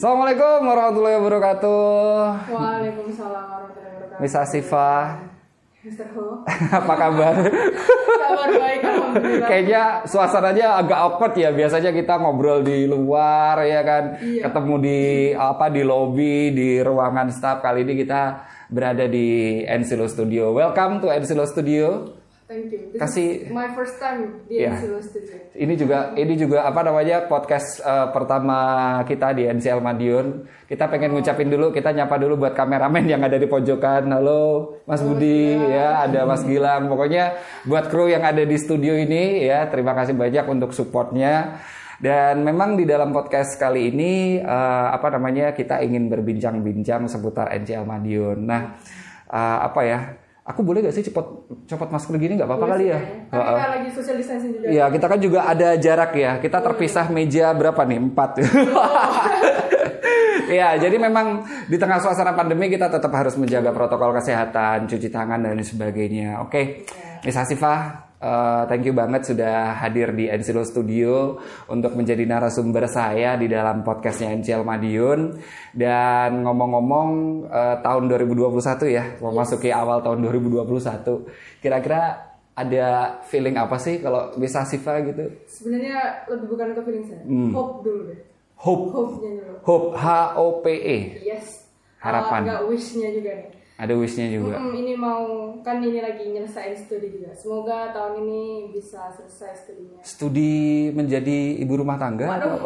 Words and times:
Assalamualaikum 0.00 0.64
warahmatullahi 0.64 1.16
wabarakatuh. 1.20 1.84
Waalaikumsalam 2.48 3.44
warahmatullahi 3.52 3.92
wabarakatuh. 4.00 4.22
Miss 4.24 4.32
Asifah, 4.32 5.28
Mr. 5.84 6.08
Ho. 6.16 6.40
apa 6.80 6.94
kabar? 6.96 7.34
Kabar 8.08 8.48
baik 8.48 8.80
alhamdulillah. 8.80 9.44
Kayaknya 9.44 9.82
suasananya 10.08 10.80
agak 10.80 10.98
awkward 11.04 11.36
ya. 11.36 11.52
Biasanya 11.52 11.92
kita 11.92 12.16
ngobrol 12.16 12.64
di 12.64 12.88
luar 12.88 13.60
ya 13.68 13.84
kan, 13.84 14.16
Iya. 14.24 14.48
ketemu 14.48 14.74
di 14.80 15.00
apa 15.36 15.68
di 15.68 15.82
lobby, 15.84 16.48
di 16.56 16.80
ruangan 16.80 17.28
staff. 17.28 17.60
Kali 17.60 17.84
ini 17.84 18.00
kita 18.00 18.48
berada 18.72 19.04
di 19.04 19.60
Ensilo 19.68 20.08
Studio. 20.08 20.56
Welcome 20.56 21.04
to 21.04 21.12
Ensilo 21.12 21.44
Studio. 21.44 22.08
Thank 22.50 22.74
you. 22.74 22.90
This 22.90 22.98
Kasih- 22.98 23.46
my 23.54 23.70
first 23.78 24.02
time 24.02 24.42
di 24.50 24.58
Iya. 24.58 24.74
NCO 24.74 24.98
Studio. 24.98 25.38
Ini 25.54 25.74
juga 25.78 25.98
ini 26.18 26.34
juga 26.34 26.66
apa 26.66 26.82
namanya 26.82 27.30
podcast 27.30 27.78
eh, 27.78 28.10
pertama 28.10 28.58
kita 29.06 29.30
di 29.38 29.46
NCL 29.46 29.78
Madiun. 29.78 30.26
Kita 30.66 30.90
pengen 30.90 31.14
ngucapin 31.14 31.46
dulu, 31.46 31.70
kita 31.70 31.94
nyapa 31.94 32.18
dulu 32.18 32.42
buat 32.42 32.58
kameramen 32.58 33.06
yang 33.06 33.22
ada 33.22 33.38
di 33.38 33.46
pojokan. 33.46 34.02
Halo 34.10 34.82
Mas 34.82 34.98
Budi 34.98 35.62
ya, 35.62 36.02
ada 36.02 36.26
Mas 36.26 36.42
Gilang. 36.42 36.90
Pokoknya 36.90 37.38
buat 37.70 37.86
kru 37.86 38.10
yang 38.10 38.26
ada 38.26 38.42
di 38.42 38.56
studio 38.58 38.98
ini 38.98 39.46
ya, 39.46 39.70
terima 39.70 39.94
kasih 39.94 40.18
banyak 40.18 40.42
untuk 40.50 40.74
supportnya. 40.74 41.62
Dan 42.02 42.42
memang 42.42 42.74
di 42.74 42.82
dalam 42.82 43.14
podcast 43.14 43.54
kali 43.62 43.94
ini 43.94 44.42
eh, 44.42 44.86
apa 44.90 45.06
namanya 45.06 45.54
kita 45.54 45.86
ingin 45.86 46.10
berbincang-bincang 46.10 47.06
seputar 47.06 47.54
NCL 47.62 47.86
Madiun. 47.86 48.42
Nah, 48.42 48.74
eh, 49.30 49.58
apa 49.70 49.82
ya? 49.86 50.00
Aku 50.40 50.64
boleh 50.64 50.80
gak 50.82 50.96
sih 50.96 51.04
copot 51.12 51.46
copot 51.68 51.88
masker 51.92 52.16
gini 52.16 52.40
nggak 52.40 52.48
apa-apa 52.48 52.66
kali 52.74 52.90
ya? 52.90 53.00
Kan 53.28 53.40
kita 53.44 53.68
lagi 53.70 53.88
social 53.92 54.16
distancing 54.18 54.52
juga. 54.56 54.66
Iya, 54.72 54.84
kita 54.88 55.06
kan 55.06 55.18
juga 55.20 55.40
ada 55.46 55.68
jarak 55.76 56.12
ya. 56.16 56.32
Kita 56.40 56.58
terpisah 56.64 57.06
meja 57.12 57.52
berapa 57.52 57.80
nih? 57.86 57.98
Empat. 58.00 58.30
Iya, 60.50 60.82
jadi 60.82 60.98
memang 60.98 61.46
di 61.70 61.78
tengah 61.78 62.02
suasana 62.02 62.34
pandemi 62.34 62.66
kita 62.66 62.90
tetap 62.90 63.14
harus 63.14 63.38
menjaga 63.38 63.70
protokol 63.70 64.10
kesehatan, 64.18 64.90
cuci 64.90 65.06
tangan 65.06 65.38
dan 65.46 65.62
sebagainya. 65.62 66.42
Oke, 66.42 66.82
Miss 67.22 67.38
Hasifah, 67.38 68.09
eh, 68.20 68.62
thank 68.68 68.84
you 68.84 68.92
banget 68.92 69.24
sudah 69.24 69.80
hadir 69.80 70.12
di 70.12 70.28
Ensilo 70.28 70.62
Studio 70.62 71.40
untuk 71.66 71.96
menjadi 71.96 72.22
narasumber 72.28 72.84
saya 72.86 73.40
di 73.40 73.48
dalam 73.48 73.80
podcastnya 73.80 74.36
Encel 74.36 74.60
Madiun. 74.62 75.40
Dan 75.72 76.44
ngomong-ngomong 76.44 77.08
eh, 77.48 77.76
tahun 77.80 78.04
2021 78.12 78.86
ya, 78.92 79.04
memasuki 79.18 79.72
awal 79.72 80.04
tahun 80.04 80.20
2021, 80.22 81.64
kira-kira 81.64 82.30
ada 82.54 83.18
feeling 83.24 83.56
apa 83.56 83.80
sih 83.80 84.04
kalau 84.04 84.36
Miss 84.36 84.52
Hasifah 84.52 85.00
gitu? 85.08 85.24
Sebenarnya 85.48 86.28
lebih 86.28 86.46
bukan 86.52 86.76
ke 86.76 86.80
feeling 86.84 87.04
saya. 87.08 87.24
Hmm. 87.24 87.52
Hope 87.56 87.80
dulu 87.80 88.02
deh. 88.12 88.20
Hope, 88.60 88.92
Hope-nya 88.92 89.30
dulu. 89.40 89.56
hope, 89.64 89.88
H 89.96 90.06
O 90.36 90.60
P 90.60 90.66
E. 90.68 90.98
Yes. 91.24 91.64
Harapan. 92.04 92.44
Uh, 92.44 92.44
enggak 92.44 92.62
wish-nya 92.68 93.08
juga 93.08 93.30
nih. 93.40 93.48
Ada 93.80 93.96
wishnya 93.96 94.28
juga. 94.28 94.60
Mm-mm, 94.60 94.76
ini 94.76 94.92
mau 94.92 95.24
kan 95.64 95.80
ini 95.80 96.04
lagi 96.04 96.28
nyelesain 96.28 96.76
studi 96.76 97.16
juga. 97.16 97.32
Semoga 97.32 97.88
tahun 97.90 98.20
ini 98.20 98.42
bisa 98.70 99.08
selesai 99.10 99.64
studinya. 99.64 100.04
Studi 100.04 100.52
menjadi 100.92 101.56
ibu 101.56 101.80
rumah 101.80 101.96
tangga. 101.96 102.28
Waduh. 102.28 102.60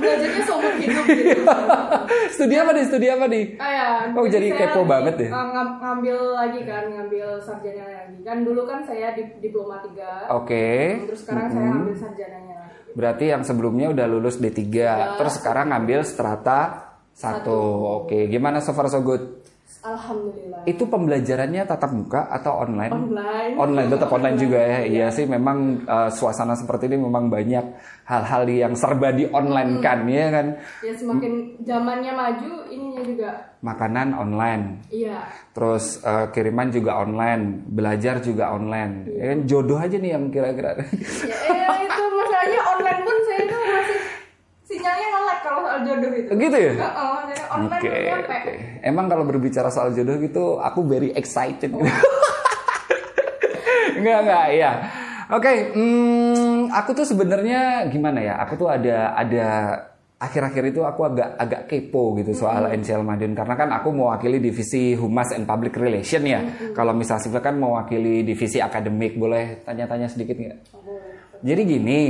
belajarnya 0.00 0.42
seumur 0.46 0.74
hidup 0.78 1.04
gitu. 1.04 1.42
studi 2.34 2.54
apa 2.54 2.70
nih? 2.72 2.84
Studi 2.86 3.06
apa 3.10 3.24
nih? 3.26 3.44
Ah, 3.58 3.70
ya, 3.70 3.86
Oh, 4.14 4.24
jadi 4.24 4.48
kepo 4.48 4.80
lagi, 4.80 4.88
banget 4.88 5.14
ya? 5.18 5.28
uh, 5.28 5.44
ngam- 5.50 5.76
ngambil 5.76 6.18
lagi 6.32 6.60
kan, 6.64 6.84
ngambil 6.88 7.28
sarjana 7.36 7.84
lagi. 7.84 8.16
Kan 8.22 8.38
dulu 8.42 8.62
kan 8.64 8.80
saya 8.80 9.12
di 9.12 9.28
diploma 9.38 9.82
3. 9.82 10.30
Oke. 10.32 10.68
Terus 11.04 11.20
sekarang 11.20 11.46
saya 11.50 11.68
ngambil 11.68 11.96
sarjananya. 11.98 12.58
Berarti 12.90 13.24
yang 13.28 13.42
sebelumnya 13.44 13.86
udah 13.90 14.06
lulus 14.06 14.36
D3, 14.36 14.62
terus 15.14 15.34
sekarang 15.36 15.70
ngambil 15.70 16.00
strata 16.02 16.89
1. 17.16 17.46
Oke, 18.04 18.28
gimana 18.30 18.62
so 18.62 18.72
far 18.72 18.86
so 18.88 19.02
good? 19.02 19.40
Alhamdulillah. 19.80 20.68
Itu 20.68 20.84
pembelajarannya 20.92 21.64
tatap 21.64 21.96
muka 21.96 22.28
atau 22.28 22.60
online? 22.68 22.92
Online. 22.92 23.52
Online 23.56 23.88
tetap 23.88 24.12
online 24.12 24.36
juga 24.36 24.60
ya. 24.60 24.80
Iya 24.84 25.06
sih 25.08 25.24
memang 25.24 25.88
uh, 25.88 26.12
suasana 26.12 26.52
seperti 26.52 26.92
ini 26.92 27.00
memang 27.00 27.32
banyak 27.32 27.64
hal-hal 28.04 28.44
yang 28.44 28.76
serba 28.76 29.08
di 29.16 29.24
online 29.32 29.80
kan 29.80 30.04
ya 30.04 30.28
kan. 30.28 30.46
Ya 30.84 30.92
semakin 30.92 31.64
zamannya 31.64 32.12
maju, 32.12 32.52
ininya 32.68 33.02
juga. 33.08 33.30
Makanan 33.64 34.12
online. 34.20 34.84
Iya. 34.92 35.24
Terus 35.56 36.04
uh, 36.04 36.28
kiriman 36.28 36.68
juga 36.68 37.00
online, 37.00 37.64
belajar 37.64 38.20
juga 38.20 38.52
online. 38.52 39.08
Ya 39.08 39.32
kan 39.32 39.38
jodoh 39.48 39.80
aja 39.80 39.96
nih 39.96 40.12
yang 40.12 40.28
kira-kira. 40.28 40.76
Ya, 40.76 41.36
eh, 41.56 41.88
itu 41.88 42.02
masalahnya 42.04 42.60
online 42.68 43.00
pun 43.00 43.16
saya 43.24 43.42
sinyalnya 44.70 45.06
nge-lag 45.10 45.38
kalau 45.42 45.60
soal 45.66 45.80
jodoh 45.82 46.12
itu. 46.14 46.30
gitu 46.30 46.56
ya? 46.56 46.72
Online 47.50 47.82
Oke, 47.82 47.88
belum 47.90 48.06
nyampe. 48.06 48.36
oke. 48.38 48.54
Emang 48.86 49.06
kalau 49.10 49.24
berbicara 49.26 49.68
soal 49.74 49.90
jodoh 49.90 50.16
gitu, 50.22 50.62
aku 50.62 50.86
very 50.86 51.10
excited. 51.18 51.74
enggak, 53.98 54.18
enggak, 54.22 54.46
ya. 54.54 54.70
Oke, 55.30 55.74
hmm, 55.74 56.70
aku 56.70 56.90
tuh 56.94 57.06
sebenarnya 57.06 57.86
gimana 57.90 58.18
ya? 58.22 58.34
Aku 58.46 58.54
tuh 58.58 58.70
ada 58.70 59.14
ada 59.14 59.46
akhir-akhir 60.20 60.76
itu 60.76 60.84
aku 60.84 61.00
agak 61.06 61.38
agak 61.40 61.62
kepo 61.64 62.12
gitu 62.20 62.36
soal 62.36 62.68
NCL 62.76 63.00
Madiun 63.00 63.32
karena 63.32 63.54
kan 63.56 63.72
aku 63.72 63.88
mewakili 63.88 64.36
divisi 64.36 64.92
Humas 64.92 65.32
and 65.32 65.46
Public 65.48 65.74
Relation 65.80 66.22
ya. 66.26 66.44
Kalau 66.76 66.92
misalnya 66.92 67.24
Siva 67.24 67.40
kan 67.40 67.56
mewakili 67.56 68.26
divisi 68.26 68.60
akademik, 68.60 69.16
boleh 69.16 69.64
tanya-tanya 69.64 70.10
sedikit 70.10 70.36
nggak? 70.36 70.58
Jadi 71.40 71.62
gini, 71.64 72.00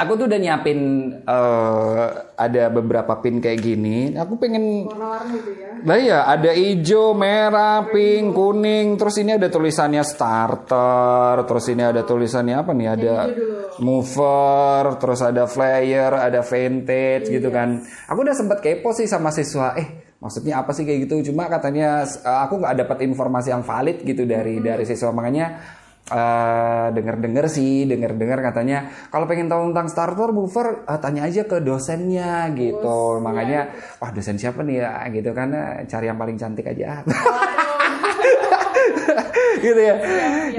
aku 0.00 0.12
tuh 0.16 0.26
udah 0.26 0.40
nyiapin 0.40 0.80
eh, 1.22 2.06
ada 2.34 2.62
beberapa 2.72 3.20
pin 3.20 3.38
kayak 3.38 3.60
gini. 3.60 4.16
Aku 4.16 4.40
pengen 4.40 4.88
Warna-warni 4.88 5.36
itu 5.36 5.52
ya. 5.60 5.68
lah 5.84 5.98
ya, 6.00 6.20
ada 6.24 6.50
hijau, 6.56 7.12
merah, 7.12 7.84
pink, 7.92 8.32
kuning. 8.32 8.96
Terus 8.96 9.20
ini 9.20 9.36
ada 9.36 9.52
tulisannya 9.52 10.00
starter. 10.00 11.44
Terus 11.44 11.64
ini 11.68 11.82
ada 11.84 12.00
tulisannya 12.00 12.56
apa 12.56 12.72
nih? 12.72 12.88
Ada 12.96 13.14
mover. 13.84 14.96
Terus 14.96 15.20
ada 15.20 15.44
flyer, 15.44 16.12
ada 16.16 16.40
vintage 16.40 17.28
gitu 17.28 17.52
kan. 17.52 17.84
Aku 18.08 18.24
udah 18.24 18.32
sempet 18.32 18.64
kepo 18.64 18.96
sih 18.96 19.04
sama 19.04 19.28
siswa. 19.28 19.76
Eh, 19.76 20.16
maksudnya 20.20 20.64
apa 20.64 20.72
sih 20.72 20.88
kayak 20.88 21.08
gitu? 21.08 21.32
Cuma 21.32 21.48
katanya 21.52 22.04
eh, 22.04 22.38
aku 22.48 22.56
nggak 22.56 22.86
dapat 22.86 23.04
informasi 23.04 23.52
yang 23.52 23.60
valid 23.60 24.00
gitu 24.00 24.24
dari 24.24 24.64
dari 24.64 24.84
siswa. 24.88 25.12
Makanya 25.12 25.78
eh 26.08 26.86
denger-denger 26.96 27.46
sih, 27.46 27.84
denger-denger 27.84 28.40
katanya 28.40 28.88
kalau 29.12 29.28
pengen 29.28 29.52
tahu 29.52 29.70
tentang 29.70 29.88
starter 29.92 30.30
mover 30.32 30.88
eh, 30.88 30.98
tanya 30.98 31.28
aja 31.28 31.44
ke 31.44 31.60
dosennya 31.60 32.48
gitu. 32.56 33.20
Makanya 33.20 33.70
wah 34.00 34.10
dosen 34.10 34.40
siapa 34.40 34.64
nih 34.64 34.80
ya 34.80 35.06
gitu 35.12 35.30
kan 35.36 35.52
eh, 35.52 35.84
cari 35.86 36.08
yang 36.08 36.18
paling 36.18 36.40
cantik 36.40 36.66
aja. 36.66 37.04
gitu 39.64 39.80
ya. 39.80 39.94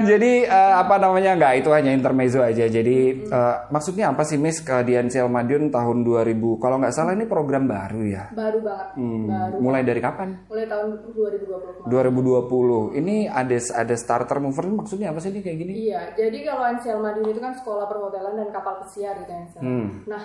Jadi 0.02 0.32
eh, 0.46 0.72
apa 0.74 0.98
namanya 0.98 1.36
nggak 1.38 1.64
itu 1.64 1.70
hanya 1.72 1.90
intermezzo 1.92 2.40
aja. 2.42 2.66
Jadi 2.66 3.26
eh, 3.26 3.56
maksudnya 3.70 4.12
apa 4.12 4.22
sih 4.26 4.36
Miss 4.36 4.62
ke 4.62 4.82
Diansel 4.86 5.26
Madiun 5.28 5.70
tahun 5.70 6.04
2000? 6.04 6.62
Kalau 6.62 6.76
nggak 6.80 6.94
salah 6.94 7.12
ini 7.14 7.26
program 7.26 7.66
baru 7.66 8.00
ya. 8.06 8.24
Baru 8.32 8.58
banget. 8.62 8.88
Hmm, 8.98 9.26
Baru. 9.28 9.56
mulai 9.60 9.82
dari 9.82 10.00
kapan? 10.00 10.28
Mulai 10.46 10.66
tahun 10.68 10.88
2020. 11.12 11.88
2020. 11.88 12.98
Ini 12.98 13.16
ada 13.28 13.56
ada 13.58 13.94
starter 13.96 14.38
mover 14.38 14.64
maksudnya 14.68 15.10
apa 15.10 15.18
sih 15.18 15.30
ini 15.34 15.40
kayak 15.40 15.58
gini? 15.58 15.72
Iya, 15.88 16.00
jadi 16.16 16.38
kalau 16.46 16.62
Ansel 16.66 16.98
Madiun 17.00 17.28
itu 17.30 17.40
kan 17.40 17.54
sekolah 17.56 17.86
perhotelan 17.88 18.34
dan 18.38 18.48
kapal 18.54 18.82
pesiar 18.84 19.18
gitu 19.22 19.32
ya. 19.32 19.44
Hmm. 19.60 20.06
Nah, 20.06 20.22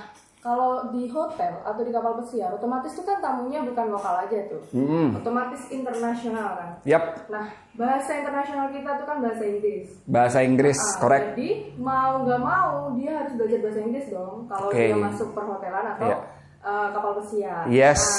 kalau 0.47 0.95
di 0.95 1.11
hotel 1.11 1.59
atau 1.59 1.81
di 1.83 1.91
kapal 1.91 2.15
pesiar, 2.15 2.55
otomatis 2.55 2.95
itu 2.95 3.03
kan 3.03 3.19
tamunya 3.19 3.67
bukan 3.67 3.91
lokal 3.91 4.15
aja 4.15 4.47
tuh. 4.47 4.63
Hmm. 4.71 5.11
Otomatis 5.11 5.67
internasional 5.67 6.55
kan. 6.55 6.69
Yap, 6.87 7.27
Nah, 7.27 7.51
bahasa 7.75 8.15
internasional 8.15 8.71
kita 8.71 8.95
tuh 8.95 9.03
kan 9.03 9.19
bahasa 9.19 9.43
Inggris. 9.43 9.91
bahasa 10.07 10.39
Inggris, 10.39 10.79
Ah, 10.79 11.03
correct. 11.03 11.35
Jadi 11.35 11.75
mau 11.75 12.23
nggak 12.23 12.39
mau 12.39 12.95
dia 12.95 13.11
harus 13.19 13.35
belajar 13.35 13.59
bahasa 13.59 13.79
Inggris 13.83 14.07
dong. 14.07 14.47
Kalau 14.47 14.67
Oke. 14.71 14.79
dia 14.79 14.95
masuk 14.95 15.35
perhotelan 15.35 15.85
atau 15.93 16.07
Iya. 16.07 16.17
eh, 16.63 16.87
kapal 16.95 17.11
pesiar. 17.19 17.63
Yes. 17.67 17.99
Nah, 17.99 18.15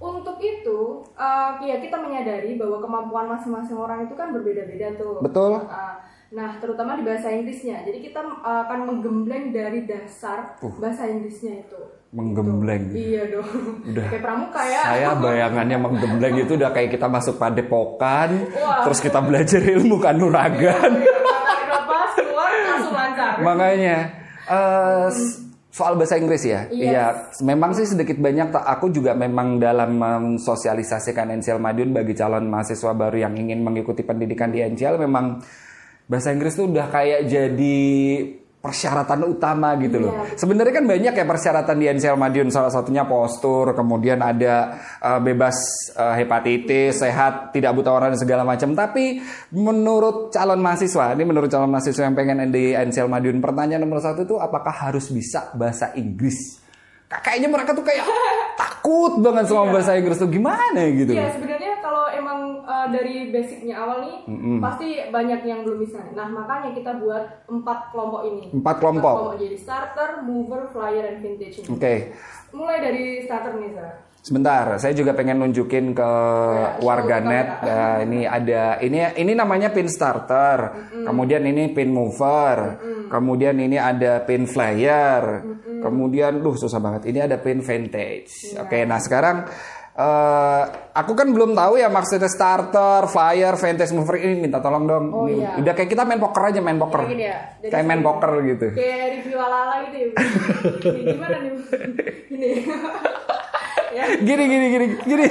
untuk 0.00 0.38
itu, 0.38 0.78
eh, 1.12 1.50
ya 1.60 1.76
kita 1.76 1.96
menyadari 1.98 2.54
bahwa 2.54 2.78
kemampuan 2.78 3.26
masing-masing 3.28 3.74
orang 3.74 4.06
itu 4.06 4.14
kan 4.14 4.30
berbeda-beda 4.30 4.94
tuh. 4.94 5.18
Betul. 5.18 5.66
Ah, 5.66 5.98
nah, 6.30 6.56
terutama 6.58 6.94
di 6.94 7.02
bahasa 7.02 7.28
Inggrisnya. 7.28 7.82
Jadi 7.82 7.98
kita 8.00 8.20
eh, 8.22 8.60
akan 8.64 8.78
menggembleng 8.86 9.50
dari 9.50 9.84
dasar 9.84 10.56
bahasa 10.78 11.06
Inggrisnya 11.06 11.62
itu. 11.62 11.78
Menggembleng. 12.10 12.90
Iya 12.90 13.22
dong. 13.30 13.46
Udah. 13.86 14.06
Kayak 14.10 14.22
pramuka 14.22 14.62
ya. 14.66 14.82
Saya 14.82 15.08
bayangannya 15.14 15.78
menggembleng 15.78 16.34
itu 16.38 16.58
udah 16.58 16.70
kayak 16.70 16.90
kita 16.90 17.06
masuk 17.06 17.38
padepokan, 17.38 18.50
Wah. 18.50 18.82
terus 18.82 18.98
kita 18.98 19.22
belajar 19.22 19.62
ilmu 19.62 19.96
kanuragan. 19.98 20.90
Keluar 22.18 22.50
langsung 22.66 22.94
lancar. 22.94 23.34
Makanya 23.40 23.96
s- 25.14 25.38
soal 25.70 25.94
bahasa 25.94 26.18
Inggris 26.18 26.42
ya. 26.42 26.66
Yes. 26.66 26.82
Iya, 26.82 27.04
memang 27.46 27.78
sih 27.78 27.86
sedikit 27.86 28.18
banyak 28.18 28.50
tak 28.50 28.66
aku 28.66 28.90
juga 28.90 29.14
memang 29.14 29.62
dalam 29.62 29.94
mensosialisasikan 29.94 31.30
NCL 31.38 31.62
Madiun 31.62 31.94
bagi 31.94 32.18
calon 32.18 32.50
mahasiswa 32.50 32.90
baru 32.90 33.22
yang 33.22 33.38
ingin 33.38 33.62
mengikuti 33.62 34.02
pendidikan 34.02 34.50
di 34.50 34.66
NCL 34.66 34.98
memang 34.98 35.38
bahasa 36.10 36.34
Inggris 36.34 36.58
tuh 36.58 36.66
udah 36.66 36.90
kayak 36.90 37.30
jadi 37.30 37.78
persyaratan 38.60 39.24
utama 39.24 39.72
gitu 39.80 39.96
loh. 39.96 40.12
Iya. 40.12 40.36
Sebenarnya 40.36 40.74
kan 40.76 40.84
banyak 40.84 41.14
ya 41.16 41.24
persyaratan 41.24 41.76
di 41.80 41.86
NCL 41.96 42.18
Madiun 42.20 42.52
salah 42.52 42.68
satunya 42.68 43.08
postur, 43.08 43.72
kemudian 43.72 44.20
ada 44.20 44.76
uh, 45.00 45.16
bebas 45.16 45.56
uh, 45.96 46.12
hepatitis, 46.12 47.00
sehat, 47.00 47.56
tidak 47.56 47.72
buta 47.72 47.88
warna 47.88 48.12
dan 48.12 48.20
segala 48.20 48.44
macam. 48.44 48.76
Tapi 48.76 49.24
menurut 49.56 50.28
calon 50.28 50.60
mahasiswa, 50.60 51.16
ini 51.16 51.24
menurut 51.24 51.48
calon 51.48 51.72
mahasiswa 51.72 52.04
yang 52.04 52.12
pengen 52.12 52.52
di 52.52 52.76
NCL 52.76 53.08
Madiun, 53.08 53.40
pertanyaan 53.40 53.80
nomor 53.80 54.04
satu 54.04 54.28
itu 54.28 54.36
apakah 54.36 54.92
harus 54.92 55.08
bisa 55.08 55.48
bahasa 55.56 55.96
Inggris? 55.96 56.60
Kayaknya 57.08 57.48
mereka 57.48 57.72
tuh 57.72 57.82
kayak 57.82 58.04
takut 58.60 59.24
banget 59.24 59.48
sama 59.48 59.72
bahasa 59.72 59.96
Inggris 59.96 60.20
tuh 60.20 60.28
gimana 60.28 60.84
gitu. 60.92 61.16
Iya 61.16 61.32
emang 61.32 61.59
uh, 62.80 62.88
dari 62.88 63.28
basicnya 63.28 63.74
awal 63.76 63.98
nih 64.08 64.16
pasti 64.60 64.88
banyak 65.12 65.40
yang 65.44 65.60
belum 65.66 65.78
bisa. 65.84 66.00
Nah 66.16 66.28
makanya 66.32 66.72
kita 66.72 66.96
buat 66.96 67.44
empat 67.48 67.92
kelompok 67.92 68.22
ini. 68.24 68.42
Empat 68.56 68.76
kelompok. 68.80 69.36
jadi 69.36 69.56
starter, 69.60 70.24
mover, 70.24 70.72
flyer, 70.72 71.04
and 71.16 71.20
vintage. 71.20 71.60
Oke. 71.68 72.16
Mulai 72.56 72.78
dari 72.80 73.04
starter 73.24 73.52
nih 73.60 73.72
Sarah. 73.76 73.96
Sebentar, 74.20 74.76
saya 74.76 74.92
juga 74.92 75.16
pengen 75.16 75.40
nunjukin 75.40 75.96
ke 75.96 76.10
show 76.76 76.84
warganet. 76.84 77.64
ke 77.64 77.64
Ya, 77.64 78.04
ini 78.04 78.28
ada 78.28 78.76
ini 78.84 79.00
ini 79.16 79.32
namanya 79.32 79.72
pin 79.72 79.88
starter. 79.88 80.92
Kemudian 80.92 81.40
ini 81.48 81.72
pin 81.72 81.88
mover. 81.88 82.76
Kemudian 83.08 83.56
ini 83.56 83.80
ada 83.80 84.20
pin 84.28 84.44
flyer. 84.44 85.40
Kemudian 85.80 86.44
duh 86.44 86.52
susah 86.52 86.84
banget. 86.84 87.08
Ini 87.08 87.32
ada 87.32 87.40
pin 87.40 87.64
vintage. 87.64 88.60
Oke, 88.60 88.84
nah 88.84 89.00
sekarang 89.00 89.48
eh 89.90 90.62
aku 90.94 91.12
kan 91.18 91.28
belum 91.34 91.52
tahu 91.58 91.82
ya 91.82 91.90
maksudnya 91.90 92.30
starter, 92.30 93.10
flyer, 93.10 93.58
vintage 93.58 93.90
mover 93.90 94.22
ini 94.22 94.46
minta 94.46 94.62
tolong 94.62 94.84
dong. 94.86 95.04
Oh, 95.10 95.26
Ini 95.26 95.42
iya. 95.42 95.50
Udah 95.58 95.72
kayak 95.74 95.90
kita 95.90 96.06
main 96.06 96.22
poker 96.22 96.42
aja 96.46 96.60
main 96.62 96.78
poker. 96.78 97.10
Ya, 97.10 97.58
jadi 97.58 97.72
Kayak 97.74 97.86
main 97.90 98.02
poker 98.06 98.30
gitu. 98.46 98.66
Kayak 98.78 99.06
review 99.18 99.38
ala-ala 99.42 99.74
gitu 99.90 99.96
ya. 99.98 100.06
Gimana 101.14 101.36
nih? 101.42 101.52
Gini. 102.30 102.50
ya. 103.98 104.04
Gini 104.22 104.44
gini 104.46 104.66
gini 104.70 104.86
gini. 105.02 105.26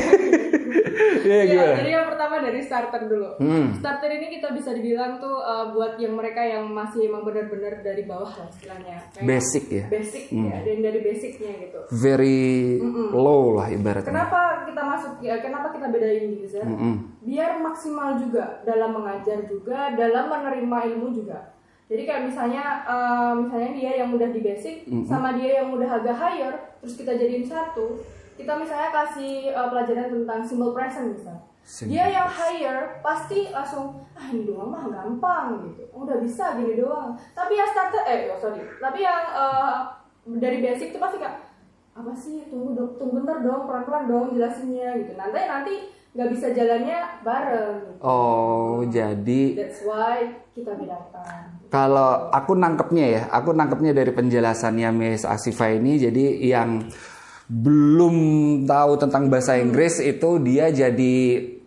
Iya 0.99 1.35
Ya, 1.39 1.43
gimana? 1.47 1.75
jadi 1.79 1.91
yang 1.95 2.07
pertama 2.11 2.35
dari 2.43 2.59
starter 2.59 3.01
dulu. 3.07 3.29
Hmm. 3.39 3.71
Starter 3.71 4.11
ini 4.11 4.27
kita 4.35 4.51
bisa 4.51 4.75
dibilang 4.75 5.15
tuh 5.17 5.39
uh, 5.39 5.71
buat 5.71 5.95
yang 5.95 6.13
mereka 6.19 6.43
yang 6.43 6.67
masih 6.67 7.07
emang 7.07 7.23
benar-benar 7.23 7.79
dari 7.79 8.03
bawah 8.03 8.27
lah 8.27 8.47
istilahnya. 8.51 8.99
Kayak 9.15 9.23
Basic 9.23 9.63
ya. 9.71 9.85
Basic 9.87 10.23
ya, 10.27 10.57
dan 10.59 10.77
dari 10.83 10.99
basicnya 10.99 11.51
gitu. 11.63 11.79
Very 11.95 12.39
low 13.15 13.55
lah 13.55 13.67
ibaratnya. 13.71 14.11
Kenapa 14.11 14.67
kita 14.67 14.81
masuk 14.83 15.13
ya? 15.23 15.35
Kenapa 15.39 15.67
kita 15.71 15.87
bedain 15.87 16.23
gitu 16.35 16.45
Zar? 16.59 16.67
Biar 17.23 17.51
maksimal 17.63 18.19
juga 18.19 18.59
dalam 18.67 18.91
mengajar 18.91 19.39
juga, 19.47 19.95
dalam 19.95 20.25
menerima 20.27 20.77
ilmu 20.95 21.15
juga. 21.15 21.55
Jadi 21.89 22.05
kayak 22.05 22.29
misalnya, 22.29 22.85
eh, 22.85 23.33
misalnya 23.33 23.71
dia 23.73 23.91
yang 24.05 24.13
udah 24.13 24.29
di 24.29 24.45
basic, 24.45 24.85
sama 25.09 25.33
dia 25.33 25.63
yang 25.63 25.73
udah 25.73 25.89
agak 25.89 26.13
higher, 26.13 26.53
terus 26.77 26.93
kita 26.93 27.17
jadiin 27.17 27.41
satu. 27.41 27.97
Kita 28.39 28.53
misalnya 28.55 28.89
kasih 28.95 29.51
eh, 29.51 29.67
pelajaran 29.67 30.07
tentang 30.15 30.39
simple 30.47 30.71
present 30.71 31.11
misal. 31.11 31.37
Simple 31.67 31.91
Dia 31.91 32.05
yang 32.07 32.27
higher 32.31 33.03
pasti 33.03 33.51
langsung 33.51 33.99
ah 34.15 34.27
ini 34.31 34.47
doang 34.47 34.71
mah 34.71 34.87
gampang 34.87 35.67
gitu. 35.67 35.83
Oh, 35.91 36.07
udah 36.07 36.23
bisa 36.23 36.55
gini 36.55 36.79
doang. 36.79 37.19
Tapi 37.35 37.53
yang 37.59 37.69
starter 37.69 38.03
eh 38.07 38.31
oh, 38.31 38.39
sorry. 38.39 38.63
Tapi 38.63 38.99
yang 39.03 39.21
eh, 39.35 39.75
dari 40.39 40.63
basic 40.63 40.95
itu 40.95 40.99
pasti 41.03 41.19
kayak 41.19 41.51
apa 41.99 42.15
sih 42.15 42.47
tunggu 42.47 42.79
dong 42.79 42.95
tunggu 42.95 43.19
bentar 43.19 43.43
dong 43.43 43.67
pelan 43.67 43.83
pelan 43.83 44.03
dong 44.07 44.31
jelasinnya 44.31 45.03
gitu 45.03 45.19
nanti 45.19 45.35
nanti 45.43 45.73
nggak 46.15 46.29
bisa 46.31 46.47
jalannya 46.55 46.99
bareng. 47.27 47.99
Oh, 47.99 48.87
jadi 48.87 49.59
that's 49.59 49.83
why 49.83 50.31
kita 50.55 50.79
bedakan 50.79 51.59
kalau 51.69 52.33
aku 52.33 52.57
nangkepnya 52.57 53.05
ya, 53.05 53.21
aku 53.29 53.53
nangkepnya 53.53 53.93
dari 53.93 54.09
penjelasannya 54.09 54.89
Miss 54.89 55.21
Asifa 55.21 55.69
ini, 55.69 56.01
jadi 56.01 56.41
yang 56.41 56.89
belum 57.49 58.15
tahu 58.69 59.01
tentang 59.01 59.33
bahasa 59.33 59.57
Inggris 59.57 59.97
itu 59.97 60.37
dia 60.45 60.69
jadi 60.69 61.17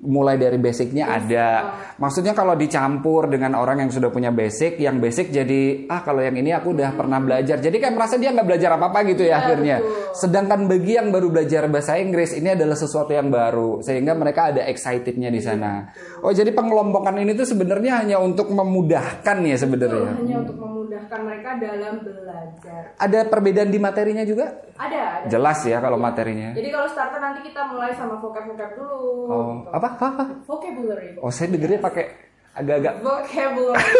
mulai 0.02 0.34
dari 0.34 0.58
basicnya 0.58 1.06
ada. 1.08 1.48
Maksudnya 1.96 2.34
kalau 2.34 2.52
dicampur 2.52 3.30
dengan 3.30 3.54
orang 3.54 3.86
yang 3.86 3.90
sudah 3.90 4.10
punya 4.10 4.34
basic, 4.34 4.76
yang 4.76 4.98
basic 4.98 5.30
jadi 5.30 5.86
ah 5.86 6.02
kalau 6.02 6.18
yang 6.18 6.34
ini 6.34 6.50
aku 6.50 6.74
udah 6.74 6.90
pernah 6.92 7.22
belajar. 7.22 7.56
Jadi 7.56 7.78
kayak 7.78 7.94
merasa 7.94 8.18
dia 8.18 8.30
nggak 8.30 8.44
belajar 8.44 8.74
apa 8.74 8.90
apa 8.90 8.98
gitu 9.06 9.22
ya 9.22 9.38
akhirnya. 9.38 9.78
betul. 9.78 10.10
Sedangkan 10.12 10.66
bagi 10.66 10.92
yang 10.94 11.08
baru 11.08 11.30
belajar 11.30 11.66
bahasa 11.66 11.96
Inggris 11.96 12.34
ini 12.34 12.50
adalah 12.50 12.74
sesuatu 12.74 13.10
yang 13.10 13.30
baru 13.30 13.78
sehingga 13.78 14.12
mereka 14.12 14.50
ada 14.50 14.66
excitednya 14.66 15.30
di 15.30 15.38
sana. 15.38 15.86
Oh 16.18 16.30
jadi 16.30 16.50
pengelompokan 16.50 17.14
ini 17.16 17.32
tuh 17.32 17.46
sebenarnya 17.46 18.02
hanya 18.02 18.18
untuk 18.18 18.50
memudahkan 18.50 19.36
ya 19.40 19.54
sebenarnya. 19.54 20.18
hanya 20.18 20.36
untuk 20.40 20.58
memudahkan 20.58 21.20
mereka 21.20 21.50
dalam 21.56 21.94
belajar 22.00 22.82
Ada 22.96 23.18
perbedaan 23.24 23.70
di 23.70 23.78
materinya 23.78 24.22
juga? 24.22 24.50
ada 24.72 25.22
ada 25.22 25.28
Jelas 25.28 25.62
ya 25.62 25.78
kalau 25.78 25.94
materinya. 25.94 26.50
jadi 26.52 26.68
kalau 26.68 26.88
starter 26.88 27.20
nanti 27.20 27.44
kita 27.44 27.70
mulai 27.70 27.92
sama 27.92 28.18
vocab 28.18 28.50
vocab 28.50 28.72
dulu 28.74 28.98
Oh, 29.22 29.44
gitu. 29.62 29.70
apa 29.70 29.88
apa? 30.00 30.24
Vocabulary. 30.46 31.18
Oh 31.20 31.32
saya 31.32 31.52
dengernya 31.52 31.80
pakai 31.82 32.04
agak-agak 32.52 32.94
vocabulary 33.00 33.92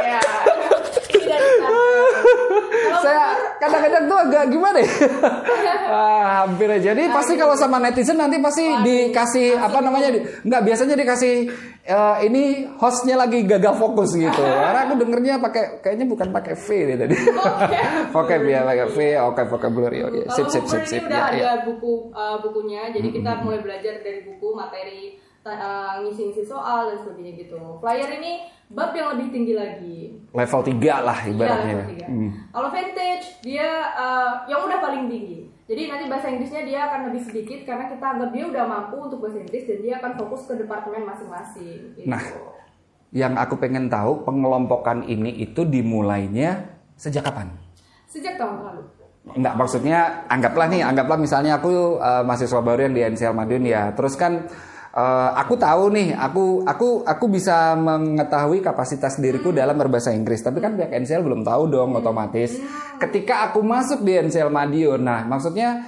ya 0.00 0.20
ini 1.12 1.24
dari 1.28 1.48
starter 1.60 2.12
Kalau 2.72 3.00
saya 3.04 3.24
kadang-kadang 3.64 4.04
tuh 4.04 4.18
agak 4.20 4.44
gimana 4.46 4.78
ya? 4.78 4.90
ah, 5.88 6.22
hampir 6.42 6.68
aja. 6.68 6.92
Jadi 6.92 7.02
pasti 7.08 7.34
kalau 7.34 7.54
sama 7.54 7.76
netizen 7.78 8.14
nanti 8.14 8.36
pasti 8.38 8.62
dikasih 8.62 9.56
apa 9.56 9.78
namanya? 9.80 10.08
di- 10.10 10.24
Nggak 10.44 10.62
biasanya 10.62 10.94
dikasih 10.94 11.34
eh, 11.84 12.16
ini 12.24 12.42
hostnya 12.76 13.16
lagi 13.16 13.42
gagal 13.42 13.74
fokus 13.74 14.12
gitu. 14.12 14.40
Karena 14.40 14.80
aku 14.84 14.94
dengernya 14.96 15.34
pakai 15.38 15.80
kayaknya 15.80 16.06
bukan 16.06 16.28
pakai 16.30 16.54
V 16.54 16.66
deh 16.86 16.96
tadi. 16.96 17.16
Oke, 18.12 18.34
ya 18.52 18.60
pakai 18.62 18.86
V. 18.88 18.96
Oke, 19.24 19.42
vocabulary. 19.48 19.98
Oke, 20.02 20.20
sip 20.30 20.46
sip 20.48 20.64
sip 20.64 20.84
sip. 20.84 21.02
udah 21.04 21.14
Ya, 21.14 21.24
ada 21.30 21.36
ya. 21.36 21.52
buku 21.64 22.10
uh, 22.10 22.36
bukunya, 22.40 22.90
jadi 22.90 23.08
kita 23.10 23.40
mulai 23.40 23.60
belajar 23.60 24.00
dari 24.00 24.22
buku 24.22 24.48
materi 24.52 25.16
uh, 25.44 26.00
ngisi-ngisi 26.02 26.42
soal 26.48 26.90
dan 26.90 26.96
sebagainya 27.04 27.32
gitu. 27.44 27.60
Flyer 27.78 28.10
ini 28.18 28.48
bab 28.72 28.96
yang 28.96 29.14
lebih 29.14 29.28
tinggi 29.30 29.54
lagi. 29.54 29.98
Level 30.32 30.60
3 30.64 30.80
lah 31.04 31.18
Iya, 31.22 31.30
ibaratnya. 31.36 32.08
Hmm. 32.08 32.30
Kalau 32.50 32.68
vintage 32.72 33.26
dia 33.44 33.68
uh, 33.94 34.48
yang 34.48 34.64
udah 34.64 34.78
paling 34.80 35.06
tinggi. 35.06 35.52
Jadi 35.64 35.88
nanti 35.88 36.04
bahasa 36.12 36.28
Inggrisnya 36.28 36.60
dia 36.68 36.92
akan 36.92 37.08
lebih 37.08 37.22
sedikit 37.24 37.64
karena 37.64 37.88
kita 37.88 38.04
anggap 38.04 38.30
dia 38.36 38.44
udah 38.52 38.64
mampu 38.68 38.96
untuk 39.00 39.24
bahasa 39.24 39.40
Inggris 39.40 39.64
dan 39.64 39.78
dia 39.80 39.94
akan 39.96 40.12
fokus 40.20 40.44
ke 40.44 40.60
departemen 40.60 41.08
masing-masing. 41.08 41.96
Gitu. 41.96 42.04
Nah, 42.04 42.20
yang 43.16 43.32
aku 43.40 43.56
pengen 43.56 43.88
tahu 43.88 44.28
pengelompokan 44.28 45.08
ini 45.08 45.40
itu 45.40 45.64
dimulainya 45.64 46.68
sejak 47.00 47.24
kapan? 47.24 47.48
Sejak 48.04 48.36
tahun 48.36 48.60
lalu. 48.60 48.82
Enggak, 49.24 49.56
maksudnya 49.56 50.28
anggaplah 50.28 50.68
nih, 50.68 50.84
anggaplah 50.84 51.16
misalnya 51.16 51.56
aku 51.56 51.96
eh, 51.96 52.22
mahasiswa 52.28 52.60
baru 52.60 52.84
yang 52.84 52.94
di 52.94 53.02
NCL 53.16 53.32
Madiun 53.32 53.64
ya. 53.64 53.88
Terus 53.96 54.20
kan 54.20 54.44
eh, 54.94 55.30
aku 55.34 55.58
tahu 55.58 55.90
nih, 55.90 56.14
aku 56.14 56.62
aku 56.62 57.02
aku 57.02 57.24
bisa 57.26 57.74
mengetahui 57.74 58.62
kapasitas 58.62 59.18
diriku 59.18 59.50
dalam 59.50 59.74
berbahasa 59.74 60.14
Inggris. 60.14 60.40
Tapi 60.40 60.62
kan 60.62 60.78
pihak 60.78 60.94
NCL 60.94 61.26
belum 61.26 61.42
tahu 61.42 61.66
dong 61.66 61.98
otomatis. 61.98 62.54
Ketika 62.94 63.50
aku 63.50 63.60
masuk 63.60 64.06
di 64.06 64.14
NCL 64.14 64.54
Madiun, 64.54 65.02
nah 65.02 65.26
maksudnya 65.26 65.82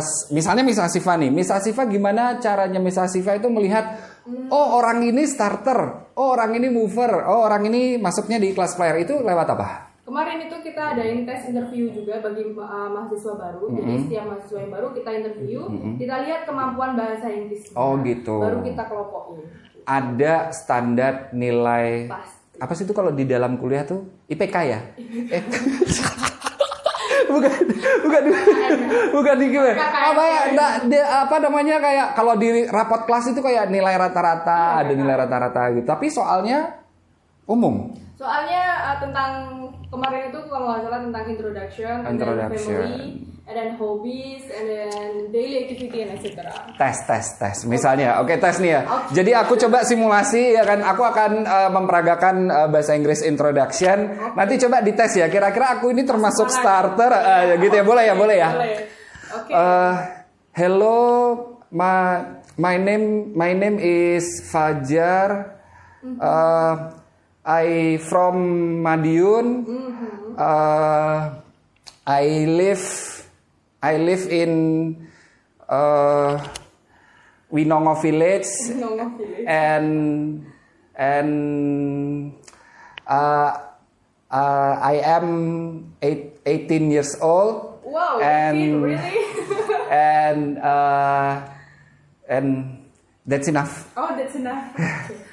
s- 0.00 0.32
misalnya 0.32 0.64
Miss 0.64 0.80
Asifa 0.80 1.14
nih, 1.20 1.28
Miss 1.28 1.52
Asifa 1.52 1.84
gimana 1.84 2.40
caranya 2.40 2.80
Miss 2.80 2.96
Asifa 2.96 3.36
itu 3.36 3.52
melihat 3.52 4.00
oh 4.48 4.80
orang 4.80 5.04
ini 5.04 5.28
starter, 5.28 6.12
oh 6.16 6.28
orang 6.32 6.56
ini 6.56 6.72
mover, 6.72 7.24
oh 7.28 7.44
orang 7.44 7.68
ini 7.68 8.00
masuknya 8.00 8.40
di 8.40 8.56
kelas 8.56 8.76
player 8.76 9.04
itu 9.04 9.20
lewat 9.20 9.48
apa? 9.52 9.87
Kemarin 10.08 10.48
itu 10.48 10.56
kita 10.64 10.96
adain 10.96 11.28
tes 11.28 11.52
interview 11.52 11.92
juga 11.92 12.24
bagi 12.24 12.56
uh, 12.56 12.88
mahasiswa 12.88 13.36
baru. 13.36 13.68
Jadi 13.76 13.92
setiap 14.08 14.24
mahasiswa 14.24 14.58
yang 14.64 14.72
baru 14.72 14.88
kita 14.96 15.10
interview, 15.12 15.58
kita 16.00 16.14
lihat 16.24 16.40
kemampuan 16.48 16.96
bahasa 16.96 17.28
Inggris. 17.28 17.68
Oh, 17.76 18.00
gitu. 18.00 18.40
Baru 18.40 18.64
kita 18.64 18.88
kelompokin. 18.88 19.44
ada 19.88 20.52
standar 20.52 21.32
nilai 21.32 22.12
Pasti. 22.12 22.60
apa 22.60 22.72
sih 22.76 22.84
itu 22.84 22.92
kalau 22.92 23.08
di 23.08 23.24
dalam 23.24 23.56
kuliah 23.56 23.88
tuh 23.88 24.04
IPK 24.28 24.56
ya? 24.68 24.80
Eh, 25.32 25.42
bukan 27.32 27.52
bukan 28.04 28.22
bukan 29.12 29.34
di 29.40 29.46
gimana? 29.48 29.80
apa 29.80 30.22
ya 30.24 30.40
nggak, 30.52 30.72
di- 30.92 31.08
apa 31.24 31.36
namanya 31.40 31.76
kayak 31.80 32.08
kalau 32.12 32.36
di 32.36 32.68
rapot 32.68 33.04
kelas 33.04 33.32
itu 33.32 33.40
kayak 33.40 33.72
nilai 33.72 33.96
rata-rata 33.96 34.84
ada 34.84 34.92
nilai 34.92 35.16
rata-rata 35.16 35.72
gitu 35.72 35.88
tapi 35.88 36.12
soalnya 36.12 36.84
umum 37.48 37.88
Soalnya 38.18 38.62
uh, 38.82 38.96
tentang 38.98 39.30
kemarin 39.94 40.34
itu 40.34 40.40
kalau 40.50 40.66
nggak 40.74 40.80
salah 40.90 41.00
tentang 41.06 41.24
introduction, 41.30 41.94
and 42.02 42.18
then 42.18 42.26
Introduction. 42.34 42.58
family, 42.66 43.06
and 43.46 43.54
then 43.54 43.70
hobbies, 43.78 44.44
and 44.50 44.66
then 44.66 45.10
daily 45.30 45.56
activity 45.62 46.02
and 46.02 46.18
etc. 46.18 46.50
tes 46.74 46.98
tes 47.06 47.26
tes. 47.38 47.56
Misalnya 47.70 48.18
oke. 48.18 48.34
tes 48.34 48.58
nih 48.58 48.74
ya. 48.74 48.80
Jadi 49.14 49.30
aku 49.38 49.54
coba 49.54 49.86
simulasi 49.86 50.58
ya 50.58 50.66
kan? 50.66 50.82
Aku 50.82 51.06
akan 51.06 51.46
eh, 51.46 51.70
memperagakan 51.70 52.36
eh, 52.50 52.66
bahasa 52.74 52.98
Inggris 52.98 53.22
introduction. 53.22 54.10
Nanti 54.34 54.58
coba 54.66 54.82
dites 54.82 55.14
ya. 55.14 55.30
Kira-kira 55.30 55.78
aku 55.78 55.94
ini 55.94 56.02
termasuk 56.02 56.50
starter 56.50 57.14
eh, 57.14 57.54
gitu 57.62 57.74
ya. 57.78 57.84
Boleh 57.86 58.02
ya 58.02 58.14
boleh 58.18 58.36
ya. 58.36 58.50
Boleh. 58.50 58.76
Oke. 59.28 59.52
Uh, 59.54 59.94
hello, 60.58 60.98
my 61.70 62.34
my 62.58 62.74
name 62.74 63.30
my 63.38 63.54
name 63.54 63.78
is 63.78 64.42
Fajar. 64.50 65.54
Uh, 66.18 66.98
I 67.48 67.96
from 68.04 68.36
Madiun. 68.84 69.64
Uh, 70.36 71.40
I 72.04 72.24
live 72.44 72.84
I 73.80 73.96
live 73.96 74.28
in 74.28 74.52
uh, 75.64 76.36
Winongo 77.48 77.96
village 78.04 78.52
Nongol 78.76 79.16
village. 79.16 79.48
and 79.48 80.44
and 80.92 81.32
uh, 83.08 83.50
uh, 84.28 84.72
I 84.84 85.00
am 85.00 85.96
eight, 86.02 86.44
18 86.44 86.90
years 86.92 87.16
old 87.22 87.80
Wow, 87.80 88.20
and 88.20 88.84
really? 88.84 89.00
and 89.90 90.58
uh, 90.60 91.48
and 92.28 92.77
that's 93.28 93.46
enough. 93.46 93.92
Oh, 93.92 94.10
that's 94.16 94.34
enough. 94.34 94.64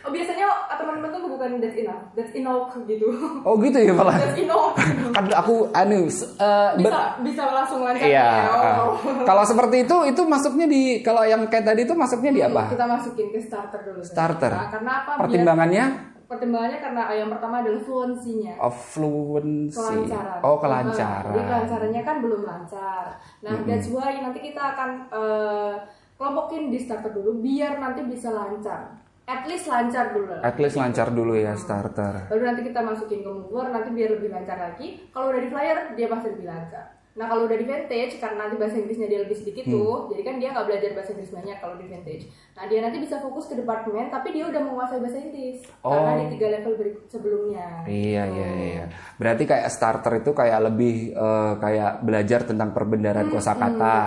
Oh, 0.06 0.14
biasanya 0.14 0.46
teman-teman 0.70 1.10
tuh 1.10 1.26
bukan 1.26 1.58
that's 1.58 1.74
enough, 1.74 1.98
that's 2.14 2.30
enough 2.38 2.70
gitu. 2.86 3.10
Oh 3.42 3.58
gitu 3.58 3.74
ya 3.74 3.90
malah. 3.90 4.14
That's 4.14 4.38
enough. 4.38 4.78
Kan 4.78 5.26
aku 5.34 5.66
anu 5.74 6.06
uh, 6.06 6.78
Bisa 6.78 7.18
bisa 7.26 7.42
langsung 7.50 7.82
lancar. 7.82 8.06
Iya. 8.06 8.22
ya. 8.22 8.46
uh, 8.46 8.78
Oh. 8.86 8.94
kalau 9.26 9.42
seperti 9.42 9.82
itu 9.82 9.98
itu 10.06 10.22
masuknya 10.22 10.70
di 10.70 11.02
kalau 11.02 11.26
yang 11.26 11.50
kayak 11.50 11.66
tadi 11.66 11.90
itu 11.90 11.98
masuknya 11.98 12.32
di 12.32 12.42
apa? 12.46 12.70
Kita 12.70 12.86
masukin 12.86 13.34
ke 13.34 13.40
starter 13.42 13.82
dulu. 13.82 14.06
Starter. 14.06 14.52
Nah, 14.54 14.70
karena 14.70 14.92
apa? 14.94 15.10
Biar- 15.10 15.22
Pertimbangannya 15.26 15.86
pertimbangannya 16.26 16.80
karena 16.82 17.02
yang 17.14 17.30
pertama 17.30 17.56
adalah 17.62 17.82
fluensinya. 17.82 18.54
of 18.58 18.76
fluency. 18.78 19.78
kelancaran. 19.78 20.40
Oh, 20.42 20.58
kelancaran. 20.58 21.34
Jadi 21.34 21.42
kelancarannya 21.46 22.02
kan 22.02 22.16
belum 22.22 22.42
lancar. 22.46 23.06
Nah, 23.42 23.54
that's 23.66 23.90
why 23.90 24.10
nanti 24.18 24.40
kita 24.42 24.62
akan 24.74 24.90
eh, 25.10 25.74
kelompokin 26.16 26.68
di 26.68 26.80
starter 26.80 27.12
dulu 27.12 27.40
biar 27.40 27.78
nanti 27.78 28.02
bisa 28.04 28.30
lancar. 28.30 29.04
At 29.26 29.50
least 29.50 29.66
lancar 29.66 30.14
dulu. 30.14 30.30
lah. 30.30 30.42
At 30.44 30.56
least 30.56 30.78
lancar 30.78 31.10
dulu 31.10 31.34
ya 31.34 31.58
starter. 31.58 32.30
Baru 32.30 32.46
nanti 32.46 32.62
kita 32.62 32.80
masukin 32.80 33.20
ke 33.20 33.30
mover 33.30 33.74
nanti 33.74 33.90
biar 33.90 34.10
lebih 34.14 34.30
lancar 34.30 34.54
lagi. 34.56 35.02
Kalau 35.10 35.34
udah 35.34 35.42
di 35.42 35.50
flyer 35.50 35.78
dia 35.94 36.06
pasti 36.06 36.30
lebih 36.30 36.46
lancar. 36.46 36.86
Nah 37.16 37.32
kalau 37.32 37.48
udah 37.48 37.56
di 37.56 37.64
vintage 37.64 38.20
karena 38.20 38.44
nanti 38.44 38.60
bahasa 38.60 38.76
Inggrisnya 38.76 39.08
dia 39.08 39.24
lebih 39.24 39.40
sedikit 39.40 39.64
tuh, 39.66 40.12
jadi 40.12 40.22
kan 40.22 40.36
dia 40.36 40.52
nggak 40.52 40.68
belajar 40.68 40.90
bahasa 40.92 41.16
Inggris 41.16 41.32
banyak 41.32 41.58
kalau 41.58 41.76
di 41.80 41.88
vintage. 41.88 42.28
Nah 42.54 42.68
dia 42.68 42.80
nanti 42.84 42.98
bisa 43.00 43.16
fokus 43.18 43.48
ke 43.48 43.56
departemen, 43.56 44.12
tapi 44.12 44.36
dia 44.36 44.44
udah 44.46 44.60
menguasai 44.60 45.00
bahasa 45.00 45.24
Inggris 45.24 45.64
karena 45.80 46.12
Oh. 46.12 46.20
di 46.20 46.26
tiga 46.36 46.48
level 46.52 46.74
berikut 46.76 47.08
sebelumnya. 47.08 47.88
Iya 47.88 48.24
iya 48.28 48.50
iya. 48.52 48.86
Berarti 49.16 49.48
kayak 49.48 49.72
starter 49.72 50.20
itu 50.20 50.36
kayak 50.36 50.60
lebih 50.68 51.16
eh, 51.16 51.54
kayak 51.56 52.04
belajar 52.04 52.40
tentang 52.44 52.76
perbendaharaan 52.76 53.32
kosakata. 53.32 53.98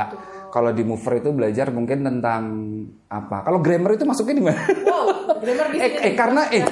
Kalau 0.48 0.70
di 0.72 0.82
mover 0.84 1.20
itu 1.20 1.30
belajar 1.32 1.68
mungkin 1.70 2.04
tentang 2.04 2.42
apa? 3.08 3.44
Kalau 3.44 3.60
grammar 3.60 3.96
itu 3.96 4.04
masuknya 4.08 4.36
di 4.36 4.44
mana? 4.44 4.60
Wow, 4.88 5.06
grammar 5.40 5.66
di 5.72 5.76
eh, 5.78 5.92
eh 6.08 6.14
karena 6.16 6.42
eh 6.48 6.64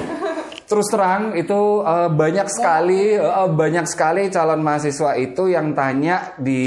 terus 0.66 0.90
terang 0.90 1.36
itu 1.38 1.84
eh, 1.84 2.10
banyak 2.10 2.48
sekali 2.50 3.14
eh, 3.14 3.48
banyak 3.52 3.86
sekali 3.86 4.32
calon 4.32 4.60
mahasiswa 4.64 5.14
itu 5.14 5.52
yang 5.52 5.76
tanya 5.76 6.34
di 6.40 6.60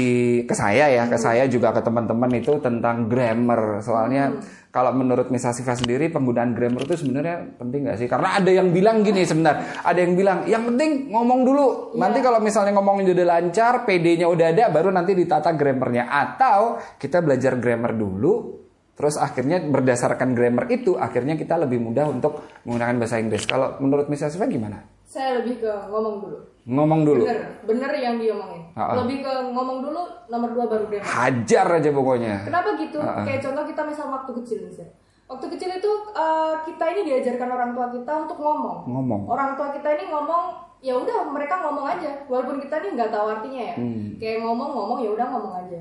ke 0.46 0.54
saya 0.56 0.88
ya, 0.88 1.04
ke 1.10 1.18
saya 1.18 1.44
juga 1.50 1.74
ke 1.74 1.82
teman-teman 1.82 2.30
itu 2.38 2.56
tentang 2.62 3.10
grammar. 3.10 3.82
Soalnya 3.84 4.40
kalau 4.70 4.94
menurut 4.94 5.34
Miss 5.34 5.42
Asifa 5.42 5.74
sendiri 5.74 6.14
penggunaan 6.14 6.54
grammar 6.54 6.86
itu 6.86 7.02
sebenarnya 7.02 7.58
penting 7.58 7.90
nggak 7.90 7.98
sih? 7.98 8.06
Karena 8.06 8.38
ada 8.38 8.50
yang 8.54 8.70
bilang 8.70 9.02
gini 9.02 9.26
sebentar, 9.26 9.82
ada 9.82 9.98
yang 9.98 10.14
bilang 10.14 10.46
yang 10.46 10.62
penting 10.62 11.10
ngomong 11.10 11.42
dulu. 11.42 11.66
Nanti 11.98 12.22
kalau 12.22 12.38
misalnya 12.38 12.78
ngomongnya 12.78 13.10
udah 13.10 13.26
lancar, 13.26 13.82
PD-nya 13.82 14.30
udah 14.30 14.46
ada, 14.54 14.64
baru 14.70 14.94
nanti 14.94 15.18
ditata 15.18 15.50
grammarnya. 15.58 16.06
Atau 16.06 16.78
kita 17.02 17.18
belajar 17.18 17.58
grammar 17.58 17.98
dulu, 17.98 18.62
Terus 19.00 19.16
akhirnya 19.16 19.64
berdasarkan 19.64 20.36
grammar 20.36 20.68
itu 20.68 20.92
akhirnya 20.92 21.32
kita 21.32 21.56
lebih 21.56 21.80
mudah 21.80 22.04
untuk 22.04 22.44
menggunakan 22.68 23.00
bahasa 23.00 23.16
Inggris. 23.16 23.48
Kalau 23.48 23.80
menurut 23.80 24.12
Miss 24.12 24.20
Asifa 24.20 24.44
gimana? 24.44 24.99
Saya 25.10 25.42
lebih 25.42 25.58
ke 25.58 25.72
ngomong 25.90 26.22
dulu. 26.22 26.38
Ngomong 26.70 27.02
dulu. 27.02 27.26
Bener, 27.26 27.66
bener 27.66 27.90
yang 27.98 28.14
dia 28.22 28.30
omongin. 28.30 28.62
Ha-ha. 28.78 28.94
Lebih 29.02 29.26
ke 29.26 29.32
ngomong 29.50 29.82
dulu, 29.82 30.06
nomor 30.30 30.54
dua 30.54 30.70
baru 30.70 30.86
grammar. 30.86 31.02
Hajar 31.02 31.66
aja 31.66 31.90
pokoknya. 31.90 32.46
Kenapa 32.46 32.78
gitu? 32.78 33.02
Kayak 33.02 33.42
contoh 33.42 33.64
kita 33.66 33.82
misal 33.90 34.06
waktu 34.06 34.30
kecil 34.38 34.58
misalnya. 34.70 34.94
Waktu 35.26 35.46
kecil 35.50 35.70
itu 35.82 35.92
eh, 36.14 36.54
kita 36.70 36.84
ini 36.94 37.00
diajarkan 37.10 37.48
orang 37.50 37.70
tua 37.74 37.90
kita 37.90 38.12
untuk 38.22 38.38
ngomong. 38.38 38.86
Ngomong. 38.86 39.20
Orang 39.26 39.58
tua 39.58 39.74
kita 39.74 39.98
ini 39.98 40.14
ngomong 40.14 40.70
ya 40.78 40.94
udah 40.94 41.26
mereka 41.28 41.58
ngomong 41.60 41.90
aja 41.90 42.24
walaupun 42.30 42.62
kita 42.62 42.78
ini 42.80 42.94
nggak 42.94 43.10
tahu 43.10 43.26
artinya 43.34 43.62
ya. 43.74 43.76
Kayak 44.22 44.46
ngomong-ngomong 44.46 45.02
ya 45.02 45.10
udah 45.10 45.26
ngomong 45.26 45.54
aja. 45.66 45.80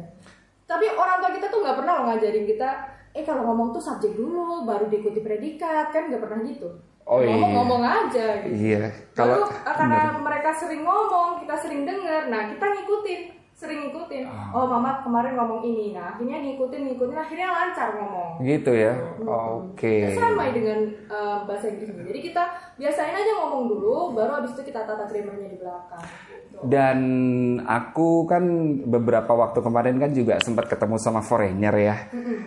Tapi 0.66 0.90
orang 0.90 1.22
tua 1.22 1.32
kita 1.38 1.46
tuh 1.54 1.62
nggak 1.62 1.78
pernah 1.78 1.94
loh 2.02 2.06
ngajarin 2.10 2.46
kita 2.50 2.70
eh 3.14 3.24
kalau 3.26 3.42
ngomong 3.50 3.74
tuh 3.74 3.82
subjek 3.82 4.14
dulu 4.14 4.64
baru 4.70 4.86
diikuti 4.86 5.20
predikat 5.26 5.90
kan 5.90 6.10
nggak 6.10 6.22
pernah 6.22 6.40
gitu. 6.46 6.70
Oh, 7.10 7.26
iya. 7.26 7.34
ngomong-ngomong 7.34 7.82
aja 7.82 8.46
gitu. 8.46 8.54
Iya. 8.54 8.86
Kalau 9.18 9.50
Kalau 9.50 9.66
karena 9.66 10.14
mereka 10.22 10.54
sering 10.54 10.86
ngomong, 10.86 11.42
kita 11.42 11.58
sering 11.58 11.82
dengar, 11.82 12.30
nah 12.30 12.46
kita 12.46 12.62
ngikutin, 12.62 13.22
sering 13.60 13.92
ngikutin. 13.92 14.24
Ah. 14.24 14.56
Oh 14.56 14.66
mama 14.72 15.04
kemarin 15.04 15.36
ngomong 15.36 15.68
ini, 15.68 15.92
nah 15.92 16.16
akhirnya 16.16 16.40
ngikutin, 16.40 16.82
ngikutin, 16.88 17.18
akhirnya 17.20 17.48
lancar 17.52 17.92
ngomong. 18.00 18.40
gitu 18.40 18.72
ya. 18.72 18.96
Oke. 19.20 20.16
Sama 20.16 20.48
dengan 20.56 20.80
eh, 20.88 21.38
bahasa 21.44 21.68
Inggris. 21.68 21.92
Jadi 21.92 22.20
kita 22.24 22.44
biasain 22.80 23.12
aja 23.12 23.34
ngomong 23.44 23.68
dulu, 23.68 24.16
baru 24.16 24.40
habis 24.40 24.56
itu 24.56 24.72
kita 24.72 24.88
tata 24.88 25.04
grammarnya 25.12 25.52
di 25.52 25.60
belakang. 25.60 26.08
Gitu. 26.32 26.58
Dan 26.72 27.00
aku 27.68 28.24
kan 28.24 28.44
beberapa 28.88 29.36
waktu 29.36 29.60
kemarin 29.60 30.00
kan 30.00 30.16
juga 30.16 30.40
sempat 30.40 30.72
ketemu 30.72 30.96
sama 30.96 31.20
foreigner 31.20 31.76
ya. 31.76 31.96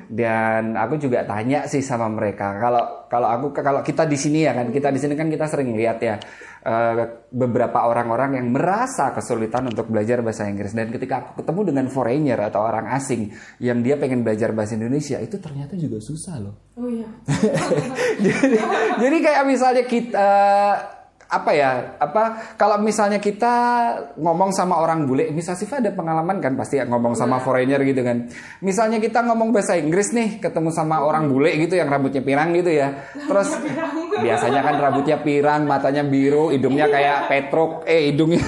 Dan 0.09 0.81
aku 0.81 0.97
juga 0.97 1.29
tanya 1.29 1.69
sih 1.69 1.85
sama 1.85 2.09
mereka. 2.09 2.57
Kalau 2.57 3.05
kalau 3.13 3.29
aku 3.29 3.47
kalau 3.53 3.85
kita 3.85 4.09
di 4.09 4.17
sini 4.17 4.49
ya 4.49 4.57
kan, 4.57 4.73
kita 4.73 4.89
di 4.89 4.97
sini 4.97 5.13
kan 5.13 5.29
kita 5.29 5.45
sering 5.45 5.77
lihat 5.77 6.01
ya 6.01 6.17
eh, 6.63 7.05
beberapa 7.29 7.85
orang-orang 7.85 8.39
yang 8.39 8.49
merasa 8.55 9.11
kesulitan 9.13 9.69
untuk 9.69 9.91
belajar 9.91 10.23
bahasa 10.23 10.47
Inggris. 10.47 10.73
Dan 10.73 10.95
ketika 10.95 11.23
aku 11.23 11.43
ketemu 11.43 11.61
dengan 11.75 11.87
foreigner 11.91 12.39
atau 12.39 12.63
orang 12.63 12.89
asing 12.95 13.35
yang 13.59 13.83
dia 13.83 13.99
pengen 13.99 14.23
belajar 14.23 14.55
bahasa 14.55 14.79
Indonesia, 14.79 15.19
itu 15.19 15.37
ternyata 15.43 15.75
juga 15.77 15.99
susah 15.99 16.39
loh 16.39 16.73
Oh 16.73 16.89
iya. 16.89 17.05
jadi, 18.25 18.57
jadi 18.97 19.17
kayak 19.21 19.45
misalnya 19.45 19.85
kita 19.85 20.31
apa 21.33 21.51
ya 21.57 21.97
apa 21.97 22.53
kalau 22.61 22.77
misalnya 22.77 23.17
kita 23.17 23.55
ngomong 24.21 24.53
sama 24.53 24.77
orang 24.77 25.09
bule 25.09 25.33
misal 25.33 25.57
Siva 25.57 25.81
ada 25.81 25.89
pengalaman 25.89 26.45
kan 26.45 26.53
pasti 26.53 26.77
ya 26.77 26.85
ngomong 26.85 27.17
sama 27.17 27.41
foreigner 27.41 27.81
gitu 27.89 28.05
kan? 28.05 28.29
Misalnya 28.61 29.01
kita 29.01 29.25
ngomong 29.25 29.49
bahasa 29.49 29.81
Inggris 29.81 30.13
nih 30.13 30.45
ketemu 30.45 30.69
sama 30.69 31.01
orang 31.01 31.33
bule 31.33 31.57
gitu 31.57 31.81
yang 31.81 31.89
rambutnya 31.89 32.21
pirang 32.21 32.53
gitu 32.53 32.69
ya. 32.69 33.09
Terus 33.17 33.49
biasanya 34.21 34.61
kan 34.61 34.75
rambutnya 34.77 35.17
pirang 35.25 35.65
matanya 35.65 36.05
biru 36.05 36.53
hidungnya 36.53 36.93
kayak 36.93 37.33
petruk 37.33 37.89
eh 37.89 38.13
hidungnya 38.13 38.45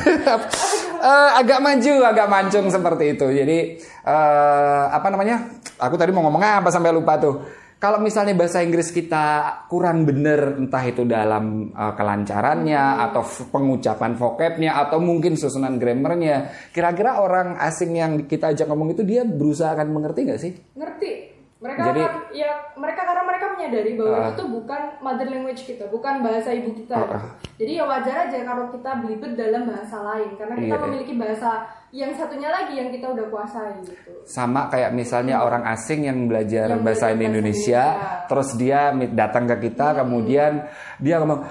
eh, 1.09 1.31
agak 1.41 1.65
maju 1.65 1.95
agak 2.05 2.29
mancung 2.29 2.69
seperti 2.69 3.17
itu. 3.17 3.27
Jadi 3.33 3.59
eh, 4.05 4.85
apa 4.93 5.09
namanya? 5.09 5.57
Aku 5.81 5.97
tadi 5.97 6.13
mau 6.13 6.21
ngomong 6.29 6.45
apa 6.45 6.69
sampai 6.69 6.93
lupa 6.93 7.17
tuh 7.17 7.64
kalau 7.85 8.01
misalnya 8.01 8.33
bahasa 8.33 8.65
Inggris 8.65 8.89
kita 8.89 9.45
kurang 9.69 10.09
bener 10.09 10.57
entah 10.57 10.81
itu 10.89 11.05
dalam 11.05 11.69
uh, 11.69 11.93
kelancarannya 11.93 12.81
atau 13.05 13.21
f- 13.21 13.53
pengucapan 13.53 14.17
vocabnya 14.17 14.81
atau 14.81 15.05
mungkin 15.05 15.37
susunan 15.37 15.77
grammarnya 15.77 16.49
kira-kira 16.73 17.21
orang 17.21 17.61
asing 17.61 17.93
yang 17.93 18.25
kita 18.25 18.57
ajak 18.57 18.73
ngomong 18.73 18.97
itu 18.97 19.05
dia 19.05 19.29
berusaha 19.29 19.77
akan 19.77 19.93
mengerti 19.93 20.21
nggak 20.25 20.41
sih 20.41 20.53
Ngerti. 20.73 21.13
Mereka 21.61 21.81
Jadi- 21.81 22.05
akan, 22.09 22.24
ya 22.35 22.75
mereka 22.75 23.07
karena 23.07 23.23
mereka 23.23 23.47
menyadari 23.55 23.95
bahwa 23.95 24.17
itu 24.27 24.33
tuh 24.43 24.49
bukan 24.51 24.81
mother 24.99 25.29
language 25.31 25.63
kita, 25.63 25.87
bukan 25.89 26.21
bahasa 26.21 26.51
ibu 26.51 26.75
kita. 26.75 26.99
gitu. 26.99 27.17
Jadi 27.63 27.73
ya 27.79 27.85
wajar 27.87 28.17
aja 28.27 28.39
kalau 28.43 28.75
kita 28.75 28.91
belibet 29.01 29.33
dalam 29.39 29.63
bahasa 29.71 29.97
lain 30.03 30.35
karena 30.35 30.55
kita 30.59 30.75
iya. 30.75 30.83
memiliki 30.83 31.15
bahasa 31.15 31.51
yang 31.95 32.11
satunya 32.19 32.51
lagi 32.51 32.75
yang 32.75 32.91
kita 32.91 33.07
udah 33.07 33.31
kuasai 33.31 33.79
gitu. 33.87 34.11
sama 34.27 34.67
kayak 34.67 34.91
misalnya 34.91 35.47
orang 35.47 35.63
asing 35.71 36.03
yang 36.11 36.27
belajar 36.27 36.67
Yang 36.75 36.83
bahasa 36.83 37.15
Indonesia 37.15 37.31
Indonesia. 37.39 38.27
terus 38.27 38.49
dia 38.59 38.91
datang 39.15 39.47
ke 39.47 39.71
kita 39.71 40.03
kemudian 40.03 40.67
dia 40.99 41.23
ngomong 41.23 41.47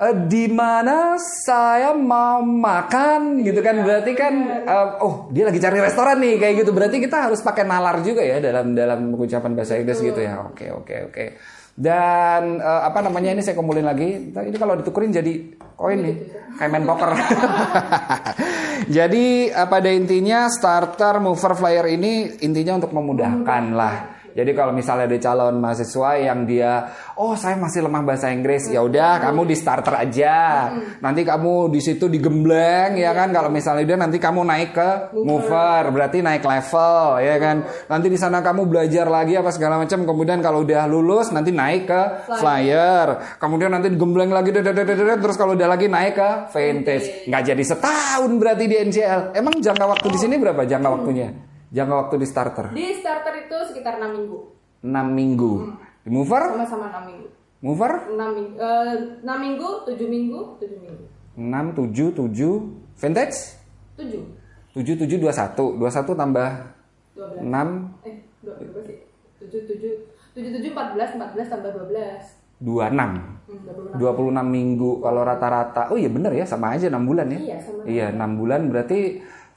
"Eh, 0.00 0.14
di 0.32 0.48
mana 0.48 1.20
saya 1.20 1.92
mau 1.92 2.40
makan 2.40 3.44
gitu 3.44 3.60
kan? 3.60 3.84
Berarti 3.84 4.16
kan 4.16 4.34
eh, 4.64 4.88
oh 5.04 5.28
dia 5.28 5.44
lagi 5.44 5.60
cari 5.60 5.76
restoran 5.76 6.16
nih 6.24 6.40
kayak 6.40 6.54
gitu. 6.64 6.72
Berarti 6.72 7.04
kita 7.04 7.28
harus 7.28 7.44
pakai 7.44 7.68
nalar 7.68 8.00
juga 8.00 8.24
ya 8.24 8.40
dalam 8.40 8.72
dalam 8.72 9.12
pengucapan 9.12 9.52
bahasa 9.52 9.76
Inggris 9.76 10.00
gitu 10.00 10.16
ya? 10.24 10.40
Oke 10.48 10.72
oke 10.72 11.12
oke. 11.12 11.24
Dan 11.76 12.64
eh, 12.64 12.82
apa 12.88 13.04
namanya 13.04 13.36
ini 13.36 13.44
saya 13.44 13.52
kumpulin 13.52 13.84
lagi. 13.84 14.32
Ntar 14.32 14.48
ini 14.48 14.56
kalau 14.56 14.80
ditukerin 14.80 15.12
jadi 15.12 15.32
koin 15.76 16.00
nih 16.00 16.16
kayak 16.56 16.70
main 16.72 16.88
poker. 16.88 17.10
Jadi 18.88 19.52
pada 19.52 19.92
intinya 19.92 20.48
starter 20.48 21.20
mover 21.20 21.52
flyer 21.52 21.84
ini 21.92 22.40
intinya 22.40 22.80
untuk 22.80 22.96
memudahkan 22.96 23.64
lah 23.76 24.19
Jadi 24.30 24.50
kalau 24.54 24.70
misalnya 24.70 25.10
ada 25.10 25.18
calon 25.18 25.58
mahasiswa 25.58 26.10
yang 26.22 26.46
dia, 26.46 26.88
oh 27.18 27.34
saya 27.34 27.58
masih 27.58 27.84
lemah 27.86 28.02
bahasa 28.06 28.30
Inggris, 28.30 28.70
ya 28.70 28.80
udah 28.80 29.18
kamu 29.18 29.50
di 29.50 29.56
starter 29.58 29.94
aja. 29.98 30.70
Nanti 31.02 31.26
kamu 31.26 31.68
di 31.68 31.80
situ 31.82 32.06
digembleng 32.06 32.94
ya 32.96 33.10
kan. 33.10 33.34
Kalau 33.34 33.50
misalnya 33.50 33.84
dia 33.84 33.98
nanti 33.98 34.22
kamu 34.22 34.46
naik 34.46 34.70
ke 34.72 34.90
mover, 35.20 35.90
berarti 35.90 36.22
naik 36.22 36.46
level 36.46 37.20
ya 37.20 37.36
kan. 37.42 37.56
Nanti 37.90 38.06
di 38.06 38.18
sana 38.18 38.38
kamu 38.40 38.70
belajar 38.70 39.06
lagi 39.10 39.34
apa 39.34 39.50
segala 39.50 39.82
macam. 39.82 40.06
Kemudian 40.06 40.38
kalau 40.40 40.62
udah 40.62 40.86
lulus 40.86 41.34
nanti 41.34 41.50
naik 41.50 41.90
ke 41.90 42.02
flyer. 42.38 43.38
Kemudian 43.38 43.74
nanti 43.74 43.90
digembleng 43.90 44.30
lagi, 44.30 44.54
terus 44.54 45.36
kalau 45.36 45.58
udah 45.58 45.68
lagi 45.68 45.90
naik 45.90 46.14
ke 46.14 46.30
vintage. 46.54 47.26
Nggak 47.26 47.42
jadi 47.54 47.62
setahun 47.66 48.30
berarti 48.38 48.64
di 48.70 48.76
NCL. 48.78 49.34
Emang 49.34 49.58
jangka 49.58 49.84
waktu 49.84 50.06
di 50.14 50.18
sini 50.18 50.34
berapa 50.38 50.62
jangka 50.64 50.88
waktunya? 50.90 51.28
Jangka 51.70 51.94
waktu 51.96 52.14
di 52.18 52.26
starter? 52.26 52.66
Di 52.74 52.98
starter 52.98 53.46
itu 53.46 53.56
sekitar 53.70 54.02
6 54.02 54.10
minggu. 54.10 54.38
6 54.82 54.90
minggu. 55.14 55.52
Di 56.02 56.10
mover? 56.10 56.42
Sama-sama 56.50 56.90
6 56.90 57.06
minggu. 57.06 57.28
Mover? 57.62 57.92
6 58.10 58.18
minggu, 58.34 58.54
eh, 58.58 58.94
6 59.22 59.36
minggu, 59.38 59.68
7 59.86 60.06
minggu, 60.08 60.40
7 60.58 60.76
minggu. 60.82 61.04
6, 61.38 61.66
7, 61.70 62.10
7. 62.10 62.50
Vintage? 62.98 63.36
7. 63.94 64.18
7, 64.74 64.94
7, 64.98 65.16
21. 65.22 65.78
21 65.78 66.12
tambah 66.18 66.48
12. 67.14 67.38
6, 67.38 67.68
Eh, 68.02 68.16
2 68.42 68.50
berapa 68.58 68.80
sih? 68.82 68.98
7 69.38 69.60
7 69.62 69.90
7 70.34 70.50
7 70.58 70.74
14 70.74 71.14
14 71.14 71.46
tambah 71.46 71.70
12. 71.70 72.22
26. 72.60 73.14
Hmm, 73.46 73.62
26. 73.94 73.96
26 73.96 74.44
minggu 74.44 74.90
kalau 75.00 75.22
rata-rata. 75.24 75.88
Oh 75.88 75.96
iya 75.96 76.10
bener 76.10 76.34
ya, 76.34 76.44
sama 76.44 76.74
aja 76.74 76.90
6 76.90 77.06
bulan 77.06 77.30
ya. 77.30 77.38
Iya, 77.40 77.56
sama. 77.62 77.80
Iya, 77.86 78.06
6 78.12 78.30
bulan 78.36 78.60
berarti 78.68 79.00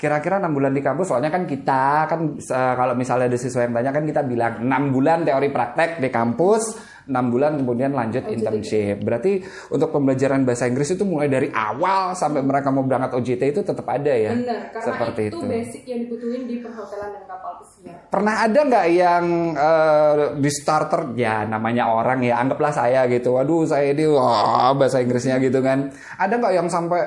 kira-kira 0.04 0.44
6 0.44 0.52
bulan 0.52 0.76
di 0.76 0.84
kampus 0.84 1.08
soalnya 1.08 1.32
kan 1.32 1.48
kita 1.48 2.12
kan 2.12 2.36
eh, 2.36 2.74
kalau 2.76 2.94
misalnya 3.00 3.32
ada 3.32 3.40
siswa 3.40 3.64
yang 3.64 3.72
tanya 3.72 3.92
kan 3.96 4.04
kita 4.04 4.22
bilang 4.28 4.60
6 4.60 4.92
bulan 4.92 5.24
teori 5.24 5.48
praktek 5.48 6.04
di 6.04 6.12
kampus 6.12 6.92
6 7.04 7.12
bulan 7.34 7.60
kemudian 7.60 7.92
lanjut 7.92 8.24
internship. 8.32 9.04
Berarti 9.04 9.44
untuk 9.72 9.92
pembelajaran 9.92 10.48
bahasa 10.48 10.72
Inggris 10.72 10.96
itu 10.96 11.04
mulai 11.04 11.28
dari 11.28 11.52
awal 11.52 12.16
sampai 12.16 12.40
mereka 12.40 12.72
mau 12.72 12.88
berangkat 12.88 13.20
OJT 13.20 13.42
itu 13.52 13.62
tetap 13.64 13.84
ada 13.92 14.14
ya? 14.16 14.32
Benar, 14.32 14.72
karena 14.72 14.88
seperti 14.88 15.22
itu, 15.28 15.38
itu. 15.40 15.48
basic 15.48 15.84
yang 15.84 16.00
dibutuhin 16.08 16.44
di 16.48 16.56
perhotelan 16.64 17.10
dan 17.20 17.24
kapal 17.28 17.60
pesiar. 17.60 18.08
pernah 18.08 18.36
ada 18.48 18.60
nggak 18.64 18.88
yang 18.88 19.26
eh, 19.52 20.16
di 20.40 20.52
starter 20.52 21.02
ya 21.20 21.44
namanya 21.44 21.92
orang 21.92 22.24
ya 22.24 22.40
anggaplah 22.40 22.72
saya 22.72 23.04
gitu 23.12 23.36
waduh 23.36 23.68
saya 23.68 23.92
ini 23.92 24.08
wah 24.08 24.72
bahasa 24.72 25.04
Inggrisnya 25.04 25.44
gitu 25.44 25.60
kan. 25.60 25.92
Ada 26.16 26.40
nggak 26.40 26.54
yang 26.56 26.68
sampai 26.72 27.04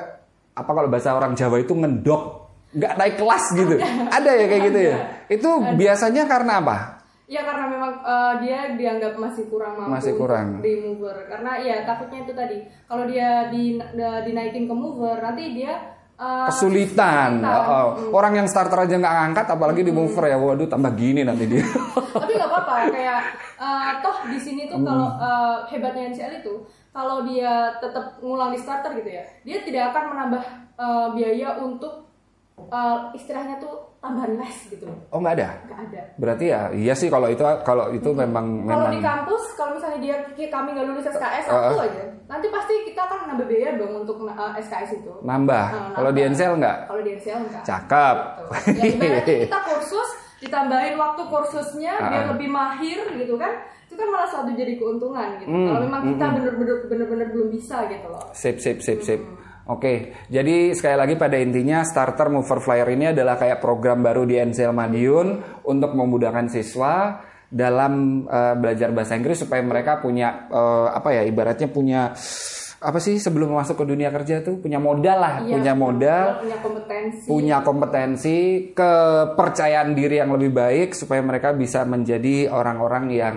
apa 0.57 0.71
kalau 0.73 0.89
bahasa 0.89 1.13
orang 1.13 1.33
Jawa 1.33 1.57
itu 1.61 1.73
ngendok 1.73 2.46
nggak 2.75 2.93
naik 2.99 3.15
kelas 3.15 3.45
gitu. 3.55 3.75
Ada. 4.11 4.31
Ya 4.35 4.45
kayak 4.47 4.63
gitu 4.67 4.79
ya? 4.79 4.95
Itu 5.27 5.49
biasanya 5.75 6.23
karena 6.27 6.59
apa? 6.59 6.77
Ya 7.27 7.43
karena 7.43 7.67
memang 7.67 7.91
eh, 8.07 8.33
dia 8.47 8.59
dianggap 8.79 9.19
masih 9.19 9.51
kurang 9.51 9.75
mampu 9.75 9.91
Masih 9.99 10.13
kurang. 10.15 10.63
di 10.63 10.79
mover. 10.79 11.27
Karena 11.27 11.59
ya 11.59 11.83
takutnya 11.83 12.23
itu 12.23 12.31
tadi. 12.31 12.57
Kalau 12.87 13.03
dia 13.03 13.51
di, 13.51 13.75
da- 13.75 14.23
dinaikin 14.23 14.63
ke 14.63 14.71
mover 14.71 15.19
nanti 15.19 15.51
dia 15.51 15.75
eh, 16.15 16.47
kesulitan. 16.47 17.43
kesulitan. 17.43 17.51
Oh, 17.51 17.67
oh. 17.67 17.87
orang 18.15 18.39
yang 18.39 18.47
starter 18.47 18.79
aja 18.79 18.95
nggak 18.95 19.15
ngangkat 19.19 19.45
apalagi 19.51 19.83
di 19.83 19.91
mover 19.91 20.23
ya. 20.23 20.39
Waduh 20.39 20.71
tambah 20.71 20.95
gini 20.95 21.27
nanti 21.27 21.51
dia. 21.51 21.67
Tapi 22.15 22.31
nggak 22.31 22.47
apa-apa. 22.47 22.95
Kayak 22.95 23.19
eh, 23.59 23.91
toh 23.99 24.17
di 24.31 24.39
sini 24.39 24.71
tuh 24.71 24.79
kalau 24.87 25.07
eh, 25.19 25.57
hebatnya 25.75 26.15
NCL 26.15 26.33
itu 26.39 26.63
kalau 26.95 27.27
dia 27.27 27.75
tetap 27.77 28.23
ngulang 28.23 28.55
di 28.55 28.59
starter 28.63 28.89
gitu 28.97 29.05
ya, 29.05 29.21
dia 29.43 29.57
tidak 29.67 29.91
akan 29.91 30.03
menambah 30.15 30.43
eh, 30.79 31.07
biaya 31.11 31.59
untuk 31.59 32.06
eh, 32.59 32.97
istilahnya 33.13 33.55
tuh 33.57 33.73
tambahan 33.97 34.33
les 34.35 34.57
gitu. 34.67 34.85
oh 34.87 35.17
nggak 35.17 35.35
ada 35.35 35.49
Nggak 35.63 35.79
ada. 35.83 36.01
berarti 36.15 36.45
ya 36.47 36.61
iya 36.71 36.93
sih 36.93 37.07
kalau 37.07 37.27
itu 37.27 37.41
kalau 37.61 37.89
itu 37.89 38.09
memang 38.09 38.45
Kalau 38.61 38.87
memang 38.87 38.93
di 38.93 38.99
kampus, 38.99 39.43
kalau 39.53 39.71
misalnya 39.73 39.99
dia 39.99 40.15
kami 40.47 40.69
nggak 40.71 40.85
lulus 40.85 41.05
SKS 41.07 41.45
Uh, 41.45 41.53
satu 41.67 41.81
aja, 41.83 42.03
nanti 42.27 42.47
pasti 42.47 42.73
kita 42.83 43.01
akan 43.03 43.17
nambah 43.27 43.45
biaya 43.45 43.69
dong 43.75 43.93
untuk 43.99 44.17
uh, 44.21 44.53
SKS 44.55 44.91
itu. 44.95 45.11
nambah 45.21 45.65
Nah, 45.67 45.93
kalau 45.93 46.09
di. 46.11 46.21
NCL 46.23 46.53
nggak 46.57 46.77
Kalau 46.85 47.01
di 47.01 47.11
NCL 47.13 47.39
enggak. 47.41 47.63
cakep 47.63 48.17
Gitu. 48.17 48.43
Ya 48.73 48.83
ibaratnya 48.87 49.35
kita 49.43 49.59
kursus 49.63 50.09
ditambahin 50.37 50.95
waktu 50.95 51.21
kursusnya 51.25 51.93
biar 51.99 52.23
Ah. 52.23 52.29
lebih 52.31 52.49
mahir 52.49 52.99
gitu 53.15 53.35
kan. 53.35 53.53
Itu 53.87 53.95
kan 53.95 54.07
malah 54.07 54.27
suatu 54.27 54.51
jadi 54.51 54.75
keuntungan 54.75 55.39
gitu. 55.39 55.47
Hmm, 55.47 55.65
Kalau 55.65 55.79
memang 55.81 56.01
kita 56.05 56.25
bener-bener 56.31 56.75
bener-bener 56.85 57.27
belum 57.31 57.47
bisa 57.49 57.87
gitu 57.87 58.07
loh. 58.07 58.21
Sip, 58.31 58.57
sip, 58.57 58.77
sip, 58.77 58.99
sip. 58.99 59.21
Oke, 59.67 60.15
jadi 60.31 60.71
sekali 60.71 60.95
lagi 60.95 61.15
pada 61.19 61.35
intinya 61.35 61.83
starter 61.83 62.31
mover 62.31 62.63
flyer 62.63 62.87
ini 62.87 63.11
adalah 63.11 63.35
kayak 63.35 63.59
program 63.59 63.99
baru 63.99 64.23
di 64.23 64.39
NCL 64.39 64.71
Madiun 64.71 65.27
untuk 65.67 65.91
memudahkan 65.91 66.47
siswa 66.47 67.19
dalam 67.47 68.23
eh, 68.27 68.55
belajar 68.55 68.95
bahasa 68.95 69.19
Inggris 69.19 69.43
supaya 69.43 69.59
mereka 69.59 69.99
punya 69.99 70.47
eh, 70.47 70.87
apa 70.91 71.11
ya 71.11 71.27
ibaratnya 71.27 71.67
punya 71.67 72.15
apa 72.77 73.01
sih 73.01 73.17
sebelum 73.17 73.57
masuk 73.57 73.81
ke 73.81 73.85
dunia 73.89 74.13
kerja 74.13 74.45
tuh 74.45 74.61
punya 74.61 74.77
modal 74.77 75.17
lah, 75.17 75.35
Iya, 75.41 75.57
punya 75.57 75.73
modal, 75.73 76.25
punya 76.45 76.57
kompetensi. 76.61 77.25
punya 77.25 77.57
kompetensi, 77.65 78.37
kepercayaan 78.71 79.97
diri 79.97 80.21
yang 80.21 80.29
lebih 80.31 80.53
baik 80.53 80.93
supaya 80.93 81.19
mereka 81.19 81.57
bisa 81.57 81.83
menjadi 81.83 82.47
orang-orang 82.53 83.05
yang 83.09 83.35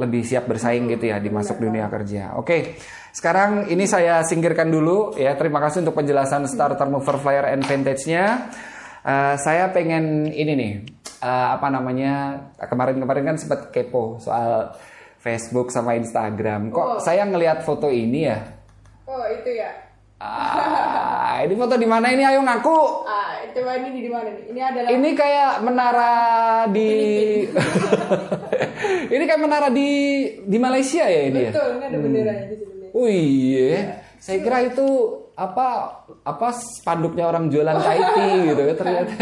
lebih 0.00 0.24
siap 0.24 0.48
bersaing 0.48 0.88
gitu 0.88 1.12
ya 1.12 1.20
di 1.20 1.28
masuk 1.28 1.60
dunia 1.60 1.86
kerja. 1.92 2.34
Oke, 2.40 2.80
sekarang 3.12 3.68
ini 3.68 3.84
saya 3.84 4.24
singkirkan 4.24 4.72
dulu 4.72 5.12
ya. 5.20 5.36
Terima 5.36 5.60
kasih 5.60 5.84
untuk 5.84 6.00
penjelasan 6.00 6.48
starter 6.48 6.88
mover 6.88 7.20
flyer 7.20 7.52
and 7.52 7.62
vintage-nya. 7.68 8.48
Eh, 9.04 9.34
saya 9.36 9.68
pengen 9.72 10.28
ini 10.32 10.52
nih 10.56 10.72
eh, 11.20 11.48
apa 11.56 11.68
namanya 11.68 12.48
kemarin-kemarin 12.60 13.32
kan 13.32 13.36
sempat 13.36 13.68
kepo 13.68 14.16
soal 14.16 14.72
Facebook 15.20 15.68
sama 15.68 15.96
Instagram. 16.00 16.72
Kok 16.72 17.04
saya 17.04 17.28
ngelihat 17.28 17.60
foto 17.60 17.92
ini 17.92 18.24
ya? 18.24 18.40
Oh, 19.04 19.24
itu 19.28 19.52
ya. 19.52 19.89
Ah, 20.20 21.40
ini 21.42 21.56
foto 21.56 21.80
di 21.80 21.88
mana 21.88 22.12
ini? 22.12 22.20
Ayo 22.20 22.44
ngaku. 22.44 22.76
Ah, 23.08 23.40
coba 23.50 23.72
ini 23.80 23.88
di 23.98 24.10
mana 24.12 24.28
nih? 24.28 24.44
Ini 24.52 24.60
adalah 24.60 24.88
Ini 24.92 25.08
kayak 25.16 25.52
menara 25.64 26.12
di 26.68 26.90
Ini 29.16 29.22
kayak 29.24 29.40
menara 29.40 29.68
di 29.72 29.90
di 30.38 30.58
Malaysia 30.60 31.02
ya 31.02 31.22
ini 31.24 31.40
ya. 31.40 31.50
betul, 31.50 31.68
ini 31.72 31.84
ada 31.84 31.98
benderanya 31.98 32.44
di 32.46 32.56
sini. 32.58 32.86
Oh 32.92 33.08
iya. 33.08 34.04
Saya 34.20 34.44
kira 34.44 34.60
itu 34.62 34.86
apa 35.32 35.68
apa 36.20 36.48
spanduknya 36.52 37.24
orang 37.24 37.48
jualan 37.48 37.80
kaiti 37.88 38.28
gitu 38.46 38.60
ya 38.60 38.74
ternyata. 38.76 39.12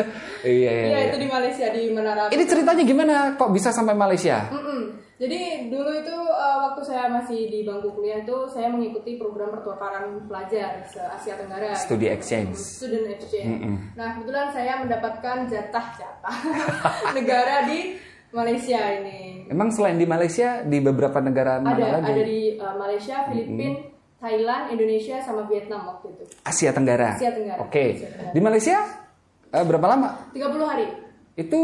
Iya, 0.43 0.51
iya, 0.51 0.71
Iya, 0.75 0.89
iya. 0.91 0.99
itu 1.07 1.17
di 1.17 1.29
Malaysia 1.31 1.67
di 1.71 1.83
Menara 1.95 2.27
Ini 2.27 2.43
ceritanya 2.43 2.83
gimana 2.83 3.15
kok 3.35 3.55
bisa 3.55 3.71
sampai 3.71 3.95
Malaysia? 3.95 4.51
Mm-mm. 4.51 4.99
Jadi 5.19 5.67
dulu 5.67 5.91
itu 5.99 6.15
uh, 6.15 6.59
waktu 6.71 6.87
saya 6.87 7.11
masih 7.11 7.51
di 7.51 7.67
bangku 7.67 7.91
kuliah 7.91 8.23
itu 8.23 8.47
saya 8.47 8.71
mengikuti 8.71 9.19
program 9.19 9.51
pertukaran 9.51 10.31
pelajar 10.31 10.87
se 10.87 11.03
Asia 11.03 11.35
Tenggara. 11.35 11.75
Studi 11.75 12.07
exchange. 12.07 12.55
Student 12.55 13.19
exchange. 13.19 13.67
Nah 13.99 14.15
kebetulan 14.15 14.55
saya 14.55 14.79
mendapatkan 14.79 15.51
jatah-jatah 15.51 16.37
negara 17.19 17.67
di 17.67 17.99
Malaysia 18.31 18.79
ini. 18.95 19.51
Emang 19.51 19.75
selain 19.75 19.99
di 19.99 20.07
Malaysia 20.07 20.63
di 20.63 20.79
beberapa 20.79 21.19
negara 21.19 21.59
mana 21.59 21.75
Ada 21.75 21.87
lagi? 21.99 22.13
ada 22.15 22.23
di 22.23 22.41
uh, 22.55 22.75
Malaysia, 22.79 23.17
Filipina, 23.27 23.81
Thailand, 24.23 24.63
Indonesia 24.71 25.17
sama 25.25 25.51
Vietnam 25.51 25.83
waktu 25.99 26.15
itu. 26.15 26.25
Asia 26.47 26.71
Tenggara. 26.71 27.19
Asia 27.19 27.35
Tenggara. 27.35 27.59
Oke. 27.59 28.07
Tenggara. 28.07 28.31
Di 28.31 28.41
Malaysia 28.45 28.77
eh, 29.51 29.65
berapa 29.67 29.87
lama? 29.91 30.31
30 30.31 30.63
hari. 30.63 30.87
Itu 31.35 31.61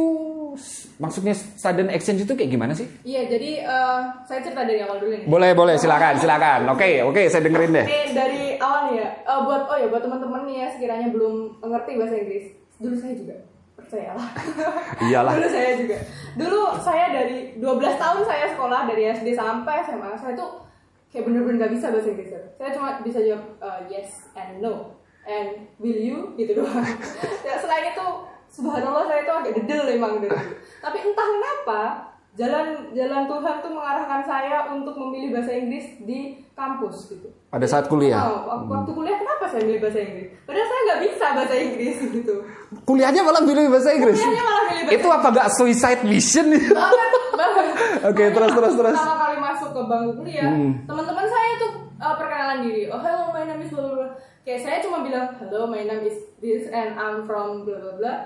maksudnya 1.03 1.35
sudden 1.35 1.91
exchange 1.91 2.23
itu 2.23 2.35
kayak 2.39 2.51
gimana 2.55 2.73
sih? 2.73 2.87
Iya 3.03 3.27
jadi 3.27 3.67
uh, 3.67 4.01
saya 4.27 4.41
cerita 4.43 4.63
dari 4.63 4.81
awal 4.83 5.03
dulu 5.03 5.15
nih. 5.15 5.27
Boleh, 5.27 5.51
boleh, 5.53 5.75
silakan, 5.75 6.15
silakan. 6.19 6.71
Oke, 6.71 7.03
oke, 7.03 7.23
saya 7.27 7.43
dengerin 7.43 7.75
deh. 7.75 7.87
Ini 7.87 8.15
dari 8.15 8.43
awal 8.63 8.81
nih 8.91 8.97
ya, 9.03 9.09
eh, 9.27 9.41
buat 9.43 9.63
oh 9.67 9.77
ya 9.79 9.87
buat 9.91 10.03
teman-teman 10.07 10.43
nih 10.47 10.57
ya 10.63 10.67
sekiranya 10.71 11.09
belum 11.11 11.35
mengerti 11.59 11.93
bahasa 11.99 12.15
Inggris, 12.19 12.45
dulu 12.79 12.95
saya 12.95 13.15
juga 13.19 13.37
percayalah. 13.75 14.29
Iyalah. 15.11 15.33
dulu 15.35 15.49
saya 15.51 15.71
juga. 15.79 15.97
Dulu 16.35 16.61
saya 16.83 17.05
dari 17.11 17.37
12 17.59 18.03
tahun 18.03 18.21
saya 18.27 18.47
sekolah 18.55 18.81
dari 18.87 19.03
SD 19.11 19.29
sampai 19.35 19.83
SMA 19.87 20.11
saya 20.19 20.35
tuh 20.39 20.63
kayak 21.11 21.31
bener-bener 21.31 21.67
gak 21.67 21.73
bisa 21.75 21.91
bahasa 21.91 22.09
Inggris. 22.11 22.31
Saya 22.31 22.71
cuma 22.75 22.99
bisa 23.03 23.19
jawab 23.19 23.43
eh, 23.59 23.81
yes 23.91 24.11
and 24.39 24.63
no 24.63 24.95
and 25.25 25.67
will 25.81 25.97
you 25.97 26.33
gitu 26.39 26.63
doang. 26.63 26.87
ya 27.47 27.55
selain 27.59 27.91
itu 27.91 28.07
subhanallah 28.55 29.05
saya 29.05 29.21
tuh 29.23 29.35
agak 29.37 29.53
dedel 29.59 29.85
emang 29.91 30.23
dari 30.23 30.31
dulu. 30.31 30.55
Tapi 30.79 30.97
entah 31.03 31.27
kenapa 31.29 31.81
jalan 32.35 32.67
jalan 32.91 33.23
Tuhan 33.27 33.55
tuh 33.61 33.71
mengarahkan 33.71 34.23
saya 34.23 34.57
untuk 34.69 34.95
memilih 34.97 35.35
bahasa 35.35 35.53
Inggris 35.53 35.87
di 36.01 36.19
kampus 36.53 37.07
gitu. 37.09 37.31
Pada 37.51 37.67
saat 37.67 37.87
kuliah. 37.87 38.19
Oh, 38.21 38.47
waktu, 38.49 38.67
waktu 38.71 38.91
kuliah 38.93 39.17
kenapa 39.17 39.45
saya 39.47 39.63
milih 39.63 39.81
bahasa 39.83 39.99
Inggris? 40.01 40.29
Padahal 40.43 40.67
saya 40.67 40.81
nggak 40.81 41.01
bisa 41.03 41.27
bahasa 41.31 41.55
Inggris 41.57 41.97
gitu. 42.11 42.35
Kuliahnya 42.83 43.21
malah 43.23 43.43
pilih 43.43 43.65
bahasa 43.71 43.91
Inggris. 43.91 44.17
Kuliahnya 44.19 44.43
malah 44.43 44.65
milih 44.67 44.83
bahasa 44.83 44.97
Itu 44.99 45.09
apa 45.11 45.29
gak 45.31 45.49
suicide 45.55 46.03
mission? 46.03 46.47
banget 46.55 47.11
banget. 47.35 47.67
Oke, 48.11 48.25
terus, 48.31 48.51
terus, 48.53 48.75
terus. 48.77 48.95
Pertama 48.95 49.17
kali 49.17 49.37
masuk 49.41 49.71
ke 49.71 49.81
bangku 49.85 50.13
kuliah, 50.19 50.47
Hmm. 50.51 50.73
teman-teman 50.85 51.27
saya 51.27 51.51
tuh 51.59 51.71
uh, 51.97 52.15
perkenalan 52.19 52.59
diri. 52.63 52.83
Oh, 52.91 52.99
hello, 52.99 53.31
my 53.31 53.43
name 53.43 53.63
is 53.63 53.71
blah 53.71 53.83
blah 53.83 53.95
blah. 53.97 54.11
Kayak 54.45 54.61
saya 54.61 54.77
cuma 54.83 55.01
bilang, 55.01 55.27
hello, 55.41 55.65
my 55.65 55.81
name 55.81 56.05
is 56.05 56.19
this 56.39 56.69
and 56.69 56.95
I'm 56.95 57.25
from 57.25 57.65
blah 57.65 57.79
blah 57.79 57.97
blah. 57.97 58.19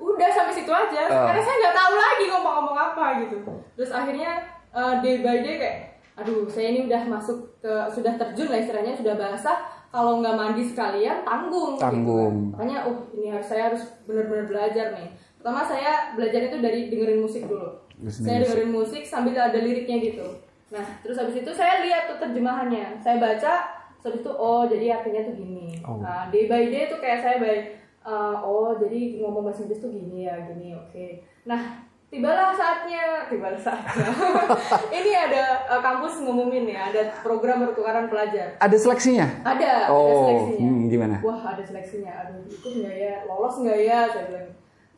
Udah 0.00 0.30
sampai 0.32 0.54
situ 0.56 0.72
aja. 0.72 1.00
Oh. 1.12 1.28
karena 1.28 1.42
saya 1.44 1.56
nggak 1.60 1.76
tahu 1.76 1.94
lagi 1.94 2.24
ngomong-ngomong 2.32 2.76
apa 2.76 3.04
gitu. 3.22 3.36
Terus 3.76 3.90
akhirnya 3.92 4.30
uh, 4.72 4.98
day 5.04 5.20
by 5.20 5.44
day 5.44 5.56
kayak 5.60 5.78
aduh 6.16 6.44
saya 6.48 6.76
ini 6.76 6.84
udah 6.84 7.02
masuk 7.08 7.38
ke 7.60 7.72
sudah 7.92 8.12
terjun 8.16 8.48
lah 8.48 8.58
istilahnya 8.58 8.96
sudah 8.96 9.14
basah. 9.14 9.58
Kalau 9.90 10.22
nggak 10.22 10.38
mandi 10.38 10.62
sekalian 10.64 11.26
tanggung. 11.26 11.76
Gitu. 11.76 11.82
Tanggung. 11.82 12.34
makanya 12.54 12.86
oh 12.86 12.96
ini 13.12 13.34
harus 13.34 13.46
saya 13.46 13.74
harus 13.74 13.82
benar-benar 14.06 14.46
belajar 14.48 14.86
nih. 14.96 15.08
Pertama 15.36 15.60
saya 15.66 16.14
belajar 16.14 16.40
itu 16.46 16.56
dari 16.62 16.80
dengerin 16.88 17.20
musik 17.20 17.42
dulu. 17.44 17.68
Listening 18.00 18.26
saya 18.26 18.38
dengerin 18.46 18.70
musik 18.70 19.02
sambil 19.04 19.36
ada 19.36 19.58
liriknya 19.58 19.98
gitu. 20.00 20.26
Nah 20.70 20.84
terus 21.02 21.18
habis 21.18 21.42
itu 21.42 21.50
saya 21.50 21.82
lihat 21.82 22.06
tuh 22.06 22.22
terjemahannya. 22.22 23.02
Saya 23.02 23.18
baca 23.18 23.52
terus 23.98 24.04
habis 24.14 24.22
itu 24.22 24.32
oh 24.32 24.62
jadi 24.64 25.02
artinya 25.02 25.26
tuh 25.26 25.34
gini. 25.36 25.68
Oh. 25.84 25.98
nah 25.98 26.28
day 26.30 26.46
by 26.46 26.70
day 26.70 26.86
tuh 26.86 27.00
kayak 27.02 27.20
saya 27.24 27.36
baik 27.42 27.80
uh, 28.02 28.36
oh 28.38 28.72
jadi 28.74 28.98
ngomong 29.18 29.44
bahasa 29.44 29.62
Inggris 29.62 29.78
tuh 29.78 29.88
gini 29.88 30.24
ya 30.24 30.36
gini 30.44 30.72
oke. 30.72 31.06
Nah 31.44 31.60
tibalah 32.06 32.50
saatnya 32.50 33.22
tibalah 33.26 33.54
saatnya. 33.56 34.10
Ini 34.98 35.12
ada 35.22 35.42
uh, 35.68 35.78
kampus 35.78 36.18
ngumumin 36.20 36.66
ya 36.66 36.90
ada 36.90 37.06
program 37.20 37.62
pertukaran 37.62 38.06
pelajar. 38.06 38.58
Ada 38.58 38.76
seleksinya? 38.76 39.26
ada 39.42 39.86
ada 39.86 39.94
Oh, 39.94 40.26
seleksinya. 40.26 40.66
hmm, 40.66 40.82
gimana? 40.88 41.16
wah 41.20 41.40
ada 41.46 41.62
seleksinya. 41.62 42.10
Aduh 42.20 42.42
ikut 42.46 42.72
nggak 42.76 42.96
ya? 42.96 43.14
Lolos 43.24 43.56
nggak 43.58 43.80
ya? 43.80 43.98
Saya 44.06 44.24
bilang. 44.26 44.48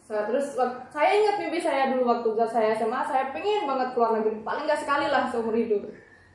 Sa- 0.03 0.25
terus 0.25 0.57
saya 0.89 1.11
ingat 1.13 1.37
mimpi 1.39 1.59
saya 1.59 1.93
dulu 1.93 2.03
waktu 2.05 2.29
saya 2.45 2.73
SMA 2.73 3.01
saya 3.03 3.29
pengen 3.31 3.67
banget 3.67 3.93
keluar 3.93 4.17
negeri. 4.17 4.41
Paling 4.41 4.65
nggak 4.65 4.81
sekali 4.81 5.07
lah 5.07 5.29
seumur 5.29 5.53
hidup. 5.53 5.85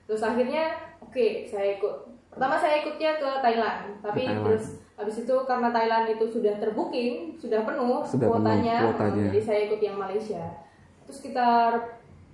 Terus 0.05 0.21
akhirnya 0.21 0.71
oke 0.99 1.25
saya 1.43 1.73
ikut. 1.73 1.95
Pertama 2.29 2.53
saya 2.55 2.79
ikutnya 2.79 3.17
ke 3.17 3.29
Thailand. 3.41 3.97
Tapi 3.99 4.21
Thailand. 4.23 4.45
terus 4.45 4.65
habis 4.97 5.15
itu 5.21 5.35
karena 5.45 5.69
Thailand 5.69 6.09
itu 6.09 6.25
sudah 6.25 6.57
terbooking 6.57 7.37
sudah 7.37 7.61
penuh 7.61 8.01
Sudah 8.01 8.27
penuh 8.27 8.41
kuotanya, 8.41 8.77
kuotanya. 8.91 9.23
jadi 9.29 9.39
saya 9.45 9.59
ikut 9.69 9.79
yang 9.79 9.97
Malaysia 10.01 10.43
terus 11.05 11.21
sekitar 11.21 11.69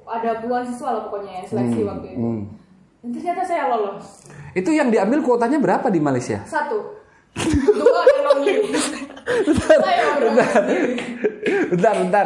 ada 0.04 0.32
puluhan 0.39 0.63
siswa 0.65 0.89
lah 0.95 1.02
pokoknya 1.08 1.43
yang 1.43 1.47
seleksi 1.47 1.82
waktu 1.84 2.08
itu 2.15 2.23
hmm. 2.23 2.43
dan 3.04 3.10
ternyata 3.12 3.41
saya 3.43 3.63
lolos 3.67 4.06
Itu 4.56 4.69
yang 4.71 4.88
diambil 4.88 5.19
kuotanya 5.19 5.60
berapa 5.60 5.88
di 5.91 5.99
Malaysia? 5.99 6.39
satu 6.47 7.04
dua 7.73 8.02
saya 9.73 10.21
udah 10.21 10.49
bentar, 11.73 11.93
bentar. 11.97 12.26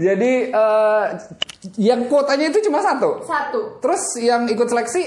Jadi 0.00 0.32
eh, 0.48 1.04
yang 1.76 2.08
kuotanya 2.08 2.48
itu 2.48 2.64
cuma 2.64 2.80
satu. 2.80 3.20
satu 3.20 3.60
Terus 3.84 4.02
yang 4.22 4.48
ikut 4.48 4.64
seleksi 4.64 5.02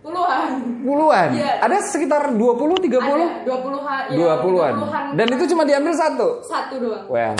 puluhan 0.00 0.50
puluhan. 0.80 1.28
Iya. 1.32 1.52
Ada 1.60 1.76
sekitar 1.86 2.32
20 2.32 2.40
30 2.80 2.88
ada 2.88 3.26
dua 3.44 3.56
puluhan 3.60 4.02
ya, 4.08 4.34
20-an. 4.40 4.74
Dan 5.12 5.26
itu 5.30 5.44
cuma 5.46 5.62
diambil 5.62 5.92
satu. 5.92 6.40
satu 6.42 6.74
doang 6.76 7.04
Well, 7.06 7.36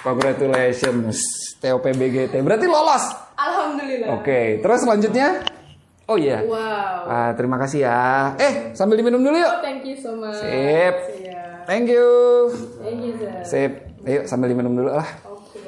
congratulations 0.00 1.18
TOPBGT. 1.58 2.38
Berarti 2.38 2.64
lolos. 2.64 3.04
alhamdulillah 3.34 4.14
Oke, 4.14 4.58
terus 4.58 4.78
selanjutnya 4.80 5.42
Oh 6.04 6.14
iya. 6.14 6.44
wow 6.44 7.02
Ah, 7.04 7.30
terima 7.32 7.56
kasih 7.56 7.82
ya. 7.82 8.36
Eh, 8.36 8.70
sambil 8.72 8.94
diminum 8.94 9.18
dulu 9.18 9.34
yuk. 9.34 9.48
oh, 9.48 9.58
thank 9.58 9.82
you 9.82 9.96
so 9.96 10.14
much 10.14 10.36
Sip. 10.36 10.94
Iya. 11.18 11.64
Thank 11.64 11.88
you. 11.88 12.08
thank 12.78 13.00
you 13.00 13.12
sir 13.16 13.32
Sip. 13.42 13.72
Ayo 14.04 14.20
sambil 14.24 14.48
diminum 14.48 14.70
dulu 14.70 14.92
lah. 14.92 15.08
oke 15.24 15.64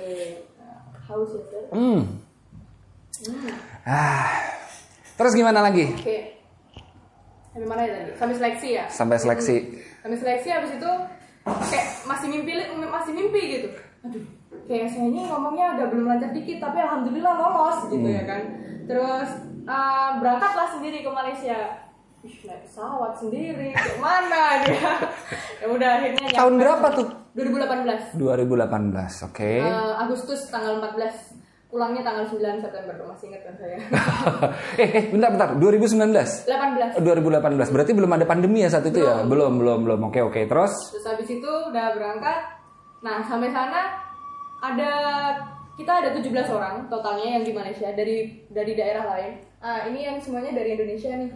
Nah, 0.61 0.79
haus 1.09 1.33
ya 1.33 1.41
sir 1.43 1.63
Hmm. 1.73 2.01
Ah. 3.83 4.29
Terus 5.17 5.33
gimana 5.33 5.59
lagi? 5.61 5.89
oke 5.89 6.36
sampai 7.57 7.69
mana 7.73 7.83
ya 7.83 7.93
tadi 7.97 8.11
sampai 8.15 8.35
seleksi 8.37 8.69
ya 8.69 8.85
Sampai 8.93 9.17
seleksi. 9.17 9.57
sampai 10.05 10.19
seleksi 10.21 10.49
habis 10.53 10.71
itu 10.77 10.91
kayak 11.47 11.87
masih 12.05 12.29
mimpi 12.29 12.53
masih 12.85 13.13
mimpi 13.17 13.43
gitu 13.57 13.69
aduh 14.05 14.25
kayak 14.69 14.93
saya 14.93 15.09
ini 15.09 15.21
ngomongnya 15.25 15.67
agak 15.73 15.87
belum 15.89 16.05
lancar 16.05 16.31
dikit 16.31 16.59
tapi 16.61 16.79
alhamdulillah 16.79 17.33
lolos 17.33 17.79
gitu 17.89 18.05
ya 18.05 18.23
kan 18.23 18.43
terus 18.85 19.29
uh, 19.65 20.11
berangkatlah 20.21 20.69
sendiri 20.71 21.01
ke 21.01 21.09
Malaysia 21.09 21.59
Ih, 22.21 22.37
naik 22.43 22.67
pesawat 22.67 23.13
sendiri 23.17 23.71
mana 23.97 24.67
dia 24.67 24.93
ya 25.63 25.67
udah 25.71 25.91
akhirnya. 26.03 26.27
Tahun 26.35 26.55
berapa 26.59 26.87
tuh? 26.93 27.07
2018 27.39 28.19
2018. 28.19 29.29
Oke. 29.31 29.53
Uh, 29.63 29.95
Agustus 30.03 30.51
tanggal 30.51 30.83
14 30.83 31.07
pulangnya 31.67 32.03
tanggal 32.07 32.25
9 32.31 32.63
September 32.63 32.95
masih 33.11 33.27
ingat 33.35 33.43
kan 33.43 33.55
saya 33.59 33.77
eh, 34.83 34.89
eh, 34.89 35.05
bentar, 35.11 35.31
bentar. 35.35 35.49
2019. 35.59 36.47
18 36.47 36.99
Oh, 36.99 37.03
2018. 37.03 37.75
Berarti 37.75 37.93
belum 37.93 38.11
ada 38.15 38.25
pandemi 38.25 38.63
ya 38.63 38.71
saat 38.71 38.87
itu 38.87 39.03
ya? 39.03 39.27
Belum, 39.27 39.59
belum, 39.59 39.83
belum. 39.83 40.01
Oke, 40.09 40.23
oke. 40.23 40.47
Terus 40.47 40.73
Terus 40.95 41.07
habis 41.11 41.27
itu 41.27 41.51
udah 41.51 41.87
berangkat. 41.99 42.39
Nah, 43.03 43.19
sampai 43.27 43.51
sana 43.51 43.99
ada 44.63 44.91
kita 45.77 45.93
ada 45.93 46.09
17 46.15 46.33
orang 46.49 46.89
totalnya 46.89 47.37
yang 47.37 47.45
di 47.45 47.53
Malaysia 47.53 47.91
dari 47.93 48.47
dari 48.49 48.73
daerah 48.73 49.05
lain. 49.13 49.33
Ah, 49.61 49.85
ini 49.91 50.07
yang 50.07 50.17
semuanya 50.23 50.55
dari 50.55 50.79
Indonesia 50.79 51.13
nih. 51.13 51.31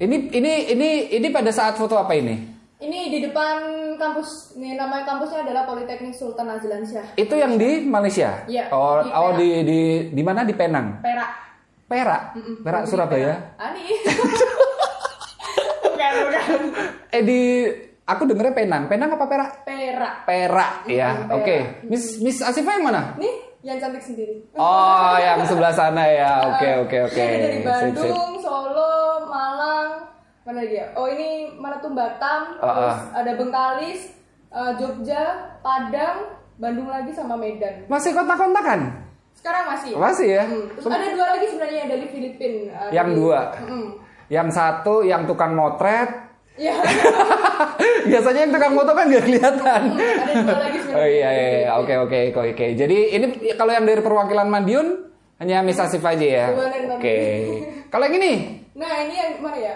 ini 0.00 0.16
ini 0.32 0.52
ini 0.72 0.88
ini 1.12 1.28
pada 1.28 1.52
saat 1.52 1.76
foto 1.76 1.96
apa 1.96 2.16
ini? 2.16 2.59
Ini 2.80 3.12
di 3.12 3.18
depan 3.20 3.60
kampus. 3.94 4.56
Nih 4.56 4.72
nama 4.72 5.04
kampusnya 5.04 5.44
adalah 5.44 5.68
Politeknik 5.68 6.16
Sultan 6.16 6.48
Azlansyah. 6.48 7.12
Itu 7.12 7.36
yang 7.36 7.60
di 7.60 7.84
Malaysia? 7.84 8.42
Iya, 8.48 8.72
Oh, 8.72 9.04
di 9.04 9.10
oh 9.12 9.30
di 9.36 9.48
di 9.62 9.80
di 10.08 10.22
mana 10.24 10.42
di 10.42 10.56
Penang? 10.56 11.04
Perak. 11.04 11.30
Perak. 11.84 12.22
Di 12.32 12.88
Surabaya. 12.88 13.36
Perak. 13.36 13.60
Ah, 13.60 13.70
nih. 13.76 13.84
bukan, 15.84 16.10
bukan. 16.24 16.48
Eh 17.10 17.22
di 17.22 17.40
aku 18.02 18.22
dengernya 18.24 18.54
Penang. 18.56 18.82
Penang 18.88 19.12
apa 19.12 19.26
Perak? 19.28 19.50
Perak. 19.68 20.14
Perak 20.24 20.72
ya. 20.88 21.28
Mm. 21.28 21.36
Oke. 21.36 21.56
Miss 21.84 22.16
Miss 22.24 22.40
Asifa 22.40 22.80
yang 22.80 22.88
mana? 22.88 23.12
Nih, 23.20 23.34
yang 23.60 23.76
cantik 23.76 24.00
sendiri. 24.00 24.40
Oh, 24.56 25.14
yang 25.20 25.44
sebelah 25.44 25.70
sana 25.70 26.08
ya. 26.08 26.48
Oke, 26.48 26.68
oke, 26.88 26.96
oke. 27.12 27.24
Dari 27.28 27.60
Sip, 27.60 27.92
sip. 27.92 28.08
Bandung, 28.08 28.32
Solo, 28.40 28.92
mana 30.50 30.62
dia? 30.62 30.90
Oh 30.92 31.06
ini 31.06 31.28
mana 31.54 31.78
tuh 31.78 31.90
Batam, 31.90 32.58
Ah, 32.58 32.66
terus 32.66 32.98
ada 33.14 33.30
Bengkalis, 33.34 34.00
eh, 34.48 34.72
Jogja, 34.74 35.22
Padang, 35.60 36.34
Bandung 36.56 36.86
lagi 36.86 37.10
sama 37.10 37.34
Medan. 37.34 37.86
Masih 37.86 38.10
kontak-kontakan? 38.10 39.06
Sekarang 39.32 39.64
masih. 39.68 39.94
Masih 39.94 40.28
ya? 40.28 40.42
Hmm, 40.44 40.66
Terus 40.74 40.90
ada 40.90 41.06
dua 41.08 41.26
lagi 41.30 41.46
sebenarnya 41.46 41.82
dari 41.86 42.06
Filipina. 42.06 42.74
eh, 42.82 42.90
Yang 42.92 43.08
dari- 43.08 43.16
dua. 43.16 43.40
Mm-mm. 43.62 43.86
Yang 44.28 44.48
satu 44.52 44.94
yang 45.00 45.22
tukang 45.24 45.54
motret. 45.54 46.10
Ya, 46.54 46.76
Biasanya 48.10 48.40
yang 48.44 48.52
tukang 48.52 48.74
foto 48.74 48.92
kan 48.92 49.06
nggak 49.06 49.24
kelihatan. 49.24 49.82
ada 49.96 50.32
dua 50.36 50.58
lagi 50.60 50.78
sebenarnya. 50.78 50.98
Oh 50.98 51.08
iya 51.08 51.28
iya 51.30 51.48
iya. 51.56 51.70
oke 51.74 51.94
oke 52.04 52.18
oke. 52.34 52.66
Jadi 52.74 52.98
ini 53.12 53.26
kalau 53.54 53.70
yang 53.70 53.82
dari 53.82 53.98
perwakilan 53.98 54.44
Madiun 54.44 54.88
hanya 55.38 55.62
Miss 55.62 55.78
Asif 55.78 56.02
aja 56.02 56.20
ya. 56.20 56.46
Oke. 56.52 56.60
Madiun. 56.84 57.88
Kalau 57.88 58.04
yang 58.04 58.16
ini, 58.18 58.32
Nah 58.72 58.92
ini 59.02 59.14
yang 59.14 59.30
mana 59.40 59.56
ya? 59.56 59.74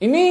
Ini. 0.00 0.28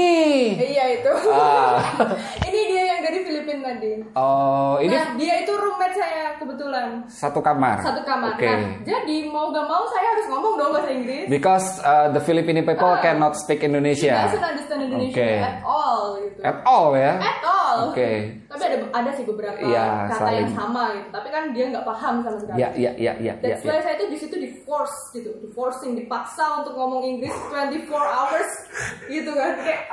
Iya 0.61 0.83
itu. 1.01 1.11
Ah. 1.33 1.81
ini 2.49 2.59
dia 2.69 2.83
yang 2.95 3.01
dari 3.01 3.25
Tadi. 3.57 3.91
Oh 4.13 4.75
ini 4.77 4.91
Nah 4.91 5.07
dia 5.15 5.35
itu 5.39 5.51
roommate 5.51 5.93
saya 5.93 6.35
kebetulan. 6.35 6.87
satu 7.05 7.39
kamar. 7.39 7.79
Satu 7.79 8.01
kamar. 8.01 8.33
Oke. 8.33 8.45
Nah, 8.45 8.59
jadi 8.83 9.17
mau 9.25 9.49
gak 9.49 9.63
mau 9.63 9.83
saya 9.85 10.05
harus 10.09 10.25
ngomong 10.27 10.53
dong 10.55 10.71
bahasa 10.71 10.89
Inggris. 10.89 11.25
Because 11.27 11.67
uh, 11.81 12.09
the 12.09 12.19
Filipino 12.19 12.61
people 12.61 12.87
Ah. 12.87 12.99
cannot 12.99 13.33
speak 13.35 13.61
Indonesia. 13.61 14.25
doesn't 14.25 14.41
understand 14.41 14.81
Indonesia 14.83 15.15
Oke. 15.15 15.31
at 15.39 15.57
all 15.61 16.01
gitu. 16.19 16.39
At 16.41 16.57
all 16.63 16.87
ya. 16.93 17.13
At 17.17 17.39
all. 17.41 17.77
Oke. 17.89 18.11
Tapi 18.45 18.63
ada 18.63 18.77
ada 18.93 19.09
sih 19.11 19.23
beberapa 19.23 19.57
Iya, 19.57 20.07
kata 20.07 20.29
yang 20.31 20.47
saling. 20.47 20.49
sama 20.51 20.83
gitu. 20.93 21.07
Tapi 21.11 21.27
kan 21.29 21.43
dia 21.51 21.65
nggak 21.69 21.85
paham 21.85 22.15
sama 22.21 22.37
sekali. 22.37 22.57
Ya 22.57 22.69
ya 22.73 22.91
ya 22.95 23.13
ya 23.15 23.33
ya. 23.33 23.33
That's 23.41 23.61
ya. 23.61 23.69
why 23.69 23.81
saya 23.81 23.95
tuh 23.95 24.07
di 24.07 24.17
situ 24.17 24.35
di 24.35 24.49
force 24.61 24.97
gitu, 25.11 25.31
di 25.37 25.49
forcing, 25.49 25.95
dipaksa 25.95 26.61
untuk 26.61 26.73
ngomong 26.73 27.03
Inggris 27.03 27.33
24 27.51 27.91
hours 27.91 28.51
gitu 29.13 29.31
kan 29.31 29.51
kayak 29.59 29.83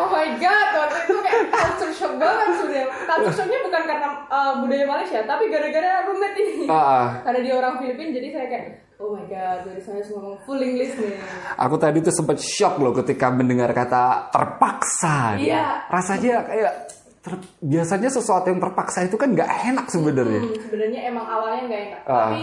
Oh 0.00 0.08
my 0.08 0.28
god, 0.34 0.68
waktu 0.72 0.96
itu 1.04 1.14
kayak 1.20 1.44
culture 1.52 1.92
shock 1.92 2.14
banget 2.16 2.48
sudah. 2.56 2.84
Culture 3.04 3.34
shocknya 3.36 3.60
bukan 3.60 3.82
karena 3.84 4.08
uh, 4.26 4.52
budaya 4.58 4.84
Malaysia, 4.88 5.20
tapi 5.22 5.52
gara-gara 5.52 6.08
roommate 6.08 6.36
ini. 6.40 6.64
Ah, 6.66 6.74
ah. 6.74 7.06
Karena 7.20 7.40
dia 7.44 7.54
orang 7.54 7.74
Filipina, 7.76 8.10
jadi 8.10 8.28
saya 8.32 8.46
kayak, 8.48 8.64
oh 8.96 9.12
my 9.12 9.24
god, 9.26 9.58
jadi 9.68 9.80
saya 9.80 9.94
harus 10.00 10.08
ngomong 10.10 10.36
full 10.42 10.56
English 10.56 10.96
nih. 10.96 11.20
Aku 11.54 11.76
tadi 11.76 12.00
tuh 12.00 12.14
sempat 12.14 12.40
shock 12.40 12.80
loh 12.80 12.96
ketika 12.96 13.28
mendengar 13.28 13.68
kata 13.70 14.32
terpaksa. 14.32 15.36
Iya. 15.36 15.84
Rasanya 15.92 16.48
kayak 16.48 16.72
ter- 17.20 17.44
biasanya 17.60 18.08
sesuatu 18.08 18.48
yang 18.48 18.56
terpaksa 18.58 19.04
itu 19.04 19.20
kan 19.20 19.36
nggak 19.36 19.50
enak 19.68 19.86
sebenarnya. 19.92 20.40
Hmm, 20.40 20.56
sebenarnya 20.64 21.00
emang 21.12 21.26
awalnya 21.28 21.62
nggak 21.68 21.82
enak, 21.92 22.00
Ah. 22.08 22.16
tapi 22.24 22.40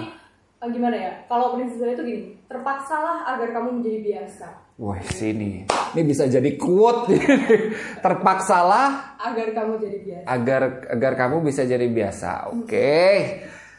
eh, 0.58 0.70
gimana 0.70 0.96
ya? 0.96 1.12
Kalau 1.26 1.58
prinsip 1.58 1.82
saya 1.82 1.98
itu 1.98 2.04
gini, 2.06 2.22
terpaksalah 2.46 3.26
agar 3.34 3.50
kamu 3.50 3.82
menjadi 3.82 4.00
biasa, 4.04 4.48
Wah 4.78 5.02
sini, 5.02 5.66
ini 5.66 6.02
bisa 6.06 6.30
jadi 6.30 6.54
quote. 6.54 7.18
Terpaksalah 8.06 9.18
agar 9.18 9.50
kamu 9.50 9.74
jadi 9.82 9.98
biasa. 10.00 10.26
agar 10.30 10.62
agar 10.94 11.12
kamu 11.18 11.42
bisa 11.42 11.66
jadi 11.66 11.82
biasa. 11.84 12.54
Oke, 12.54 13.02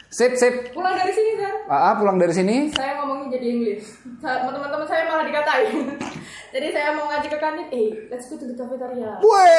sip 0.08 0.34
sip. 0.34 0.74
Pulang 0.74 0.98
dari 0.98 1.14
sini 1.14 1.38
kan, 1.38 1.54
Ah, 1.70 1.94
pulang 1.94 2.18
dari 2.18 2.34
sini. 2.34 2.74
saya 2.74 2.98
ngomongnya 2.98 3.38
jadi 3.38 3.46
English. 3.46 3.86
Teman-teman 4.18 4.82
saya 4.84 5.06
malah 5.06 5.22
dikatain. 5.22 5.86
jadi 6.58 6.66
saya 6.74 6.88
mau 6.92 7.06
ngajak 7.06 7.30
ke 7.30 7.38
kantin, 7.38 7.66
eh, 7.70 7.88
let's 8.10 8.26
go 8.26 8.34
to 8.34 8.44
the 8.44 8.58
cafeteria. 8.58 9.22
Woi, 9.22 9.58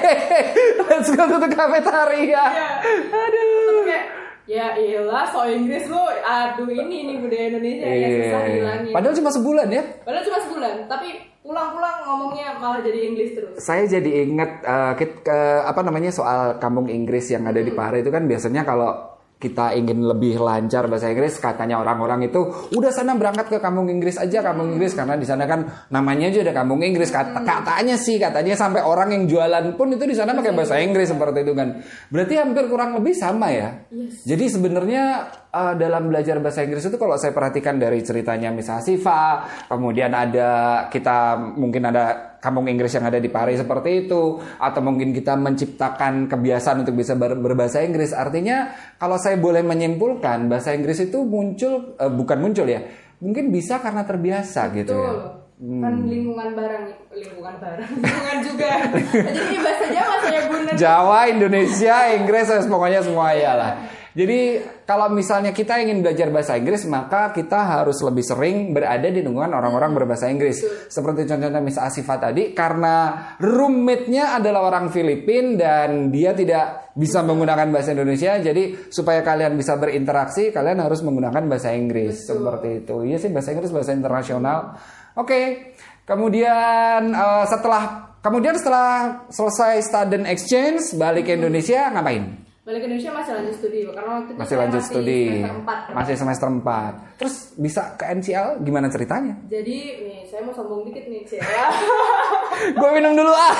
let's 0.88 1.08
go 1.10 1.28
to 1.28 1.36
the 1.38 1.50
cafeteria. 1.52 2.24
Iya. 2.24 2.66
Aduh. 3.12 3.84
Kayak 3.84 4.04
ya 4.48 4.72
iyalah 4.74 5.28
so 5.28 5.44
Inggris 5.44 5.84
lu 5.86 6.00
aduh 6.18 6.66
ini 6.66 6.96
nih 7.04 7.16
budaya 7.18 7.44
Indonesia 7.50 7.84
ya 7.86 8.08
susah 8.10 8.40
Iya. 8.40 8.52
hilangin 8.54 8.92
Padahal 8.92 9.14
cuma 9.14 9.30
sebulan 9.30 9.68
ya. 9.68 9.82
padahal 10.00 10.24
cuma 10.24 10.38
sebulan 10.40 10.74
tapi 10.86 11.08
pulang-pulang 11.38 11.96
ngomongnya 12.02 12.46
malah 12.54 12.80
jadi 12.80 12.98
Inggris 13.06 13.30
terus 13.32 13.56
Saya 13.58 13.84
jadi 13.86 14.24
ingat 14.26 14.50
eh, 14.62 14.92
kit- 14.96 15.20
ke- 15.20 15.32
apa 15.62 15.80
namanya 15.80 16.08
soal 16.08 16.56
kampung 16.56 16.88
Inggris 16.88 17.28
yang 17.28 17.44
ada 17.44 17.60
di 17.60 17.70
Pare 17.70 18.00
itu 18.00 18.08
kan 18.08 18.24
biasanya 18.24 18.64
kalau 18.64 19.17
kita 19.38 19.70
ingin 19.78 20.02
lebih 20.02 20.42
lancar 20.42 20.90
bahasa 20.90 21.14
Inggris 21.14 21.38
katanya 21.38 21.78
orang-orang 21.78 22.26
itu 22.26 22.42
udah 22.74 22.90
sana 22.90 23.14
berangkat 23.14 23.46
ke 23.46 23.58
kampung 23.62 23.86
Inggris 23.86 24.18
aja 24.18 24.42
kampung 24.42 24.74
Inggris. 24.74 24.98
Karena 24.98 25.14
di 25.14 25.22
sana 25.22 25.46
kan 25.46 25.62
namanya 25.94 26.26
aja 26.26 26.42
udah 26.42 26.54
kampung 26.58 26.82
Inggris. 26.82 27.14
Kata, 27.14 27.46
katanya 27.46 27.94
sih 27.94 28.18
katanya 28.18 28.58
sampai 28.58 28.82
orang 28.82 29.14
yang 29.14 29.30
jualan 29.30 29.78
pun 29.78 29.94
itu 29.94 30.10
di 30.10 30.18
sana 30.18 30.34
pakai 30.34 30.50
bahasa 30.50 30.82
Inggris 30.82 31.14
seperti 31.14 31.46
itu 31.46 31.54
kan. 31.54 31.78
Berarti 32.10 32.34
hampir 32.34 32.66
kurang 32.66 32.98
lebih 32.98 33.14
sama 33.14 33.54
ya? 33.54 33.78
Jadi 34.26 34.44
sebenarnya 34.50 35.30
eh, 35.54 35.74
dalam 35.78 36.10
belajar 36.10 36.42
bahasa 36.42 36.66
Inggris 36.66 36.90
itu 36.90 36.98
kalau 36.98 37.14
saya 37.14 37.30
perhatikan 37.30 37.78
dari 37.78 38.02
ceritanya 38.02 38.50
Miss 38.50 38.66
Asifa 38.66 39.46
kemudian 39.70 40.10
ada 40.18 40.84
kita 40.90 41.38
mungkin 41.54 41.86
ada 41.94 42.27
kampung 42.38 42.66
Inggris 42.70 42.94
yang 42.94 43.06
ada 43.06 43.18
di 43.18 43.28
Paris 43.28 43.60
seperti 43.60 44.06
itu 44.06 44.38
atau 44.40 44.80
mungkin 44.80 45.10
kita 45.10 45.34
menciptakan 45.34 46.26
kebiasaan 46.30 46.86
untuk 46.86 46.94
bisa 46.94 47.18
ber- 47.18 47.38
berbahasa 47.38 47.82
Inggris. 47.82 48.14
Artinya 48.14 48.72
kalau 48.96 49.18
saya 49.18 49.38
boleh 49.38 49.62
menyimpulkan 49.62 50.46
bahasa 50.48 50.74
Inggris 50.74 51.02
itu 51.02 51.22
muncul 51.22 51.94
eh, 51.98 52.10
bukan 52.10 52.38
muncul 52.38 52.66
ya 52.66 52.82
mungkin 53.18 53.50
bisa 53.50 53.82
karena 53.82 54.06
terbiasa 54.06 54.70
gitu 54.78 54.94
Betul. 54.94 55.02
ya 55.02 55.38
kan 55.58 56.06
lingkungan 56.06 56.54
barang 56.54 56.84
lingkungan 57.10 57.54
barang 57.58 57.90
lingkungan 57.98 58.38
juga. 58.46 58.70
Jadi 59.10 59.56
bahasa 59.58 59.86
Jawa 59.90 60.14
saya 60.22 60.40
guna 60.46 60.70
Jawa, 60.78 61.18
Indonesia, 61.26 61.96
Inggris, 62.14 62.46
eh, 62.46 62.62
pokoknya 62.70 63.02
semua 63.02 63.34
ya 63.34 63.58
lah. 63.58 63.72
Jadi 64.18 64.58
kalau 64.82 65.14
misalnya 65.14 65.54
kita 65.54 65.78
ingin 65.78 66.02
belajar 66.02 66.26
bahasa 66.34 66.58
Inggris, 66.58 66.82
maka 66.90 67.30
kita 67.30 67.54
harus 67.54 68.02
lebih 68.02 68.26
sering 68.26 68.74
berada 68.74 69.06
di 69.06 69.22
lingkungan 69.22 69.54
orang-orang 69.54 69.94
berbahasa 69.94 70.26
Inggris. 70.26 70.58
Seperti 70.90 71.22
contohnya 71.22 71.62
Miss 71.62 71.78
Asifa 71.78 72.18
tadi, 72.18 72.50
karena 72.50 73.14
roommate-nya 73.38 74.34
adalah 74.34 74.74
orang 74.74 74.90
Filipin 74.90 75.54
dan 75.54 76.10
dia 76.10 76.34
tidak 76.34 76.90
bisa 76.98 77.22
menggunakan 77.22 77.70
bahasa 77.70 77.94
Indonesia, 77.94 78.42
jadi 78.42 78.90
supaya 78.90 79.22
kalian 79.22 79.54
bisa 79.54 79.78
berinteraksi, 79.78 80.50
kalian 80.50 80.82
harus 80.82 80.98
menggunakan 81.06 81.46
bahasa 81.46 81.70
Inggris. 81.70 82.26
Seperti 82.26 82.82
itu. 82.82 83.06
Iya 83.06 83.22
sih 83.22 83.30
bahasa 83.30 83.54
Inggris 83.54 83.70
bahasa 83.70 83.94
internasional. 83.94 84.74
Oke. 85.14 85.74
Kemudian 86.02 87.14
eh, 87.14 87.44
setelah 87.46 88.18
kemudian 88.18 88.58
setelah 88.58 89.22
selesai 89.30 89.78
student 89.86 90.26
exchange 90.26 90.98
balik 90.98 91.30
ke 91.30 91.38
Indonesia 91.38 91.86
ngapain? 91.94 92.47
Balik 92.68 92.78
ke 92.78 92.86
Indonesia 92.86 93.10
masih 93.10 93.32
lanjut 93.32 93.54
studi 93.54 93.80
karena 93.88 94.10
waktu 94.14 94.28
itu 94.28 94.38
Masih 94.38 94.56
lanjut 94.56 94.82
studi. 94.82 95.22
semester 95.32 95.56
4 95.88 95.96
Masih 95.96 96.14
semester 96.14 96.48
4. 96.52 97.16
Terus 97.16 97.34
bisa 97.56 97.82
ke 97.96 98.04
NCL 98.12 98.48
gimana 98.60 98.86
ceritanya? 98.86 99.34
jadi 99.48 99.76
nih 100.04 100.20
saya 100.22 100.44
mau 100.44 100.52
sombong 100.52 100.84
dikit 100.84 101.00
nih 101.02 101.24
Cia 101.24 101.40
Gue 102.76 102.90
minum 102.92 103.12
dulu 103.14 103.32
ah. 103.32 103.54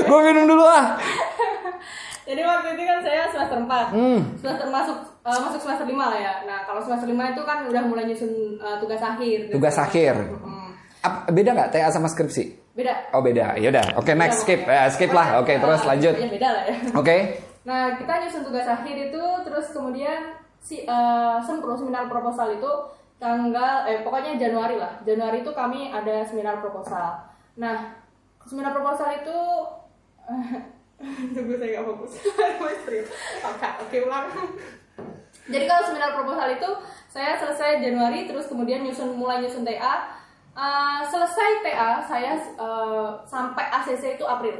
Gue 0.00 0.20
minum 0.24 0.44
dulu 0.46 0.62
ah. 0.62 0.94
Jadi 2.28 2.40
waktu 2.40 2.68
itu 2.72 2.82
kan 2.84 2.98
saya 3.00 3.22
semester 3.28 3.58
4 3.60 3.90
Hmm. 3.90 4.20
Semester 4.36 4.66
masuk 4.68 4.96
eh, 5.20 5.40
masuk 5.40 5.60
semester 5.60 5.82
5 5.84 5.94
lah 5.94 6.14
ya. 6.16 6.32
Nah, 6.42 6.58
kalau 6.62 6.80
semester 6.80 7.06
5 7.06 7.14
itu 7.14 7.42
kan 7.42 7.58
udah 7.64 7.82
mulai 7.82 8.04
nyusun 8.04 8.30
eh, 8.56 8.76
tugas 8.78 8.98
akhir. 9.00 9.38
Tugas 9.48 9.76
akhir. 9.76 10.14
Mm. 10.36 10.70
Ap- 11.02 11.26
beda 11.28 11.50
nggak 11.52 11.70
TA 11.72 11.86
sama 11.88 12.06
skripsi? 12.06 12.74
Beda. 12.74 12.94
Oh 13.10 13.22
beda. 13.22 13.54
Ya 13.56 13.70
udah. 13.70 13.94
Oke 13.96 14.12
next 14.12 14.42
skip. 14.42 14.58
Eh, 14.60 14.86
skip 14.88 15.10
lah. 15.10 15.38
Oke 15.38 15.54
terus 15.56 15.80
Eh, 15.80 15.86
lanjut. 15.86 16.14
pokoknya 16.14 16.30
beda 16.32 16.48
lah 16.48 16.62
ya. 16.62 16.74
Oke. 16.92 17.16
Nah, 17.66 17.98
kita 17.98 18.22
nyusun 18.22 18.46
tugas 18.46 18.62
akhir 18.62 19.10
itu 19.10 19.22
terus 19.42 19.74
kemudian 19.74 20.38
si 20.62 20.86
eh, 20.86 21.36
sempro 21.42 21.74
seminar 21.74 22.06
proposal 22.06 22.54
itu 22.54 22.70
tanggal 23.18 23.82
eh 23.90 24.06
pokoknya 24.06 24.38
Januari 24.38 24.78
lah. 24.78 25.02
Januari 25.02 25.42
itu 25.42 25.50
kami 25.50 25.90
ada 25.90 26.22
seminar 26.22 26.62
proposal. 26.62 27.26
Nah, 27.58 27.98
seminar 28.46 28.70
proposal 28.70 29.18
itu 29.18 29.38
tunggu 31.34 31.58
saya 31.58 31.82
nggak 31.82 31.86
fokus. 31.90 32.12
Oke, 33.50 33.68
oke 33.82 33.96
ulang. 34.08 34.26
Jadi 35.46 35.64
kalau 35.68 35.82
seminar 35.86 36.10
proposal 36.16 36.48
itu 36.54 36.70
saya 37.10 37.38
selesai 37.38 37.78
Januari 37.82 38.26
terus 38.26 38.46
kemudian 38.50 38.82
nyusun 38.86 39.18
mulai 39.18 39.42
nyusun 39.42 39.66
TA. 39.66 40.14
Eh, 40.56 41.00
selesai 41.02 41.66
TA 41.66 41.98
saya 41.98 42.32
eh, 42.38 43.10
sampai 43.26 43.66
ACC 43.74 44.16
itu 44.16 44.24
April. 44.24 44.54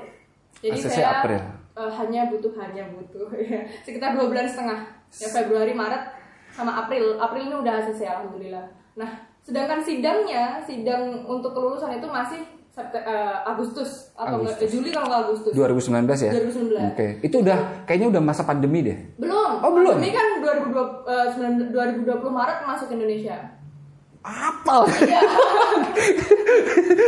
Jadi 0.59 0.77
ACC 0.77 0.91
saya 0.91 1.23
April. 1.23 1.66
Eh, 1.77 1.91
hanya 1.93 2.27
butuh 2.27 2.53
hanya 2.57 2.89
butuh 2.89 3.29
ya, 3.53 3.61
sekitar 3.81 4.13
dua 4.13 4.27
bulan 4.27 4.45
setengah. 4.45 4.79
Ya 5.15 5.29
Februari, 5.29 5.73
Maret 5.73 6.03
sama 6.51 6.73
April. 6.79 7.17
April 7.17 7.43
ini 7.45 7.57
udah 7.57 7.73
ACC 7.79 8.01
alhamdulillah. 8.03 8.65
Nah, 8.95 9.11
sedangkan 9.39 9.79
sidangnya, 9.79 10.59
sidang 10.61 11.23
untuk 11.25 11.53
kelulusan 11.53 11.95
itu 11.95 12.07
masih 12.07 12.43
Septe- 12.69 13.01
eh, 13.01 13.37
Agustus 13.43 14.13
atau 14.13 14.37
enggak- 14.39 14.61
eh, 14.61 14.69
Juli 14.69 14.93
kalau 14.93 15.09
nggak 15.09 15.23
Agustus. 15.25 15.53
2019 15.57 16.19
ya? 16.21 16.33
2019. 16.35 16.93
Oke. 16.93 17.07
Itu 17.23 17.37
udah 17.41 17.57
kayaknya 17.85 18.09
udah 18.13 18.23
masa 18.23 18.45
pandemi 18.45 18.85
deh. 18.85 19.17
Belum. 19.17 19.65
Oh, 19.65 19.73
belum? 19.73 19.97
Ini 19.97 20.13
kan 20.13 20.27
2020, 20.37 21.09
eh, 21.09 21.27
19 21.33 21.73
2020 21.73 22.29
Maret 22.31 22.59
masuk 22.63 22.93
Indonesia. 22.93 23.37
Apal. 24.27 24.83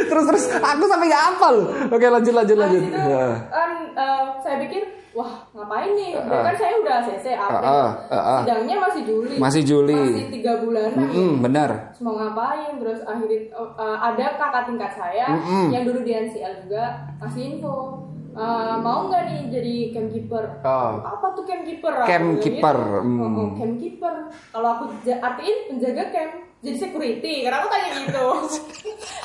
Terus 0.09 0.24
terus 0.24 0.44
aku 0.54 0.85
sampai 0.87 1.07
nggak 1.11 1.24
apal. 1.35 1.54
Oke 1.90 2.07
lanjut 2.07 2.35
lanjut 2.35 2.57
lanjut. 2.57 2.83
Itu 2.83 2.94
Ya. 2.98 3.26
kan 3.50 3.70
eh, 3.92 4.24
saya 4.40 4.57
pikir 4.62 4.83
wah 5.12 5.44
ngapain 5.50 5.92
nih? 5.92 6.14
kan 6.14 6.54
saya 6.54 6.78
udah 6.78 6.96
CC 7.02 7.35
April. 7.35 7.66
Ah, 7.66 7.90
ah, 8.07 8.14
ah. 8.14 8.40
Sidangnya 8.42 8.76
masih 8.78 9.02
Juli. 9.02 9.35
Masih 9.37 9.62
Juli. 9.66 9.98
Masih 9.98 10.26
tiga 10.31 10.52
bulan. 10.62 10.90
Mm, 10.94 11.33
benar. 11.42 11.70
mau 11.98 12.14
ngapain 12.14 12.78
terus 12.78 13.00
akhirnya 13.02 13.38
eh, 13.52 13.96
ada 13.98 14.26
kakak 14.38 14.64
tingkat 14.70 14.92
saya 14.94 15.26
yang 15.68 15.83
dulu 15.85 16.00
di 16.00 16.12
NCL 16.14 16.64
juga 16.66 16.85
ngasih 17.20 17.59
info 17.59 18.09
Eh, 18.38 18.76
mau 18.87 19.11
nggak 19.11 19.22
nih 19.26 19.40
jadi 19.50 19.74
campkeeper 19.90 20.62
Oh. 20.62 21.02
apa 21.02 21.26
tuh 21.35 21.42
campkeeper 21.42 21.90
Campkeeper, 22.07 22.76
bilangnya, 22.78 23.02
hmm. 23.02 23.18
oh, 23.18 23.35
oh, 23.35 23.48
campkeeper 23.59 24.14
kalau 24.54 24.68
aku 24.78 24.85
artiin 25.02 25.59
penjaga 25.66 26.04
camp 26.14 26.33
jadi 26.59 26.77
security. 26.77 27.35
Karena 27.47 27.62
aku 27.62 27.68
tanya 27.71 27.90
gitu. 28.03 28.29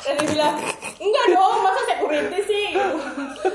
Dan 0.04 0.14
dia 0.20 0.28
bilang 0.30 0.54
enggak 1.02 1.26
dong 1.34 1.58
masa 1.64 1.80
security 1.88 2.38
sih? 2.46 2.66
Gitu. 2.74 2.98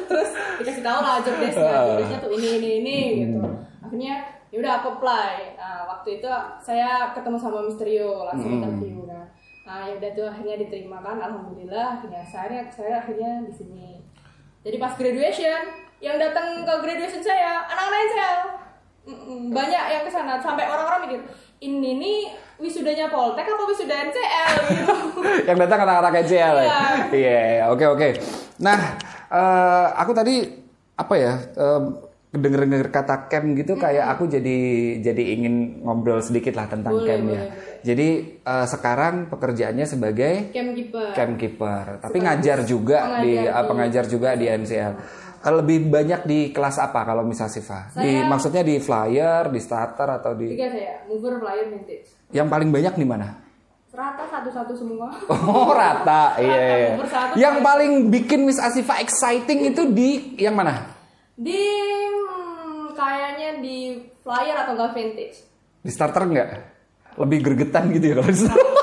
terus 0.09 0.29
dikasih 0.59 0.83
tahu 0.83 0.99
lah 0.99 1.21
job 1.23 1.35
desknya 1.39 1.73
job 1.85 1.97
desknya 2.01 2.19
tuh 2.19 2.31
ini 2.35 2.49
ini 2.59 2.69
ini 2.83 2.97
gitu. 3.23 3.39
Akhirnya 3.79 4.13
ya 4.49 4.57
udah 4.59 4.73
aku 4.81 4.87
apply. 4.99 5.33
Nah, 5.55 5.79
waktu 5.87 6.09
itu 6.19 6.27
saya 6.59 7.13
ketemu 7.15 7.37
sama 7.39 7.59
Misterio 7.63 8.25
langsung 8.27 8.59
interview 8.59 9.05
nah 9.07 9.25
nah 9.69 9.85
ya 9.85 10.01
udah 10.01 10.11
tuh 10.17 10.25
akhirnya 10.25 10.55
diterima 10.65 10.97
kan. 10.99 11.21
Alhamdulillah 11.21 12.01
akhirnya 12.01 12.25
saya 12.25 12.65
saya 12.73 13.05
akhirnya 13.05 13.45
di 13.45 13.53
sini. 13.53 13.89
Jadi 14.65 14.75
pas 14.81 14.97
graduation 14.97 15.61
yang 16.03 16.17
datang 16.19 16.67
ke 16.67 16.73
graduation 16.83 17.21
saya 17.21 17.63
anak-anak 17.69 18.59
Mm-mm, 19.09 19.49
banyak 19.49 19.83
yang 19.89 20.03
ke 20.05 20.11
sana. 20.11 20.37
Sampai 20.37 20.69
orang-orang 20.69 20.99
mikir 21.07 21.21
ini 21.59 21.91
nih 21.95 22.19
wisudanya 22.57 23.07
Poltek 23.07 23.43
apa 23.45 23.63
wisuda 23.65 23.95
NCL 24.05 24.51
gitu. 24.69 24.95
yang 25.47 25.57
datang 25.57 25.79
anak-anak 25.83 26.13
NCL 26.23 26.55
ya. 26.57 26.67
Iya. 26.67 26.79
Iya, 27.11 27.39
oke 27.69 27.85
oke. 27.89 28.09
Nah, 28.59 28.79
eh, 29.29 29.87
aku 29.93 30.11
tadi 30.11 30.35
apa 30.95 31.13
ya? 31.15 31.33
eh, 31.49 31.81
denger-denger 32.29 32.93
kata 32.93 33.25
camp 33.25 33.57
gitu 33.57 33.73
kayak 33.73 34.05
aku 34.05 34.29
jadi 34.29 34.57
jadi 35.01 35.23
ingin 35.33 35.81
ngobrol 35.81 36.21
sedikit 36.21 36.53
lah 36.53 36.69
tentang 36.69 37.01
Boleh, 37.01 37.07
camp 37.09 37.25
ya. 37.25 37.41
boleh. 37.41 37.79
Jadi 37.81 38.07
eh, 38.39 38.65
sekarang 38.67 39.15
pekerjaannya 39.27 39.85
sebagai 39.85 40.33
campkeeper 40.53 41.09
campkeeper, 41.11 41.85
tapi 41.99 42.17
ngajar 42.19 42.61
juga 42.63 43.17
di 43.17 43.33
Pengajar 43.35 43.49
eh, 43.49 43.63
di- 43.63 43.67
pengajar 43.67 44.03
juga 44.05 44.29
di 44.33 44.45
NCL. 44.45 44.93
Lebih 45.41 45.87
banyak 45.87 46.21
di 46.23 46.39
kelas 46.49 46.77
apa 46.77 47.03
kalau 47.03 47.23
misal 47.23 47.47
Siva? 47.47 47.87
Di 47.89 48.03
Saya- 48.19 48.27
maksudnya 48.27 48.59
di 48.59 48.75
flyer, 48.77 49.47
di 49.47 49.59
starter 49.59 50.09
atau 50.13 50.33
di 50.33 50.51
tiga 50.51 50.67
saya 50.67 51.03
mover 51.05 51.39
flyer 51.39 51.65
vintage 51.69 52.07
yang 52.29 52.45
paling 52.45 52.69
banyak 52.69 52.93
di 52.93 53.07
mana? 53.07 53.27
serata 53.89 54.21
satu-satu 54.21 54.73
semua 54.77 55.09
Oh 55.49 55.73
rata, 55.73 56.37
iya. 56.37 56.61
iya. 56.61 56.89
nomor 56.93 57.09
satu. 57.09 57.33
Yang 57.35 57.55
paling 57.59 57.91
bikin 58.07 58.39
Miss 58.45 58.61
Asifa 58.61 59.01
exciting 59.01 59.65
itu 59.65 59.89
di 59.89 60.09
yang 60.37 60.53
mana? 60.53 60.93
di 61.33 61.57
hmm, 61.57 62.93
kayaknya 62.93 63.49
di 63.57 63.77
flyer 64.19 64.55
atau 64.57 64.75
enggak 64.75 64.93
vintage 64.93 65.41
Di 65.79 65.89
starter 65.89 66.21
nggak? 66.21 66.47
Lebih 67.17 67.37
gregetan 67.41 67.89
gitu 67.89 68.05
ya 68.05 68.15
kalau 68.15 68.29
di 68.29 68.37
starter. 68.37 68.67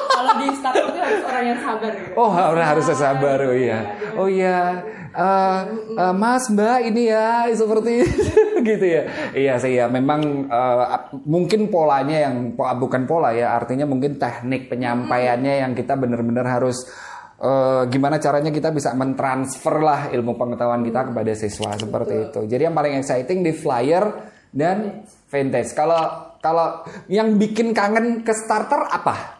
orang 1.36 1.46
yang 1.52 1.60
sabar 1.60 1.92
gitu 1.92 2.10
Oh 2.16 2.30
harus 2.32 2.64
harus 2.64 2.86
sabar 2.96 3.38
oh 3.44 3.52
iya. 3.52 3.78
Oh 4.16 4.28
iya. 4.32 4.80
Eh, 5.12 5.60
eh, 5.96 6.14
Mas 6.16 6.48
Mbak 6.48 6.78
ini 6.88 7.12
ya 7.12 7.44
seperti 7.52 8.04
gitu 8.68 8.84
ya. 8.84 9.02
Iya 9.36 9.54
sih 9.60 9.76
ya. 9.76 9.86
Memang 9.92 10.48
ap- 10.48 11.12
mungkin 11.28 11.68
polanya 11.68 12.28
yang 12.28 12.56
bukan 12.56 13.04
pola 13.04 13.36
ya. 13.36 13.52
Artinya 13.52 13.84
mungkin 13.84 14.16
teknik 14.16 14.72
penyampaiannya 14.72 15.60
yang 15.60 15.72
kita 15.76 15.96
benar-benar 15.96 16.48
harus 16.48 16.88
eh, 17.36 17.82
gimana 17.92 18.16
caranya 18.16 18.48
kita 18.48 18.72
bisa 18.72 18.96
mentransfer 18.96 19.76
lah 19.80 20.08
ilmu 20.08 20.40
pengetahuan 20.40 20.80
kita 20.80 21.12
kepada 21.12 21.32
siswa 21.36 21.76
seperti 21.76 22.32
itu. 22.32 22.40
Jadi 22.48 22.62
yang 22.64 22.76
paling 22.76 22.96
exciting 22.96 23.44
di 23.44 23.52
flyer 23.52 24.32
dan 24.56 25.04
vintage. 25.28 25.76
Kalau 25.76 26.32
kalau 26.40 26.80
yang 27.12 27.36
bikin 27.36 27.76
kangen 27.76 28.24
ke 28.24 28.32
starter 28.32 28.88
apa? 28.88 29.35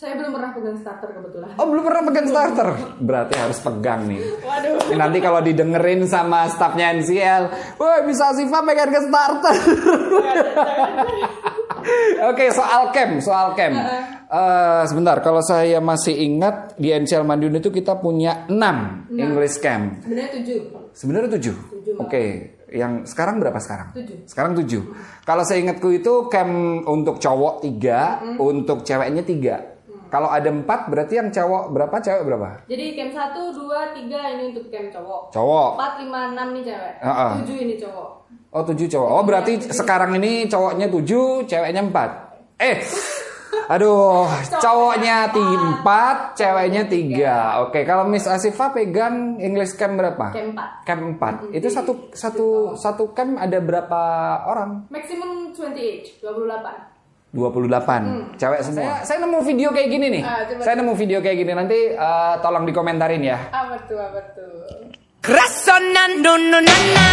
Saya 0.00 0.16
belum 0.16 0.32
pernah 0.32 0.56
pegang 0.56 0.80
starter 0.80 1.12
kebetulan. 1.12 1.60
Oh 1.60 1.68
belum 1.68 1.84
pernah 1.84 2.02
pegang 2.08 2.24
starter, 2.32 2.68
berarti 3.04 3.34
harus 3.36 3.60
pegang 3.60 4.08
nih. 4.08 4.24
Waduh. 4.40 4.96
Nanti 4.96 5.20
kalau 5.20 5.44
didengerin 5.44 6.08
sama 6.08 6.48
staffnya 6.48 6.96
NCL, 6.96 7.42
wah 7.76 8.00
bisa 8.08 8.32
Siva 8.32 8.64
pegang 8.64 8.88
ke 8.88 9.00
starter. 9.04 9.56
Oke 12.32 12.48
soal 12.48 12.96
cam, 12.96 13.20
soal 13.20 13.52
cam. 13.52 13.76
Eh, 13.76 14.82
sebentar, 14.88 15.20
kalau 15.20 15.44
saya 15.44 15.84
masih 15.84 16.16
ingat 16.16 16.80
di 16.80 16.96
NCL 16.96 17.28
Madiun 17.28 17.60
itu 17.60 17.68
kita 17.68 18.00
punya 18.00 18.48
6 18.48 19.04
English 19.12 19.60
cam. 19.60 20.00
Sebenarnya 20.00 20.30
tujuh. 20.32 20.58
Sebenarnya 20.96 21.30
7. 21.36 21.52
Tujuh, 21.76 21.92
Mas. 21.98 22.00
Oke, 22.08 22.22
yang 22.72 23.04
sekarang 23.04 23.36
berapa 23.36 23.60
sekarang? 23.60 23.92
Tujuh. 23.92 24.16
Sekarang 24.24 24.56
7. 24.56 24.80
Kalau 25.28 25.44
saya 25.44 25.60
ingatku 25.60 25.92
itu 25.92 26.32
cam 26.32 26.48
untuk 26.88 27.20
cowok 27.20 27.68
3, 27.68 28.40
untuk 28.40 28.80
ceweknya 28.80 29.20
3. 29.28 29.79
Kalau 30.10 30.26
ada 30.26 30.50
4 30.50 30.66
berarti 30.90 31.14
yang 31.22 31.30
cowok 31.30 31.70
berapa, 31.70 31.96
cewek 32.02 32.22
berapa? 32.26 32.48
Jadi 32.66 32.84
camp 32.98 33.12
satu, 33.14 33.54
dua, 33.54 33.94
tiga 33.94 34.20
ini 34.34 34.50
untuk 34.50 34.66
camp 34.68 34.90
cowok. 34.90 35.30
Cowok. 35.30 35.70
Empat, 35.78 35.92
lima, 36.02 36.20
enam 36.34 36.48
nih 36.58 36.62
cewek. 36.66 36.92
Tujuh 37.46 37.56
ini 37.62 37.74
cowok. 37.78 38.08
Oh 38.50 38.62
7 38.66 38.74
cowok. 38.90 39.10
Oh 39.14 39.22
berarti 39.22 39.52
sekarang 39.70 40.18
ini 40.18 40.50
cowoknya 40.50 40.90
7, 40.90 41.46
ceweknya 41.46 41.82
4. 41.86 42.58
Eh, 42.58 42.76
aduh, 43.72 44.26
cowoknya 44.58 45.30
4, 45.30 46.34
ceweknya 46.34 46.82
3. 46.90 47.62
Oke, 47.70 47.86
kalau 47.86 48.10
Miss 48.10 48.26
Asifa 48.26 48.74
pegang 48.74 49.38
English 49.38 49.78
Cam 49.78 49.94
berapa? 49.94 50.34
Camp 50.34 50.58
empat. 50.58 50.70
Cam 50.82 50.98
4. 51.14 51.54
Itu 51.54 51.70
satu 51.70 52.10
satu 52.10 52.74
satu 52.74 53.14
cam 53.14 53.38
ada 53.38 53.62
berapa 53.62 54.02
orang? 54.50 54.90
Maximum 54.90 55.54
28, 55.54 56.18
28. 56.18 56.89
28 57.30 58.34
cewek 58.34 58.60
semua. 58.66 58.98
Saya, 58.98 59.06
saya 59.06 59.18
nemu 59.22 59.38
video 59.46 59.70
kayak 59.70 59.88
gini 59.88 60.06
nih. 60.18 60.22
Ah, 60.26 60.42
coba. 60.50 60.62
saya 60.66 60.74
nemu 60.82 60.92
video 60.98 61.18
kayak 61.22 61.36
gini 61.38 61.52
nanti 61.54 61.78
eh, 61.94 62.34
tolong 62.42 62.66
dikomentarin 62.66 63.22
ya. 63.22 63.38
Apa 63.54 63.76
tuh, 63.86 63.98
apa 64.02 64.20
tuh? 64.34 64.50
Krasona 65.22 66.04
no 66.18 66.34
no 66.34 66.58
na 66.58 66.74
na 66.74 67.06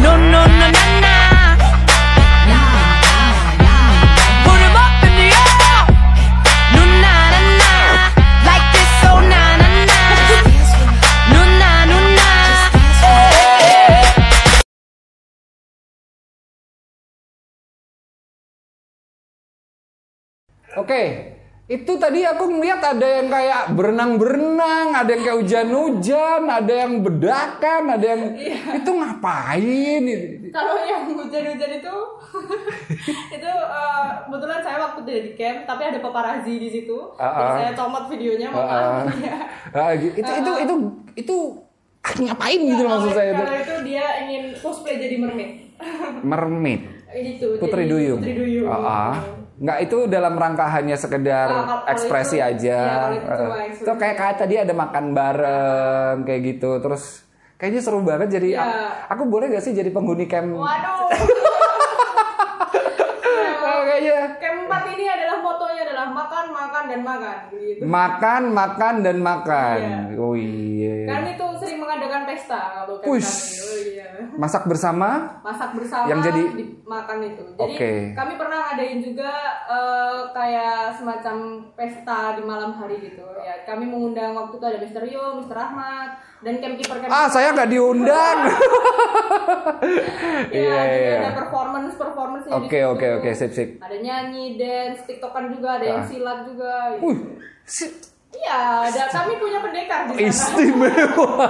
No 0.00 0.12
no 0.16 0.40
no 0.40 0.66
na 0.72 0.84
na 1.04 1.39
Oke, 20.78 21.02
itu 21.66 21.92
tadi 21.98 22.26
aku 22.26 22.50
ngeliat 22.50 22.82
ada 22.82 23.06
yang 23.22 23.26
kayak 23.30 23.74
berenang-berenang, 23.74 24.90
ada 24.90 25.10
yang 25.10 25.22
kayak 25.22 25.38
hujan-hujan, 25.42 26.42
ada 26.46 26.74
yang 26.86 27.02
bedakan, 27.02 27.82
ada 27.94 28.06
yang 28.06 28.22
itu 28.74 28.90
ngapain? 28.90 30.04
Kalau 30.50 30.74
yang 30.82 31.10
hujan-hujan 31.10 31.70
itu, 31.78 31.94
itu 33.38 33.50
eh, 33.50 34.06
kebetulan 34.26 34.60
saya 34.62 34.78
waktu 34.82 34.98
di 35.06 35.32
camp, 35.38 35.66
tapi 35.66 35.82
ada 35.90 35.98
paparazi 35.98 36.54
di 36.58 36.68
situ. 36.70 37.14
Ah, 37.18 37.34
Jadi 37.34 37.46
ah. 37.46 37.54
saya 37.58 37.72
comot 37.78 38.04
videonya, 38.10 38.48
Ah, 38.50 38.58
ah. 38.58 38.90
makanya. 39.06 39.34
Ah, 39.78 39.90
gitu. 39.94 40.14
itu 40.18 40.30
itu 40.34 40.52
itu 40.66 40.74
itu 41.14 41.36
ngapain 42.18 42.60
gitu 42.62 42.82
maksud 42.82 43.12
saya 43.14 43.30
itu? 43.30 43.42
Kalau 43.46 43.58
itu 43.58 43.74
dia 43.86 44.06
ingin 44.26 44.42
cosplay 44.58 44.98
jadi 44.98 45.16
mermaid. 45.18 45.50
Mermaid. 46.26 46.82
itu. 47.10 47.58
Putri 47.58 47.86
jadi 47.86 47.90
Duyung. 47.90 48.20
Putri 48.22 48.34
Duyung. 48.34 48.66
Ah, 48.70 49.14
ah. 49.14 49.14
Nggak 49.60 49.78
itu 49.82 49.98
dalam 50.06 50.34
rangka 50.34 50.64
hanya 50.66 50.96
sekedar 50.96 51.44
kalau- 51.46 51.68
kalau 51.68 51.84
ekspresi 51.86 52.40
itu- 52.40 52.48
aja. 52.48 52.78
kalau 53.20 53.56
itu. 53.60 53.84
Itu 53.84 53.92
kayak 53.94 54.16
kayak 54.16 54.36
tadi 54.38 54.54
ada 54.56 54.72
makan 54.72 55.04
bareng 55.12 56.16
kayak 56.24 56.40
gitu. 56.48 56.80
Terus 56.80 57.28
kayaknya 57.54 57.80
seru 57.80 58.00
banget 58.00 58.32
jadi 58.32 58.48
Iya. 58.50 58.64
aku, 58.64 58.72
aku 59.06 59.22
boleh 59.28 59.46
gak 59.50 59.60
sih 59.60 59.72
jadi 59.72 59.88
penghuni 59.88 60.24
camp? 60.24 60.56
Waduh. 60.56 61.12
Ah, 63.60 63.80
kayaknya 63.86 64.16
Camp 64.38 64.58
empat 64.64 64.82
ini 64.88 65.04
adalah 65.06 65.36
fotonya 65.40 65.82
adalah 65.84 66.06
makan, 66.08 66.44
makan 66.50 66.82
dan 66.86 67.00
makan 67.02 67.36
gitu. 67.52 67.80
makan, 67.82 68.42
makan 68.50 68.94
dan 69.02 69.16
makan. 69.20 69.78
Iya. 69.78 70.00
Oh 70.16 70.34
iya. 70.34 70.96
Kan 71.06 71.22
itu 71.28 71.44
sering 71.58 71.78
mengadakan 72.00 72.22
pesta 72.24 72.60
kalau 72.72 72.96
kami. 72.96 73.08
Oh 73.12 73.76
iya. 73.78 74.08
Masak 74.32 74.64
bersama? 74.64 75.08
masak 75.40 75.70
bersama 75.72 76.06
Yang 76.06 76.20
jadi- 76.26 76.48
makan 76.82 77.18
itu. 77.22 77.44
Jadi 77.52 77.60
Oke. 77.70 77.92
kami 78.12 78.32
pernah 78.34 78.58
ngadain 78.66 78.98
juga 78.98 79.30
eh, 79.64 80.18
kayak 80.30 80.96
semacam 80.96 81.36
pesta 81.72 82.34
di 82.34 82.42
malam 82.42 82.72
hari 82.72 82.98
gitu. 83.00 83.22
Ya, 83.38 83.62
kami 83.62 83.84
mengundang 83.84 84.32
waktu 84.32 84.56
itu 84.56 84.66
ada 84.66 84.78
Mister 84.78 85.00
Rio, 85.00 85.36
Mister 85.36 85.54
Ahmad 85.54 86.08
dan 86.40 86.58
campkeeper 86.58 86.96
camp. 86.98 87.10
Ah, 87.10 87.26
saya 87.26 87.52
nggak 87.52 87.68
diundang. 87.68 88.38
ya, 90.50 90.58
Iya, 90.60 90.80
jadi 90.82 90.98
iya. 90.98 91.18
ada 91.20 91.32
performance 91.36 91.94
performance 91.94 92.44
Oke, 92.50 92.78
oke, 92.82 93.06
oke, 93.18 93.30
sip, 93.32 93.50
sip. 93.50 93.68
Ada 93.78 93.96
nyanyi, 93.96 94.56
dance, 94.56 95.04
tiktokan 95.04 95.50
juga, 95.50 95.78
ada 95.78 95.86
yang 95.86 96.02
Ah. 96.02 96.06
silat 96.06 96.38
juga. 96.44 96.72
Uh, 96.98 97.16
si- 97.62 97.94
Iya, 98.30 98.58
ada 98.86 99.02
kami 99.10 99.34
punya 99.36 99.58
pendekar 99.58 100.06
di 100.06 100.30
sana. 100.30 100.54
istimewa. 100.54 101.46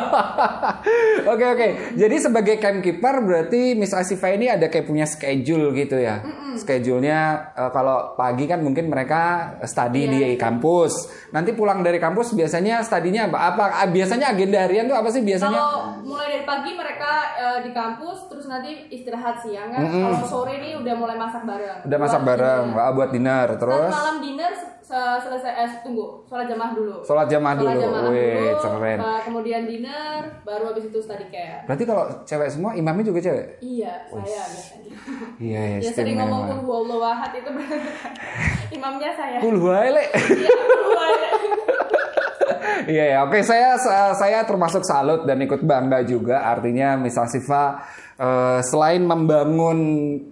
Oke 1.30 1.44
oke. 1.46 1.66
Jadi 1.92 2.16
sebagai 2.18 2.56
campkeeper 2.56 3.20
berarti 3.20 3.74
Miss 3.74 3.92
Asifa 3.92 4.28
ini 4.28 4.48
ada 4.48 4.66
kayak 4.66 4.86
punya 4.86 5.04
schedule 5.04 5.70
gitu 5.72 5.94
ya. 5.94 6.24
Schedule-nya 6.56 7.20
eh, 7.52 7.70
kalau 7.70 8.16
pagi 8.16 8.44
kan 8.44 8.58
mungkin 8.58 8.88
mereka 8.88 9.20
study 9.62 10.02
Iya. 10.02 10.10
di 10.10 10.20
kampus. 10.34 10.92
Nanti 11.30 11.52
pulang 11.52 11.80
dari 11.80 11.96
kampus 11.96 12.32
biasanya 12.32 12.80
studinya 12.80 13.28
apa? 13.28 13.38
Apa 13.50 13.62
ah, 13.76 13.86
biasanya 13.86 14.32
agenda 14.32 14.58
harian 14.58 14.88
tuh 14.88 14.96
apa 14.96 15.08
sih 15.08 15.20
biasanya? 15.20 15.52
Kalau 15.54 15.76
mulai 16.02 16.26
dari 16.32 16.44
pagi 16.44 16.70
mereka 16.72 17.12
eh, 17.36 17.58
di 17.60 17.70
kampus, 17.70 18.18
terus 18.26 18.46
nanti 18.46 18.88
istirahat 18.88 19.36
siang 19.38 19.68
kan. 19.70 19.84
Kalau 19.84 20.24
sore 20.24 20.56
ini 20.56 20.74
udah 20.74 20.94
mulai 20.96 21.14
masak 21.14 21.44
bareng. 21.44 21.84
Udah 21.84 21.98
masak 21.98 22.20
Buat 22.20 22.30
bareng, 22.32 22.64
dinner. 22.66 22.80
ah, 22.80 22.92
buat 22.92 23.10
dinner 23.10 23.46
terus 23.54 23.92
malam 23.92 24.16
dinner 24.18 24.52
selesai 24.90 25.52
eh 25.56 25.70
tunggu 25.80 26.22
sholat 26.24 26.44
jamaah 26.44 26.72
dulu. 26.72 26.96
sholat 27.00 27.26
jamaah 27.26 27.54
Sholat 27.54 27.70
dulu. 27.70 27.80
jamaah 27.80 28.02
Wih, 28.08 28.50
dulu, 28.50 28.70
keren. 28.74 28.98
eh, 28.98 29.20
kemudian 29.22 29.62
dinner, 29.64 30.20
baru 30.42 30.64
habis 30.68 30.84
itu 30.84 30.98
study 30.98 31.26
care. 31.28 31.62
Berarti 31.64 31.84
kalau 31.84 32.04
cewek 32.22 32.48
semua 32.48 32.74
imamnya 32.74 33.06
juga 33.06 33.20
cewek? 33.20 33.46
Iya, 33.60 33.92
saya 34.04 34.22
biasanya. 34.42 34.94
Iya, 35.38 35.60
ya, 35.60 35.78
ya 35.78 35.90
sering 35.90 36.16
ngomong 36.16 36.42
kul 36.46 36.60
huwallahu 36.62 37.02
ahad 37.02 37.32
itu 37.32 37.50
imamnya 38.72 39.10
saya. 39.10 39.38
Kul 39.38 39.56
huwai, 39.56 39.88
Le. 39.90 40.04
Iya, 40.10 40.50
kul. 40.50 41.78
Iya 42.86 43.04
ya, 43.12 43.18
oke 43.26 43.40
saya 43.44 43.76
saya 44.16 44.44
termasuk 44.44 44.84
salut 44.84 45.24
dan 45.28 45.40
ikut 45.40 45.60
bangga 45.64 46.04
juga. 46.04 46.44
Artinya 46.44 46.96
misal 46.96 47.28
Siva 47.28 47.80
eh, 48.16 48.60
selain 48.64 49.04
membangun 49.04 49.78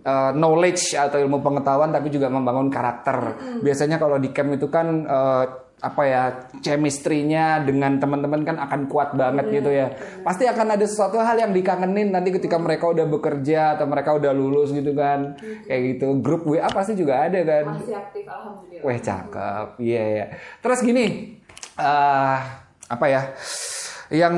eh, 0.00 0.32
knowledge 0.36 0.96
atau 0.96 1.20
ilmu 1.20 1.40
pengetahuan, 1.40 1.92
tapi 1.92 2.08
juga 2.12 2.32
membangun 2.32 2.68
karakter. 2.68 3.36
Biasanya 3.64 3.96
kalau 4.00 4.16
di 4.20 4.32
camp 4.32 4.54
itu 4.54 4.68
kan 4.68 4.86
eh, 5.04 5.44
apa 5.78 6.02
ya 6.10 6.22
chemistry-nya 6.58 7.62
dengan 7.62 8.02
teman-teman 8.02 8.42
kan 8.42 8.58
akan 8.58 8.90
kuat 8.90 9.14
banget 9.14 9.62
gitu 9.62 9.70
ya. 9.70 9.94
Pasti 10.26 10.42
akan 10.50 10.74
ada 10.74 10.82
sesuatu 10.82 11.22
hal 11.22 11.38
yang 11.38 11.54
dikangenin 11.54 12.10
nanti 12.10 12.34
ketika 12.34 12.58
mereka 12.58 12.90
udah 12.90 13.06
bekerja 13.06 13.78
atau 13.78 13.86
mereka 13.86 14.18
udah 14.18 14.34
lulus 14.34 14.74
gitu 14.74 14.90
kan. 14.98 15.38
Kayak 15.70 15.80
gitu. 15.94 16.18
Grup 16.18 16.50
WA 16.50 16.66
pasti 16.66 16.98
juga 16.98 17.30
ada 17.30 17.38
kan. 17.46 17.78
Masih 17.78 17.94
aktif 17.94 18.26
alhamdulillah. 18.26 18.82
Wah 18.82 18.98
cakep, 18.98 19.66
iya 19.78 20.02
ya. 20.10 20.24
Terus 20.58 20.78
gini, 20.82 21.06
eh 21.78 22.38
apa 22.88 23.06
ya? 23.06 23.22
Yang 24.08 24.36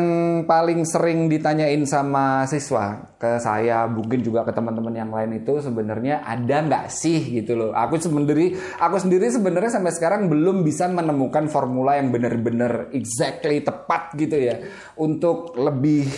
paling 0.51 0.83
sering 0.83 1.31
ditanyain 1.31 1.87
sama 1.87 2.43
siswa 2.51 3.15
ke 3.15 3.39
saya, 3.39 3.87
mungkin 3.87 4.19
juga 4.19 4.43
ke 4.43 4.51
teman-teman 4.51 4.91
yang 4.91 5.15
lain 5.15 5.39
itu 5.39 5.63
sebenarnya 5.63 6.27
ada 6.27 6.67
nggak 6.67 6.91
sih 6.91 7.39
gitu 7.39 7.55
loh. 7.55 7.71
Aku 7.71 7.95
sendiri, 7.95 8.59
aku 8.83 8.99
sendiri 8.99 9.31
sebenarnya 9.31 9.79
sampai 9.79 9.95
sekarang 9.95 10.27
belum 10.27 10.67
bisa 10.67 10.91
menemukan 10.91 11.47
formula 11.47 11.95
yang 11.95 12.11
benar-benar 12.11 12.91
exactly 12.91 13.63
tepat 13.63 14.11
gitu 14.19 14.35
ya 14.43 14.59
untuk 14.99 15.55
lebih 15.55 16.11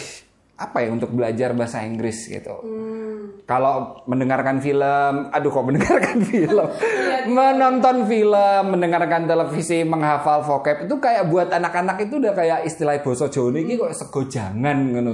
apa 0.57 0.85
ya 0.85 0.89
untuk 0.93 1.11
belajar 1.11 1.57
bahasa 1.57 1.83
Inggris 1.83 2.29
gitu. 2.29 2.55
Kalau 3.43 4.05
mendengarkan 4.07 4.63
film, 4.63 5.33
aduh 5.35 5.51
kok 5.51 5.67
mendengarkan 5.67 6.19
film, 6.31 6.69
menonton 7.27 8.07
film, 8.07 8.63
mendengarkan 8.71 9.27
televisi, 9.27 9.83
menghafal 9.83 10.47
vocab 10.47 10.87
itu 10.87 10.95
kayak 11.03 11.27
buat 11.27 11.51
anak-anak 11.51 12.07
itu 12.07 12.23
udah 12.23 12.33
kayak 12.33 12.59
istilah 12.63 12.95
boso 13.03 13.27
Jawa 13.27 13.59
ini 13.59 13.75
kok 13.75 13.91
sego 13.91 14.23
jangan 14.31 14.95
ngono. 14.95 15.11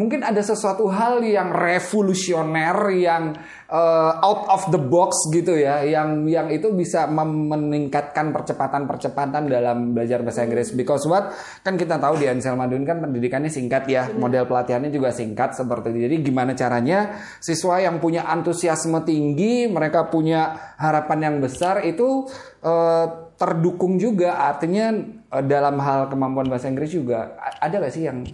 Mungkin 0.00 0.24
ada 0.24 0.40
sesuatu 0.40 0.88
hal 0.88 1.20
yang 1.20 1.52
revolusioner 1.52 2.88
yang 2.96 3.36
uh, 3.68 4.16
out 4.24 4.48
of 4.48 4.62
the 4.72 4.80
box 4.80 5.28
gitu 5.28 5.60
ya 5.60 5.84
yang 5.84 6.24
yang 6.24 6.48
itu 6.48 6.72
bisa 6.72 7.04
meningkatkan 7.04 8.32
percepatan-percepatan 8.32 9.52
dalam 9.52 9.92
belajar 9.92 10.24
bahasa 10.24 10.48
Inggris. 10.48 10.72
Because 10.72 11.04
what? 11.04 11.36
Kan 11.60 11.76
kita 11.76 12.00
tahu 12.00 12.16
di 12.16 12.32
Ansel 12.32 12.56
Madun 12.56 12.88
kan 12.88 13.04
pendidikannya 13.04 13.52
singkat 13.52 13.84
ya 13.92 14.08
model 14.16 14.48
pelatihannya 14.48 14.88
juga 14.88 15.12
singkat 15.12 15.52
seperti 15.52 15.92
itu. 15.92 16.08
Jadi 16.08 16.16
gimana 16.24 16.56
caranya 16.56 17.20
siswa 17.36 17.76
yang 17.76 18.00
punya 18.00 18.24
antusiasme 18.24 19.04
tinggi 19.04 19.68
mereka 19.68 20.08
punya 20.08 20.72
harapan 20.80 21.28
yang 21.28 21.36
besar 21.44 21.84
itu 21.84 22.24
uh, 22.64 23.36
terdukung 23.36 24.00
juga. 24.00 24.40
Artinya 24.48 24.96
uh, 25.28 25.44
dalam 25.44 25.76
hal 25.76 26.08
kemampuan 26.08 26.48
bahasa 26.48 26.72
Inggris 26.72 26.96
juga 26.96 27.36
ada 27.60 27.76
gak 27.76 27.92
sih 27.92 28.08
yang 28.08 28.24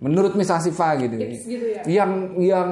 menurut 0.00 0.32
Miss 0.32 0.48
Asifa 0.48 0.96
gitu, 0.96 1.14
Tips 1.14 1.44
gitu 1.44 1.66
ya? 1.70 1.82
yang 1.86 2.10
yang 2.34 2.70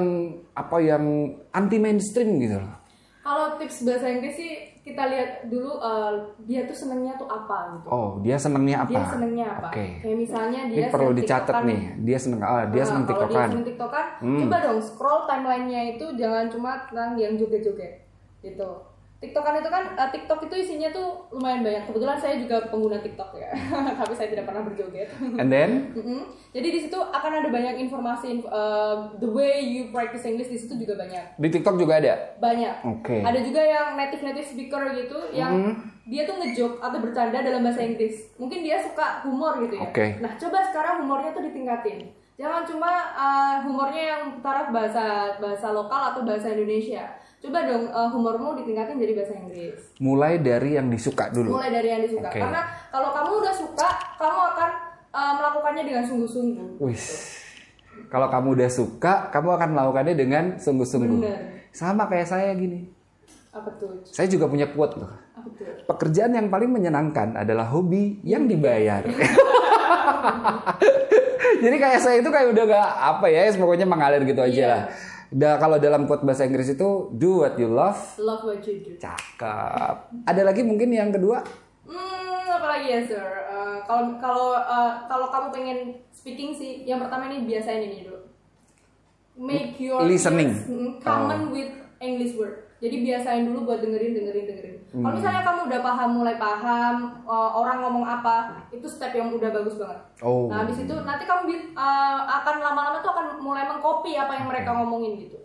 apa 0.51 0.77
yang 0.79 1.03
anti 1.49 1.77
mainstream 1.77 2.37
gitu 2.37 2.57
loh 2.57 2.73
Kalau 3.19 3.55
tips 3.55 3.85
bahasa 3.85 4.09
Inggris 4.09 4.33
sih 4.33 4.51
kita 4.81 5.05
lihat 5.05 5.45
dulu 5.45 5.77
eh, 5.77 6.11
dia 6.43 6.65
tuh 6.65 6.73
senengnya 6.73 7.13
tuh 7.13 7.29
apa 7.29 7.77
gitu. 7.77 7.87
oh 7.87 8.09
dia 8.19 8.33
senengnya 8.35 8.81
apa 8.81 8.89
Dia 8.89 9.05
senengnya 9.05 9.45
apa? 9.51 9.67
oke 9.69 9.85
Kayak 10.01 10.17
misalnya 10.17 10.59
ini 10.65 10.73
dia 10.73 10.87
perlu 10.89 11.05
seneng 11.05 11.19
dicatat 11.19 11.45
TikTokan. 11.53 11.69
nih 11.69 11.81
dia 11.99 12.17
seneng 12.17 12.39
ah, 12.41 12.63
dia 12.65 12.75
Nah, 12.75 12.87
seneng 12.87 13.03
kalau 13.03 13.13
dia 13.13 13.21
tiktokan 13.21 13.47
seneng 13.47 13.67
tiktokan, 13.67 14.05
Hmm. 14.19 14.39
coba 14.41 14.57
dong 14.59 14.79
scroll 14.81 15.21
timelinenya 15.23 15.81
itu 15.93 16.05
jangan 16.17 16.45
cuma 16.49 16.71
tentang 16.83 17.11
yang 17.15 17.33
joget-joget 17.35 17.93
gitu. 18.41 18.69
Tiktokan 19.19 19.59
itu 19.59 19.67
kan 19.67 19.83
eh, 19.99 20.09
TikTok 20.15 20.47
itu 20.47 20.55
isinya 20.55 20.89
tuh 20.95 21.27
lumayan 21.35 21.59
banyak. 21.59 21.83
Kebetulan 21.91 22.15
saya 22.15 22.39
juga 22.39 22.71
pengguna 22.71 23.03
TikTok 23.03 23.35
ya, 23.35 23.51
tapi 23.99 24.15
saya 24.15 24.31
tidak 24.31 24.47
pernah 24.47 24.63
berjoget. 24.63 25.11
and 25.35 25.51
then 25.51 25.91
Mm-mm. 25.91 26.23
Jadi 26.55 26.67
di 26.71 26.79
situ 26.87 26.95
akan 26.95 27.31
ada 27.43 27.49
banyak 27.51 27.83
informasi 27.83 28.39
eh, 28.39 28.95
the 29.19 29.27
way 29.27 29.59
you 29.59 29.91
practice 29.91 30.23
English 30.23 30.47
di 30.47 30.55
situ 30.55 30.79
juga 30.79 31.03
banyak. 31.03 31.35
di 31.35 31.47
TikTok 31.51 31.75
juga 31.75 31.99
ada 31.99 32.13
Banyak. 32.39 32.75
Oke. 32.87 33.19
Hmm. 33.19 33.27
Ada 33.27 33.39
juga 33.43 33.59
yang 33.59 33.99
native 33.99 34.23
native 34.23 34.47
speaker 34.47 34.81
gitu 34.95 35.19
yang 35.35 35.75
dia 36.09 36.25
tuh 36.25 36.41
ngejoke 36.41 36.79
atau 36.81 36.97
bercanda 37.03 37.43
dalam 37.43 37.61
bahasa 37.61 37.85
Inggris. 37.85 38.33
Mungkin 38.39 38.63
dia 38.65 38.81
suka 38.81 39.21
humor 39.27 39.61
gitu 39.67 39.77
ya. 39.77 39.85
Oke. 39.85 40.17
Nah, 40.23 40.33
coba 40.39 40.63
sekarang 40.65 41.05
humornya 41.05 41.35
tuh 41.35 41.45
ditingkatin. 41.45 42.09
Jangan 42.39 42.63
cuma 42.63 42.91
uh, 43.13 43.59
humornya 43.67 44.15
yang 44.15 44.23
taraf 44.39 44.71
bahasa 44.71 45.35
bahasa 45.43 45.75
lokal 45.75 46.15
atau 46.15 46.23
bahasa 46.23 46.55
Indonesia. 46.55 47.03
Coba 47.39 47.63
dong 47.63 47.87
uh, 47.87 48.09
humormu 48.11 48.59
ditingkatin 48.59 48.99
jadi 48.99 49.13
bahasa 49.15 49.33
Inggris. 49.39 49.79
mulai 50.03 50.43
dari 50.43 50.75
yang 50.75 50.91
disuka 50.91 51.31
dulu 51.31 51.55
Mulai 51.55 51.71
dari 51.71 51.87
yang 51.87 52.01
disuka. 52.03 52.27
Oke. 52.27 52.39
Karena 52.43 52.61
kalau 52.91 53.09
kamu 53.15 53.31
udah 53.39 53.53
suka, 53.55 53.89
kamu 54.19 54.39
akan 54.55 54.69
uh, 55.15 55.33
melakukannya 55.39 55.83
dengan 55.87 56.03
sungguh-sungguh. 56.03 56.67
Wis. 56.83 57.03
Kalau 58.11 58.27
kamu 58.27 58.47
udah 58.59 58.69
suka, 58.71 59.13
kamu 59.31 59.49
akan 59.55 59.69
melakukannya 59.71 60.15
dengan 60.19 60.43
sungguh-sungguh. 60.59 61.19
Sama 61.71 62.11
kayak 62.11 62.27
saya 62.27 62.51
gini. 62.59 62.91
Apa 63.55 63.71
tuh? 63.79 64.03
Saya 64.03 64.27
juga 64.27 64.51
punya 64.51 64.67
quote 64.67 64.99
loh. 64.99 65.11
Apa 65.35 65.47
tuh? 65.55 65.65
Pekerjaan 65.87 66.35
yang 66.35 66.51
paling 66.51 66.69
menyenangkan 66.69 67.39
adalah 67.39 67.71
hobi 67.71 68.19
yang 68.27 68.51
dibayar. 68.51 69.07
Jadi 71.63 71.75
kayak 71.75 71.99
saya 71.99 72.15
itu 72.21 72.29
kayak 72.31 72.51
udah 72.55 72.63
gak 72.67 72.89
apa 73.15 73.25
ya, 73.31 73.51
pokoknya 73.55 73.87
mengalir 73.87 74.21
gitu 74.23 74.41
aja 74.43 74.53
Iya. 74.53 74.67
lah. 74.67 74.83
Da, 75.29 75.55
kalau 75.55 75.77
dalam 75.77 76.03
quote 76.03 76.25
bahasa 76.25 76.41
Inggris 76.41 76.73
itu 76.73 76.89
do 77.13 77.41
what 77.41 77.53
you 77.55 77.69
love, 77.69 77.97
Love 78.17 78.43
what 78.43 78.65
you 78.65 78.81
do. 78.81 78.97
cakep. 78.97 79.95
Ada 80.25 80.41
lagi 80.41 80.61
mungkin 80.61 80.89
yang 80.89 81.13
kedua? 81.13 81.45
Hmm, 81.85 82.45
apalagi 82.49 82.89
ya 82.89 83.01
sir? 83.03 83.21
Eh, 83.21 83.77
Kalau 83.85 84.17
kalau 84.17 84.57
eh, 84.57 84.93
kalau 85.05 85.29
kamu 85.29 85.47
pengen 85.49 85.77
speaking 86.09 86.49
sih, 86.49 86.81
yang 86.83 86.97
pertama 86.97 87.25
ini 87.25 87.45
biasain 87.45 87.81
ini 87.83 88.03
dulu. 88.03 88.25
Make 89.37 89.77
your 89.79 90.01
Listening. 90.01 90.51
mm, 90.51 90.89
common 90.99 91.53
with 91.53 91.71
English 91.99 92.33
word. 92.33 92.65
Jadi 92.79 93.03
biasain 93.03 93.45
dulu 93.45 93.63
buat 93.63 93.79
dengerin, 93.79 94.11
dengerin, 94.11 94.45
dengerin. 94.47 94.77
Kalau 94.89 95.13
misalnya 95.13 95.45
kamu 95.45 95.59
udah 95.69 95.81
paham, 95.85 96.09
mulai 96.17 96.35
paham 96.41 96.95
eh, 97.21 97.49
orang 97.53 97.77
ngomong 97.85 98.05
apa, 98.05 98.65
itu 98.73 98.89
step 98.89 99.13
yang 99.13 99.29
udah 99.29 99.53
bagus 99.53 99.77
banget. 99.77 99.99
Oh. 100.25 100.49
Nah, 100.49 100.65
di 100.65 100.73
situ 100.73 100.93
nanti 101.05 101.29
kamu 101.29 101.45
eh, 101.77 102.19
akan 102.25 102.55
lama-lama 102.57 102.97
tuh 102.99 103.13
akan 103.13 103.25
mulai 103.37 103.69
mengcopy 103.69 104.17
apa 104.17 104.33
yang 104.33 104.49
mereka 104.49 104.73
ngomongin 104.73 105.21
gitu. 105.21 105.37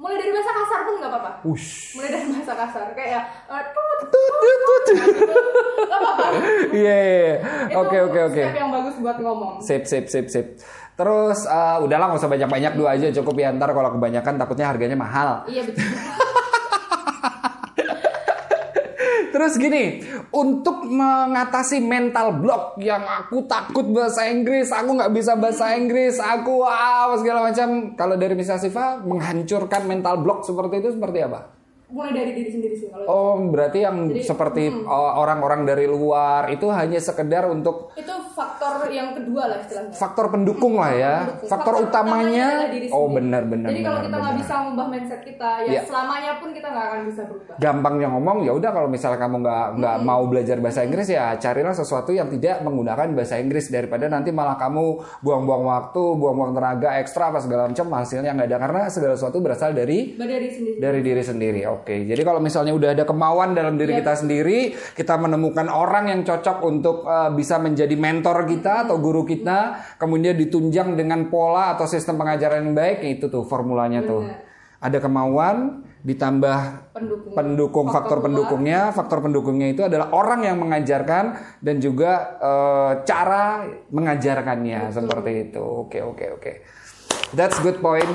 Mulai 0.00 0.16
dari 0.16 0.32
bahasa 0.32 0.52
kasar 0.56 0.80
pun 0.88 0.96
nggak 0.96 1.12
apa-apa 1.12 1.30
mulai 1.44 2.08
dari 2.08 2.26
bahasa 2.32 2.52
kasar 2.56 2.86
kayak 2.96 3.22
eh, 3.52 3.62
tut 3.76 4.08
tut 4.08 4.32
tut 4.64 4.84
gitu. 4.96 5.36
Gak 5.84 5.98
apa-apa 6.00 6.24
Iya, 6.80 6.96
iya, 6.96 6.96
iya. 7.04 7.34
Itu 7.68 7.76
Oke, 7.84 7.96
oke, 8.08 8.20
oke. 8.32 8.40
step 8.40 8.56
yang 8.56 8.72
bagus 8.72 8.96
buat 8.96 9.20
ngomong 9.20 9.60
Sip, 9.60 9.84
sip, 9.84 10.08
sip, 10.08 10.32
sip. 10.32 10.46
Terus 10.96 11.44
eh, 11.44 11.76
udahlah 11.84 12.06
nggak 12.08 12.20
usah 12.24 12.32
banyak-banyak 12.32 12.72
dua 12.80 12.96
aja 12.96 13.12
cukup 13.20 13.36
ya 13.36 13.52
ntar 13.52 13.76
kalau 13.76 13.92
kebanyakan 13.92 14.40
takutnya 14.40 14.72
harganya 14.72 14.96
mahal. 14.96 15.44
iya 15.44 15.68
betul 15.68 15.84
Terus 19.30 19.54
gini, 19.56 20.02
untuk 20.34 20.86
mengatasi 20.86 21.78
mental 21.78 22.42
block 22.42 22.78
yang 22.82 23.02
aku 23.06 23.46
takut 23.46 23.86
bahasa 23.90 24.26
Inggris, 24.26 24.74
aku 24.74 24.98
nggak 24.98 25.14
bisa 25.14 25.38
bahasa 25.38 25.74
Inggris, 25.78 26.18
aku 26.18 26.66
wow 26.66 27.14
segala 27.14 27.46
macam. 27.50 27.94
Kalau 27.94 28.18
dari 28.18 28.34
Miss 28.34 28.50
Asifa 28.50 28.98
menghancurkan 29.02 29.86
mental 29.86 30.22
block 30.22 30.42
seperti 30.42 30.82
itu 30.82 30.90
seperti 30.98 31.22
apa? 31.22 31.59
Mulai 31.90 32.12
dari 32.12 32.32
diri 32.32 32.50
sendiri 32.50 32.74
sih 32.74 32.88
kalau 32.88 33.04
Oh, 33.04 33.34
berarti 33.46 33.78
yang 33.80 34.06
Jadi, 34.06 34.22
seperti 34.22 34.62
uh, 34.70 35.12
orang-orang 35.16 35.64
dari 35.64 35.84
luar 35.84 36.46
itu 36.48 36.70
hanya 36.70 36.96
sekedar 36.96 37.46
untuk 37.46 37.90
itu 37.92 38.14
faktor 38.30 38.86
yang 38.88 39.12
kedua 39.12 39.42
lah 39.46 39.58
istilahnya. 39.60 39.92
faktor 39.92 40.26
pendukung 40.28 40.78
lah 40.78 40.92
ya. 40.92 41.14
Pendukung. 41.26 41.48
Faktor, 41.50 41.74
utamanya, 41.82 42.46
adalah 42.56 42.70
diri 42.70 42.86
oh 42.88 43.06
benar 43.08 43.42
benar. 43.44 43.68
jadi 43.68 43.80
kalau 43.82 44.00
kita 44.00 44.16
nggak 44.16 44.36
bisa 44.38 44.52
mengubah 44.56 44.86
mindset 44.88 45.22
kita 45.22 45.50
ya 45.60 45.70
Iya. 45.70 45.80
selamanya 45.84 46.32
pun 46.38 46.48
kita 46.50 46.66
nggak 46.66 46.86
akan 46.86 47.00
bisa 47.04 47.22
berubah. 47.24 47.54
Gampangnya 47.58 48.08
ngomong 48.08 48.36
ya 48.42 48.52
udah 48.54 48.70
kalau 48.70 48.88
misalnya 48.88 49.18
kamu 49.18 49.36
nggak 49.40 49.64
nggak 49.76 49.96
mau 50.00 50.22
belajar 50.24 50.56
bahasa 50.58 50.80
Inggris 50.82 51.08
ya 51.08 51.34
carilah 51.36 51.74
sesuatu 51.74 52.10
yang 52.10 52.28
tidak 52.28 52.62
menggunakan 52.62 53.06
bahasa 53.12 53.36
Inggris. 53.36 53.66
Daripada 53.66 54.06
nanti 54.06 54.30
malah 54.30 54.54
kamu 54.54 54.84
buang-buang 55.20 55.64
waktu 55.64 56.02
buang-buang 56.14 56.52
tenaga 56.52 56.96
ekstra 56.96 57.28
apa 57.28 57.40
segala 57.40 57.66
macam 57.66 57.86
hasilnya 57.90 58.30
nggak 58.32 58.48
ada. 58.48 58.58
Karena 58.58 58.80
segala 58.86 59.14
sesuatu 59.16 59.38
berasal 59.40 59.72
dari 59.72 60.14
dari 60.14 60.48
sendiri. 60.48 60.78
dari 60.78 61.00
diri 61.00 61.22
sendiri. 61.22 61.60
Oke 61.66 61.79
jadi 61.86 62.22
kalau 62.22 62.40
misalnya 62.42 62.72
udah 62.74 62.92
ada 62.92 63.04
kemauan 63.08 63.56
dalam 63.56 63.78
diri 63.80 63.96
Iya. 63.96 64.04
kita 64.04 64.12
sendiri 64.24 64.58
kita 64.94 65.14
menemukan 65.16 65.66
orang 65.70 66.12
yang 66.12 66.20
cocok 66.22 66.58
untuk 66.64 67.02
uh, 67.06 67.32
bisa 67.32 67.56
menjadi 67.58 67.92
mentor 67.96 68.44
kita 68.44 68.86
atau 68.86 69.00
guru 69.00 69.24
kita 69.24 69.80
kemudian 69.96 70.36
ditunjang 70.36 70.94
dengan 70.94 71.28
pola 71.32 71.74
atau 71.74 71.88
sistem 71.88 72.20
pengajaran 72.20 72.70
yang 72.70 72.76
baik 72.76 73.02
itu 73.06 73.26
tuh 73.32 73.42
formulanya 73.46 74.04
tuh. 74.04 74.28
Ada 74.80 74.96
kemauan 74.96 75.84
ditambah 76.00 76.58
pendukung 76.96 77.36
pendukung 77.36 77.86
faktor, 77.92 78.24
luar. 78.24 78.24
pendukungnya 78.24 78.80
faktor 78.96 79.18
pendukungnya 79.20 79.68
itu 79.68 79.84
adalah 79.84 80.08
orang 80.16 80.48
yang 80.48 80.56
mengajarkan 80.56 81.36
dan 81.60 81.76
juga 81.76 82.40
eh, 82.40 82.92
cara 83.04 83.68
mengajarkannya 83.92 84.88
seperti 84.88 85.52
itu. 85.52 85.60
Oke 85.60 86.00
oke 86.00 86.40
oke. 86.40 86.52
That's 87.36 87.60
good 87.60 87.84
point. 87.84 88.08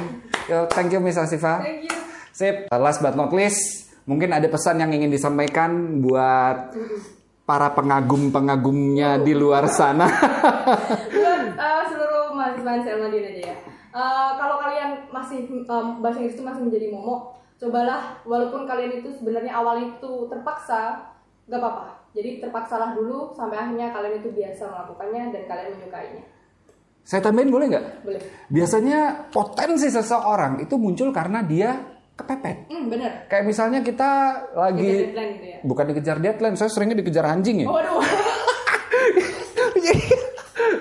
Thank 0.73 0.93
you 0.93 1.01
Miss 1.01 1.17
Asifa 1.17 1.61
thank 1.61 1.89
you 1.89 1.97
sip 2.35 2.67
last 2.67 2.99
but 2.99 3.15
not 3.15 3.31
least 3.31 3.87
mungkin 4.03 4.35
ada 4.35 4.51
pesan 4.51 4.83
yang 4.83 4.91
ingin 4.91 5.07
disampaikan 5.07 6.03
buat 6.03 6.75
para 7.47 7.71
pengagum-pengagumnya 7.71 9.23
di 9.23 9.31
luar 9.31 9.71
sana 9.71 10.03
buat 11.15 11.41
uh, 11.55 11.83
seluruh 11.87 12.35
mahasiswa 12.35 12.99
Madin 12.99 13.23
aja 13.23 13.41
ya. 13.53 13.57
Uh, 13.95 14.35
kalau 14.35 14.59
kalian 14.59 15.07
masih 15.07 15.47
um, 15.71 16.03
bahasa 16.03 16.19
Inggris 16.19 16.35
itu 16.35 16.43
masih 16.43 16.67
menjadi 16.67 16.91
momok, 16.91 17.39
cobalah 17.55 18.19
walaupun 18.27 18.67
kalian 18.67 18.99
itu 18.99 19.07
sebenarnya 19.15 19.55
awalnya 19.55 19.95
itu 19.95 20.27
terpaksa, 20.27 21.15
gak 21.47 21.59
apa-apa. 21.63 22.03
Jadi 22.11 22.43
terpaksalah 22.43 22.91
dulu 22.91 23.31
sampai 23.31 23.55
akhirnya 23.55 23.95
kalian 23.95 24.19
itu 24.19 24.35
biasa 24.35 24.67
melakukannya 24.67 25.23
dan 25.31 25.43
kalian 25.47 25.71
menyukainya. 25.79 26.23
saya 27.05 27.21
tambahin 27.21 27.53
boleh 27.53 27.69
nggak 27.69 27.85
Boleh. 28.01 28.21
biasanya 28.49 29.29
potensi 29.29 29.93
seseorang 29.93 30.57
itu 30.65 30.73
muncul 30.73 31.13
karena 31.13 31.45
dia 31.45 31.94
kepepet 32.15 32.57
Hmm, 32.67 32.87
bener. 32.87 33.27
kayak 33.27 33.43
misalnya 33.43 33.79
kita 33.79 34.09
lagi 34.55 35.11
gitu 35.11 35.19
ya. 35.19 35.59
bukan 35.61 35.83
dikejar 35.91 36.17
deadline, 36.17 36.55
saya 36.55 36.67
seringnya 36.67 36.95
dikejar 36.95 37.25
anjing 37.25 37.61
ya. 37.61 37.67
Oh, 37.67 37.75
aduh. 37.75 37.99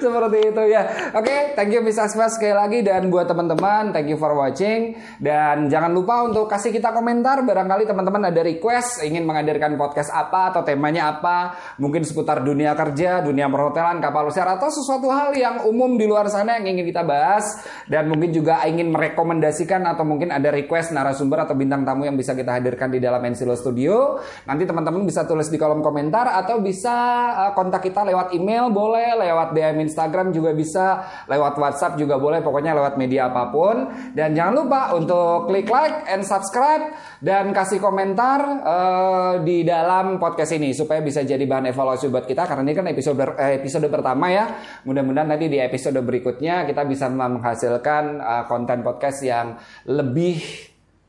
Seperti 0.04 0.52
itu 0.52 0.62
ya. 0.68 0.82
Oke, 1.16 1.56
thank 1.56 1.72
you 1.72 1.80
Miss 1.80 1.96
Asma 1.96 2.28
sekali 2.28 2.52
lagi. 2.52 2.78
Dan 2.84 3.08
buat 3.08 3.24
teman-teman, 3.24 3.88
thank 3.96 4.12
you 4.12 4.20
for 4.20 4.36
watching. 4.36 5.00
Dan 5.16 5.72
jangan 5.72 5.96
lupa 5.96 6.28
untuk 6.28 6.44
kasih 6.44 6.76
kita 6.76 6.92
komentar. 6.92 7.40
Barangkali 7.40 7.88
teman-teman 7.88 8.28
ada 8.28 8.44
request 8.44 9.00
ingin 9.00 9.24
menghadirkan 9.24 9.80
podcast 9.80 10.12
apa 10.12 10.52
atau 10.52 10.60
temanya 10.60 11.16
apa, 11.16 11.56
mungkin 11.80 12.04
seputar 12.04 12.44
dunia 12.44 12.76
kerja, 12.76 13.24
dunia 13.24 13.48
perhotelan, 13.48 14.04
kapal 14.04 14.28
pesiar 14.28 14.60
atau 14.60 14.68
sesuatu 14.68 15.08
hal 15.08 15.32
yang 15.32 15.64
umum 15.64 15.96
di 15.96 16.04
luar 16.04 16.28
sana 16.28 16.60
yang 16.60 16.76
ingin 16.76 16.84
kita 16.92 17.00
bahas. 17.00 17.64
Dan 17.88 18.12
mungkin 18.12 18.28
juga 18.28 18.60
ingin 18.68 18.92
merekomendasikan 18.92 19.88
atau 19.88 20.04
mungkin 20.04 20.36
ada 20.36 20.52
request 20.52 20.92
narasumber 20.92 21.48
atau 21.48 21.56
bintang 21.56 21.80
tamu 21.88 22.04
yang 22.04 22.20
bisa 22.20 22.36
kita 22.36 22.60
hadirkan 22.60 22.92
di 22.92 23.00
dalam 23.00 23.24
Ensilo 23.24 23.56
Studio. 23.56 24.20
Nanti 24.44 24.68
teman-teman 24.68 25.08
bisa 25.08 25.24
tulis 25.24 25.48
di 25.48 25.56
kolom 25.56 25.80
komentar 25.80 26.28
atau 26.28 26.60
bisa 26.60 26.92
uh, 27.32 27.52
kontak 27.56 27.80
kita 27.80 28.04
lewat 28.04 28.36
email. 28.36 28.68
Boleh, 28.68 29.16
lewat 29.16 29.56
DM 29.56 29.93
Instagram 29.94 30.34
juga 30.34 30.50
bisa, 30.50 31.06
lewat 31.30 31.54
WhatsApp 31.54 31.94
juga 31.94 32.18
boleh, 32.18 32.42
pokoknya 32.42 32.74
lewat 32.74 32.98
media 32.98 33.30
apa 33.30 33.54
pun. 33.54 33.86
Dan 34.10 34.34
jangan 34.34 34.54
lupa 34.58 34.80
untuk 34.98 35.46
klik 35.46 35.70
like 35.70 36.10
and 36.10 36.26
subscribe 36.26 36.90
dan 37.22 37.54
kasih 37.54 37.78
komentar 37.78 38.42
eh, 38.42 39.34
di 39.46 39.62
dalam 39.62 40.18
podcast 40.18 40.58
ini 40.58 40.74
supaya 40.74 40.98
bisa 40.98 41.22
jadi 41.22 41.46
bahan 41.46 41.70
evaluasi 41.70 42.10
buat 42.10 42.26
kita 42.26 42.50
karena 42.50 42.66
ini 42.66 42.74
kan 42.74 42.86
episode 42.90 43.14
ber- 43.14 43.38
eh, 43.38 43.62
episode 43.62 43.86
pertama 43.86 44.34
ya. 44.34 44.50
Mudah-mudahan 44.82 45.30
nanti 45.30 45.46
di 45.46 45.62
episode 45.62 46.02
berikutnya 46.02 46.66
kita 46.66 46.82
bisa 46.82 47.06
menghasilkan 47.06 48.18
eh, 48.18 48.44
konten 48.50 48.82
podcast 48.82 49.22
yang 49.22 49.54
lebih 49.86 50.42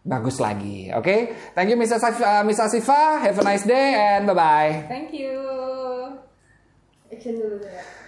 bagus 0.05 0.37
lagi. 0.37 0.93
Oke, 0.93 1.33
thank 1.57 1.73
you 1.73 1.77
Mr. 1.81 1.97
Sif- 1.97 2.21
uh, 2.21 2.45
Miss 2.45 2.61
Asifa. 2.61 3.25
Have 3.25 3.41
a 3.41 3.43
nice 3.43 3.65
day 3.65 3.97
and 3.97 4.29
bye 4.29 4.37
bye. 4.37 4.85
Thank 4.85 5.17
you. 5.17 5.33
Action 7.09 7.41
dulu 7.41 7.65
ya. 7.65 8.04